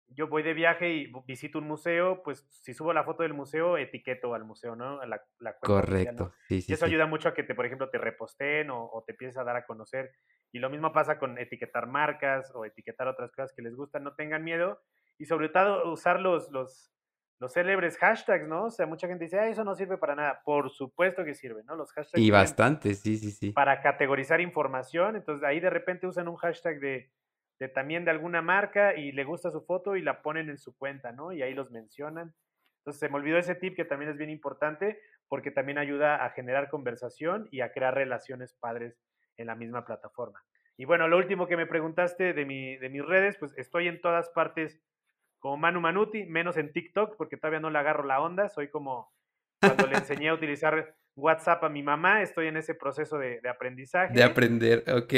yo 0.08 0.28
voy 0.28 0.42
de 0.42 0.54
viaje 0.54 0.90
y 0.90 1.12
visito 1.26 1.58
un 1.58 1.66
museo, 1.66 2.22
pues 2.22 2.46
si 2.50 2.74
subo 2.74 2.92
la 2.92 3.04
foto 3.04 3.22
del 3.22 3.34
museo, 3.34 3.76
etiqueto 3.76 4.34
al 4.34 4.44
museo, 4.44 4.76
¿no? 4.76 5.04
La, 5.04 5.20
Correcto. 5.60 6.32
Sí, 6.48 6.62
sí, 6.62 6.72
y 6.72 6.74
eso 6.74 6.86
ayuda 6.86 7.06
mucho 7.06 7.28
a 7.28 7.34
que, 7.34 7.42
te, 7.42 7.54
por 7.54 7.66
ejemplo, 7.66 7.90
te 7.90 7.98
reposten 7.98 8.70
o, 8.70 8.84
o, 8.84 9.02
te 9.04 9.12
empieces 9.12 9.36
a 9.36 9.44
dar 9.44 9.56
a 9.56 9.66
conocer. 9.66 10.12
Y 10.52 10.58
lo 10.58 10.70
mismo 10.70 10.92
pasa 10.92 11.18
con 11.18 11.38
etiquetar 11.38 11.86
marcas 11.86 12.52
o 12.54 12.64
etiquetar 12.64 13.08
otras 13.08 13.32
cosas 13.32 13.52
que 13.52 13.62
les 13.62 13.74
gustan. 13.74 14.04
No 14.04 14.14
tengan 14.14 14.44
miedo. 14.44 14.80
Y 15.18 15.26
sobre 15.26 15.48
todo 15.48 15.92
usar 15.92 16.20
los, 16.20 16.50
los, 16.50 16.92
los 17.40 17.52
célebres 17.52 17.98
hashtags, 17.98 18.46
¿no? 18.46 18.66
O 18.66 18.70
sea, 18.70 18.86
mucha 18.86 19.08
gente 19.08 19.24
dice, 19.24 19.38
ah, 19.38 19.48
eso 19.48 19.64
no 19.64 19.74
sirve 19.74 19.98
para 19.98 20.14
nada. 20.14 20.40
Por 20.44 20.70
supuesto 20.70 21.24
que 21.24 21.34
sirve, 21.34 21.64
¿no? 21.64 21.74
Los 21.74 21.92
hashtags. 21.92 22.22
Y 22.22 22.30
bastante, 22.30 22.94
sí, 22.94 23.16
sí, 23.18 23.32
sí. 23.32 23.50
Para 23.50 23.82
categorizar 23.82 24.40
información. 24.40 25.16
Entonces, 25.16 25.44
ahí 25.44 25.58
de 25.60 25.70
repente 25.70 26.06
usan 26.06 26.28
un 26.28 26.36
hashtag 26.36 26.78
de, 26.78 27.10
de 27.58 27.68
también 27.68 28.04
de 28.04 28.10
alguna 28.10 28.42
marca 28.42 28.94
y 28.94 29.12
le 29.12 29.24
gusta 29.24 29.50
su 29.50 29.62
foto 29.62 29.96
y 29.96 30.02
la 30.02 30.22
ponen 30.22 30.50
en 30.50 30.58
su 30.58 30.76
cuenta, 30.76 31.12
¿no? 31.12 31.32
Y 31.32 31.42
ahí 31.42 31.54
los 31.54 31.70
mencionan. 31.70 32.34
Entonces, 32.78 33.00
se 33.00 33.08
me 33.08 33.16
olvidó 33.16 33.38
ese 33.38 33.54
tip 33.54 33.74
que 33.74 33.84
también 33.84 34.10
es 34.10 34.18
bien 34.18 34.30
importante 34.30 35.00
porque 35.28 35.50
también 35.50 35.78
ayuda 35.78 36.24
a 36.24 36.30
generar 36.30 36.68
conversación 36.68 37.48
y 37.50 37.60
a 37.60 37.72
crear 37.72 37.94
relaciones 37.94 38.54
padres 38.54 39.00
en 39.36 39.46
la 39.48 39.54
misma 39.54 39.84
plataforma. 39.84 40.42
Y 40.76 40.84
bueno, 40.84 41.08
lo 41.08 41.16
último 41.16 41.46
que 41.46 41.56
me 41.56 41.66
preguntaste 41.66 42.32
de, 42.32 42.44
mi, 42.44 42.76
de 42.76 42.88
mis 42.90 43.04
redes, 43.04 43.36
pues 43.38 43.52
estoy 43.56 43.88
en 43.88 44.00
todas 44.00 44.28
partes 44.30 44.80
como 45.38 45.56
Manu 45.56 45.80
Manuti, 45.80 46.24
menos 46.24 46.56
en 46.56 46.72
TikTok 46.72 47.16
porque 47.16 47.36
todavía 47.36 47.60
no 47.60 47.70
le 47.70 47.78
agarro 47.78 48.04
la 48.04 48.20
onda, 48.20 48.48
soy 48.48 48.68
como 48.68 49.12
cuando 49.60 49.86
le 49.86 49.96
enseñé 49.96 50.28
a 50.28 50.34
utilizar 50.34 50.96
WhatsApp 51.16 51.64
a 51.64 51.68
mi 51.68 51.82
mamá, 51.82 52.22
estoy 52.22 52.48
en 52.48 52.58
ese 52.58 52.74
proceso 52.74 53.18
de, 53.18 53.40
aprendizaje. 53.48 54.14
De 54.14 54.22
aprender, 54.22 54.84
ok. 54.90 55.14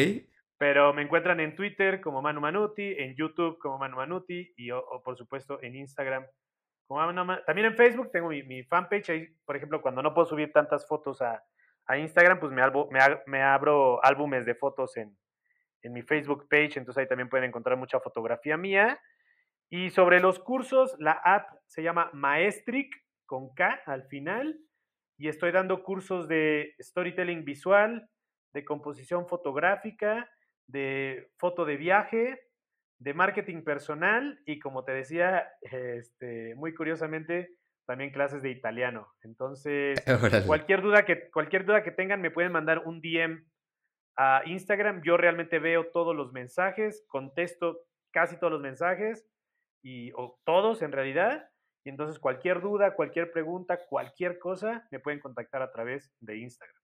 Pero 0.59 0.93
me 0.93 1.03
encuentran 1.03 1.41
en 1.41 1.55
Twitter 1.55 2.01
como 2.01 2.21
Manu 2.21 2.41
Manuti, 2.41 2.95
en 2.99 3.15
YouTube 3.15 3.59
como 3.59 3.79
Manu 3.79 3.97
Manuti 3.97 4.53
y 4.57 4.71
por 5.05 5.17
supuesto 5.17 5.63
en 5.63 5.77
Instagram 5.77 6.27
como 6.87 7.01
Manu 7.01 7.39
También 7.47 7.69
en 7.69 7.77
Facebook 7.77 8.11
tengo 8.11 8.29
mi, 8.29 8.63
fanpage, 8.65 9.11
ahí 9.11 9.29
por 9.45 9.57
ejemplo 9.57 9.81
cuando 9.81 10.03
no 10.03 10.15
puedo 10.15 10.27
subir 10.27 10.53
tantas 10.53 10.87
fotos 10.89 11.23
a, 11.23 11.43
a 11.87 11.99
Instagram, 11.99 12.41
pues 12.41 12.53
me, 12.53 12.63
me, 13.27 13.43
abro 13.43 14.05
álbumes 14.05 14.45
de 14.45 14.55
fotos 14.55 14.97
en, 14.97 15.17
en 15.83 15.93
mi 15.93 16.03
Facebook 16.03 16.49
page, 16.49 16.79
entonces 16.79 16.99
ahí 16.99 17.09
también 17.09 17.29
pueden 17.29 17.49
encontrar 17.49 17.77
mucha 17.77 18.01
fotografía 18.01 18.57
mía. 18.57 19.01
Y 19.71 19.91
sobre 19.91 20.21
los 20.21 20.39
cursos, 20.39 20.97
la 20.99 21.13
app 21.13 21.49
se 21.67 21.83
llama 21.83 22.11
Maestric, 22.13 22.95
con 23.27 23.53
K 23.55 23.83
al 23.85 24.07
final, 24.09 24.59
y 25.19 25.29
estoy 25.29 25.53
dando 25.53 25.83
cursos 25.83 26.27
de 26.29 26.75
storytelling 26.81 27.45
visual, 27.45 28.09
de 28.55 28.65
composición 28.65 29.29
fotográfica, 29.29 30.29
de 30.69 31.31
foto 31.39 31.65
de 31.65 31.77
viaje, 31.77 32.41
de 32.99 33.15
marketing 33.15 33.63
personal 33.63 34.41
y 34.47 34.59
como 34.59 34.85
te 34.85 34.93
decía, 34.93 35.49
este, 35.63 36.55
muy 36.55 36.75
curiosamente, 36.75 37.51
también 37.87 38.11
clases 38.11 38.43
de 38.43 38.51
italiano. 38.51 39.09
Entonces, 39.23 39.99
cualquier 40.47 40.83
duda, 40.83 41.05
que, 41.05 41.31
cualquier 41.31 41.65
duda 41.65 41.83
que 41.83 41.91
tengan, 41.91 42.21
me 42.21 42.31
pueden 42.31 42.53
mandar 42.53 42.83
un 42.85 43.01
DM 43.01 43.45
a 44.17 44.43
Instagram. 44.47 45.03
Yo 45.03 45.17
realmente 45.17 45.59
veo 45.59 45.87
todos 45.87 46.15
los 46.15 46.33
mensajes, 46.33 47.05
contesto 47.09 47.81
casi 48.11 48.39
todos 48.39 48.53
los 48.53 48.63
mensajes, 48.63 49.27
y, 49.83 50.13
o 50.13 50.39
todos 50.45 50.83
en 50.83 50.93
realidad. 50.93 51.51
Y 51.85 51.91
entonces 51.91 52.19
cualquier 52.19 52.61
duda, 52.61 52.95
cualquier 52.95 53.31
pregunta, 53.31 53.87
cualquier 53.87 54.39
cosa, 54.39 54.87
me 54.91 55.01
pueden 55.01 55.21
contactar 55.21 55.63
a 55.63 55.71
través 55.71 56.13
de 56.21 56.37
Instagram. 56.39 56.83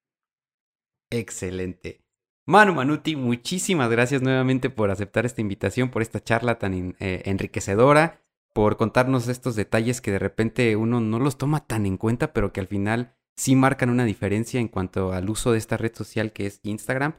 Excelente. 1.10 2.03
Manu 2.46 2.74
Manuti, 2.74 3.16
muchísimas 3.16 3.90
gracias 3.90 4.20
nuevamente 4.20 4.68
por 4.68 4.90
aceptar 4.90 5.24
esta 5.24 5.40
invitación, 5.40 5.90
por 5.90 6.02
esta 6.02 6.22
charla 6.22 6.58
tan 6.58 6.94
eh, 7.00 7.22
enriquecedora 7.24 8.20
por 8.52 8.76
contarnos 8.76 9.28
estos 9.28 9.56
detalles 9.56 10.00
que 10.00 10.12
de 10.12 10.18
repente 10.18 10.76
uno 10.76 11.00
no 11.00 11.18
los 11.18 11.38
toma 11.38 11.66
tan 11.66 11.86
en 11.86 11.96
cuenta, 11.96 12.32
pero 12.32 12.52
que 12.52 12.60
al 12.60 12.68
final 12.68 13.16
sí 13.34 13.56
marcan 13.56 13.90
una 13.90 14.04
diferencia 14.04 14.60
en 14.60 14.68
cuanto 14.68 15.12
al 15.12 15.28
uso 15.28 15.52
de 15.52 15.58
esta 15.58 15.76
red 15.76 15.92
social 15.94 16.32
que 16.32 16.46
es 16.46 16.60
Instagram, 16.62 17.14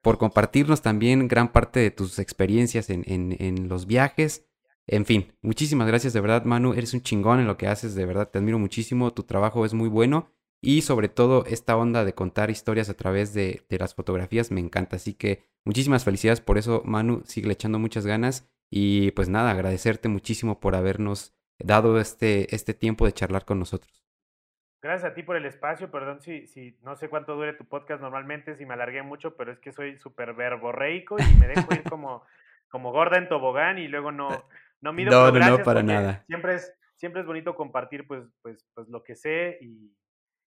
por 0.00 0.18
compartirnos 0.18 0.82
también 0.82 1.28
gran 1.28 1.52
parte 1.52 1.78
de 1.78 1.92
tus 1.92 2.18
experiencias 2.18 2.90
en, 2.90 3.04
en, 3.06 3.68
los 3.68 3.86
viajes. 3.86 4.44
En 4.88 5.06
fin, 5.06 5.32
muchísimas 5.40 5.86
gracias 5.86 6.14
de 6.14 6.20
verdad, 6.20 6.44
Manu. 6.44 6.72
Eres 6.72 6.94
un 6.94 7.02
chingón 7.02 7.38
en 7.38 7.46
lo 7.46 7.56
que 7.56 7.68
haces, 7.68 7.94
de 7.94 8.04
verdad, 8.04 8.28
te 8.28 8.38
admiro 8.38 8.58
muchísimo, 8.58 9.12
tu 9.12 9.22
trabajo 9.22 9.64
es 9.64 9.74
muy 9.74 9.88
bueno 9.88 10.32
y 10.64 10.82
sobre 10.82 11.08
todo 11.08 11.44
esta 11.46 11.76
onda 11.76 12.04
de 12.04 12.14
contar 12.14 12.48
historias 12.48 12.88
a 12.88 12.94
través 12.94 13.34
de, 13.34 13.66
de 13.68 13.78
las 13.78 13.94
fotografías 13.96 14.52
me 14.52 14.60
encanta. 14.60 14.96
Así 14.96 15.12
que 15.12 15.44
muchísimas 15.64 16.04
felicidades 16.04 16.40
por 16.40 16.56
eso, 16.56 16.82
Manu. 16.84 17.22
Sigue 17.24 17.50
echando 17.50 17.80
muchas 17.80 18.06
ganas 18.06 18.48
y 18.70 19.10
pues 19.10 19.28
nada, 19.28 19.50
agradecerte 19.50 20.08
muchísimo 20.08 20.60
por 20.60 20.76
habernos 20.76 21.34
dado 21.58 22.00
este, 22.00 22.54
este 22.54 22.74
tiempo 22.74 23.04
de 23.04 23.12
charlar 23.12 23.44
con 23.44 23.58
nosotros. 23.58 24.06
Gracias 24.80 25.10
a 25.10 25.14
ti 25.14 25.24
por 25.24 25.36
el 25.36 25.46
espacio. 25.46 25.90
Perdón 25.90 26.20
si, 26.20 26.46
si 26.46 26.78
no 26.82 26.94
sé 26.94 27.08
cuánto 27.08 27.34
dure 27.34 27.54
tu 27.54 27.64
podcast 27.64 28.00
normalmente, 28.00 28.56
si 28.56 28.64
me 28.64 28.74
alargué 28.74 29.02
mucho, 29.02 29.36
pero 29.36 29.50
es 29.50 29.58
que 29.58 29.72
soy 29.72 29.98
súper 29.98 30.32
verborreico 30.34 31.16
y 31.18 31.40
me 31.40 31.48
dejo 31.48 31.74
ir 31.74 31.82
como, 31.90 32.24
como 32.68 32.92
gorda 32.92 33.18
en 33.18 33.28
tobogán 33.28 33.78
y 33.78 33.88
luego 33.88 34.12
no, 34.12 34.28
no 34.80 34.92
mido. 34.92 35.10
No, 35.10 35.32
no, 35.32 35.58
no, 35.58 35.64
para 35.64 35.82
nada. 35.82 36.24
Siempre 36.28 36.54
es, 36.54 36.72
siempre 36.94 37.22
es 37.22 37.26
bonito 37.26 37.56
compartir 37.56 38.06
pues, 38.06 38.24
pues, 38.42 38.64
pues 38.74 38.88
lo 38.88 39.02
que 39.02 39.16
sé 39.16 39.58
y 39.60 39.92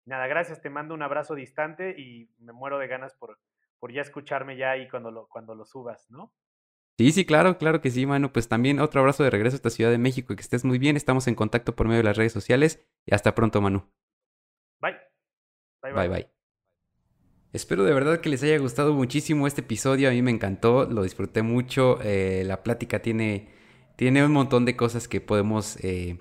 nada, 0.08 0.26
gracias. 0.26 0.60
Te 0.60 0.70
mando 0.70 0.94
un 0.94 1.02
abrazo 1.02 1.34
distante 1.34 1.94
y 1.98 2.30
me 2.38 2.52
muero 2.52 2.78
de 2.78 2.88
ganas 2.88 3.14
por, 3.14 3.38
por 3.78 3.92
ya 3.92 4.02
escucharme 4.02 4.56
ya 4.56 4.72
ahí 4.72 4.88
cuando 4.88 5.10
lo, 5.10 5.28
cuando 5.28 5.54
lo 5.54 5.64
subas, 5.64 6.10
¿no? 6.10 6.32
Sí, 6.98 7.12
sí, 7.12 7.24
claro, 7.24 7.58
claro 7.58 7.80
que 7.80 7.90
sí, 7.90 8.06
mano. 8.06 8.32
Pues 8.32 8.48
también 8.48 8.80
otro 8.80 9.00
abrazo 9.00 9.22
de 9.22 9.30
regreso 9.30 9.54
a 9.54 9.58
esta 9.58 9.70
Ciudad 9.70 9.92
de 9.92 9.98
México 9.98 10.32
y 10.32 10.36
que 10.36 10.42
estés 10.42 10.64
muy 10.64 10.78
bien. 10.78 10.96
Estamos 10.96 11.28
en 11.28 11.36
contacto 11.36 11.76
por 11.76 11.86
medio 11.86 11.98
de 11.98 12.04
las 12.04 12.16
redes 12.16 12.32
sociales 12.32 12.84
y 13.06 13.14
hasta 13.14 13.36
pronto, 13.36 13.60
Manu. 13.60 13.88
Bye. 14.80 14.96
Bye, 15.80 15.92
bye. 15.92 16.08
bye, 16.08 16.30
Espero 17.52 17.84
de 17.84 17.94
verdad 17.94 18.20
que 18.20 18.28
les 18.28 18.42
haya 18.42 18.58
gustado 18.58 18.94
muchísimo 18.94 19.46
este 19.46 19.60
episodio. 19.60 20.08
A 20.08 20.12
mí 20.12 20.22
me 20.22 20.32
encantó, 20.32 20.86
lo 20.86 21.04
disfruté 21.04 21.42
mucho. 21.42 22.00
Eh, 22.02 22.42
la 22.44 22.64
plática 22.64 23.00
tiene, 23.00 23.54
tiene 23.94 24.24
un 24.24 24.32
montón 24.32 24.64
de 24.64 24.74
cosas 24.74 25.06
que 25.06 25.20
podemos 25.20 25.76
eh, 25.84 26.18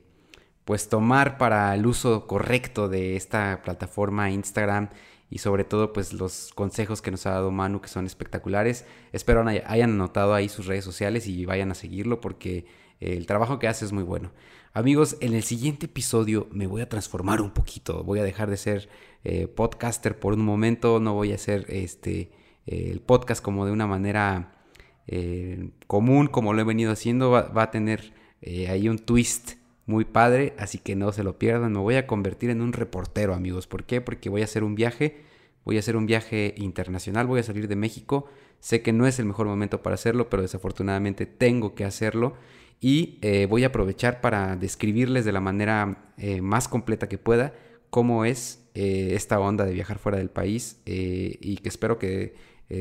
pues 0.67 0.89
tomar 0.89 1.37
para 1.37 1.73
el 1.73 1.87
uso 1.87 2.27
correcto 2.27 2.89
de 2.89 3.15
esta 3.15 3.61
plataforma 3.63 4.31
Instagram 4.31 4.89
y 5.29 5.37
sobre 5.37 5.63
todo 5.63 5.93
pues 5.93 6.11
los 6.11 6.51
consejos 6.53 7.01
que 7.01 7.09
nos 7.09 7.25
ha 7.25 7.29
dado 7.29 7.51
Manu 7.51 7.79
que 7.79 7.87
son 7.87 8.05
espectaculares. 8.05 8.85
Espero 9.13 9.45
hayan 9.47 9.91
anotado 9.91 10.33
ahí 10.33 10.49
sus 10.49 10.65
redes 10.65 10.83
sociales 10.83 11.25
y 11.25 11.45
vayan 11.45 11.71
a 11.71 11.73
seguirlo 11.73 12.19
porque 12.19 12.65
el 12.99 13.25
trabajo 13.25 13.59
que 13.59 13.69
hace 13.69 13.85
es 13.85 13.93
muy 13.93 14.03
bueno. 14.03 14.31
Amigos, 14.73 15.15
en 15.21 15.35
el 15.35 15.43
siguiente 15.43 15.85
episodio 15.85 16.49
me 16.51 16.67
voy 16.67 16.81
a 16.81 16.89
transformar 16.89 17.39
un 17.39 17.51
poquito. 17.51 18.03
Voy 18.03 18.19
a 18.19 18.23
dejar 18.23 18.49
de 18.49 18.57
ser 18.57 18.89
eh, 19.23 19.47
podcaster 19.47 20.19
por 20.19 20.33
un 20.33 20.43
momento. 20.43 20.99
No 20.99 21.13
voy 21.13 21.31
a 21.31 21.35
hacer 21.35 21.65
este, 21.69 22.29
el 22.65 22.99
podcast 22.99 23.41
como 23.41 23.65
de 23.65 23.71
una 23.71 23.87
manera 23.87 24.65
eh, 25.07 25.69
común, 25.87 26.27
como 26.27 26.53
lo 26.53 26.59
he 26.59 26.65
venido 26.65 26.91
haciendo. 26.91 27.31
Va, 27.31 27.49
a 27.55 27.71
tener 27.71 28.13
eh, 28.41 28.67
ahí 28.67 28.89
un 28.89 28.99
twist 28.99 29.53
muy 29.87 30.05
padre, 30.05 30.53
así 30.59 30.77
que 30.77 30.95
no 30.95 31.11
se 31.11 31.23
lo 31.23 31.39
pierdan. 31.39 31.71
Me 31.71 31.79
voy 31.79 31.95
a 31.95 32.05
convertir 32.05 32.51
en 32.51 32.61
un 32.61 32.73
reportero, 32.73 33.33
amigos. 33.33 33.65
¿Por 33.65 33.85
qué? 33.85 34.01
Porque 34.01 34.29
voy 34.29 34.41
a 34.41 34.45
hacer 34.45 34.63
un 34.63 34.75
viaje. 34.75 35.23
Voy 35.65 35.77
a 35.77 35.79
hacer 35.79 35.97
un 35.97 36.05
viaje 36.05 36.53
internacional. 36.57 37.25
Voy 37.25 37.39
a 37.39 37.43
salir 37.43 37.67
de 37.67 37.75
México. 37.75 38.27
Sé 38.59 38.81
que 38.81 38.93
no 38.93 39.07
es 39.07 39.17
el 39.17 39.25
mejor 39.25 39.47
momento 39.47 39.81
para 39.81 39.95
hacerlo, 39.95 40.29
pero 40.29 40.43
desafortunadamente 40.43 41.25
tengo 41.25 41.73
que 41.73 41.85
hacerlo 41.85 42.35
y 42.79 43.17
eh, 43.21 43.47
voy 43.49 43.63
a 43.63 43.67
aprovechar 43.67 44.21
para 44.21 44.55
describirles 44.55 45.25
de 45.25 45.31
la 45.31 45.41
manera 45.41 46.13
eh, 46.17 46.41
más 46.41 46.67
completa 46.67 47.09
que 47.09 47.17
pueda 47.17 47.53
cómo 47.89 48.25
es 48.25 48.63
eh, 48.75 49.11
esta 49.13 49.39
onda 49.39 49.65
de 49.65 49.73
viajar 49.73 49.97
fuera 49.97 50.17
del 50.19 50.29
país 50.29 50.79
y 50.85 51.57
que 51.57 51.69
espero 51.69 51.97
que 51.97 52.35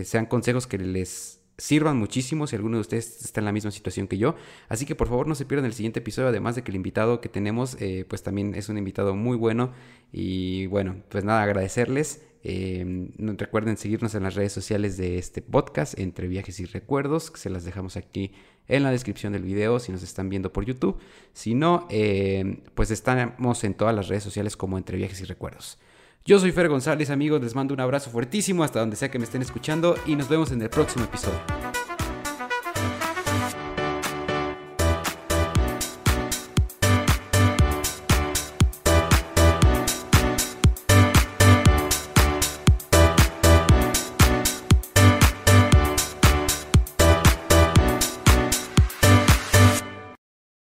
sean 0.05 0.27
consejos 0.27 0.67
que 0.67 0.79
les 0.79 1.36
sirvan 1.59 1.97
muchísimo 1.97 2.47
si 2.47 2.57
alguno 2.57 2.77
de 2.77 2.83
ustedes 2.83 3.25
está 3.25 3.41
en 3.41 3.47
la 3.47 3.53
misma 3.53 3.71
situación 3.71 4.09
que 4.09 4.19
yo. 4.19 4.35
Así 4.69 4.87
que 4.87 4.95
por 4.95 5.09
favor 5.09 5.27
no 5.27 5.35
se 5.35 5.45
pierdan 5.45 5.67
el 5.67 5.73
siguiente 5.73 6.01
episodio, 6.01 6.29
además 6.29 6.55
de 6.57 6.63
que 6.63 6.71
el 6.71 6.77
invitado 6.77 7.21
que 7.21 7.29
tenemos 7.29 7.77
pues 8.09 8.23
también 8.23 8.55
es 8.55 8.69
un 8.69 8.79
invitado 8.79 9.15
muy 9.15 9.37
bueno 9.37 9.73
y 10.13 10.67
bueno, 10.67 10.97
pues 11.09 11.25
nada, 11.25 11.43
agradecerles. 11.43 12.23
recuerden 12.43 13.77
seguirnos 13.77 14.15
en 14.15 14.23
las 14.23 14.35
redes 14.35 14.53
sociales 14.53 14.97
de 14.97 15.19
este 15.19 15.43
podcast, 15.43 15.99
Entre 15.99 16.29
Viajes 16.29 16.61
y 16.61 16.67
Recuerdos, 16.67 17.31
que 17.31 17.39
se 17.39 17.51
las 17.51 17.65
dejamos 17.65 17.97
aquí 17.97 18.33
en 18.69 18.83
la 18.83 18.91
descripción 18.91 19.33
del 19.33 19.43
video 19.43 19.79
si 19.79 19.93
nos 19.93 20.03
están 20.03 20.29
viendo 20.29 20.53
por 20.53 20.65
YouTube. 20.65 20.99
Si 21.33 21.55
no, 21.55 21.87
eh, 21.91 22.63
pues 22.75 22.91
estamos 22.91 23.65
en 23.65 23.75
todas 23.75 23.95
las 23.95 24.09
redes 24.09 24.23
sociales 24.23 24.57
como 24.57 24.79
Entre 24.79 24.97
Viajes 24.97 25.21
y 25.21 25.25
Recuerdos. 25.25 25.79
Yo 26.27 26.41
soy 26.41 26.51
Fer 26.51 26.69
González, 26.69 27.11
amigos, 27.11 27.41
les 27.41 27.55
mando 27.55 27.73
un 27.73 27.79
abrazo 27.79 28.11
fuertísimo 28.11 28.65
hasta 28.65 28.81
donde 28.81 28.97
sea 28.97 29.09
que 29.09 29.19
me 29.21 29.25
estén 29.25 29.43
escuchando 29.43 29.95
y 30.07 30.17
nos 30.17 30.29
vemos 30.29 30.51
en 30.51 30.61
el 30.61 30.69
próximo 30.69 31.05
episodio. 31.05 31.39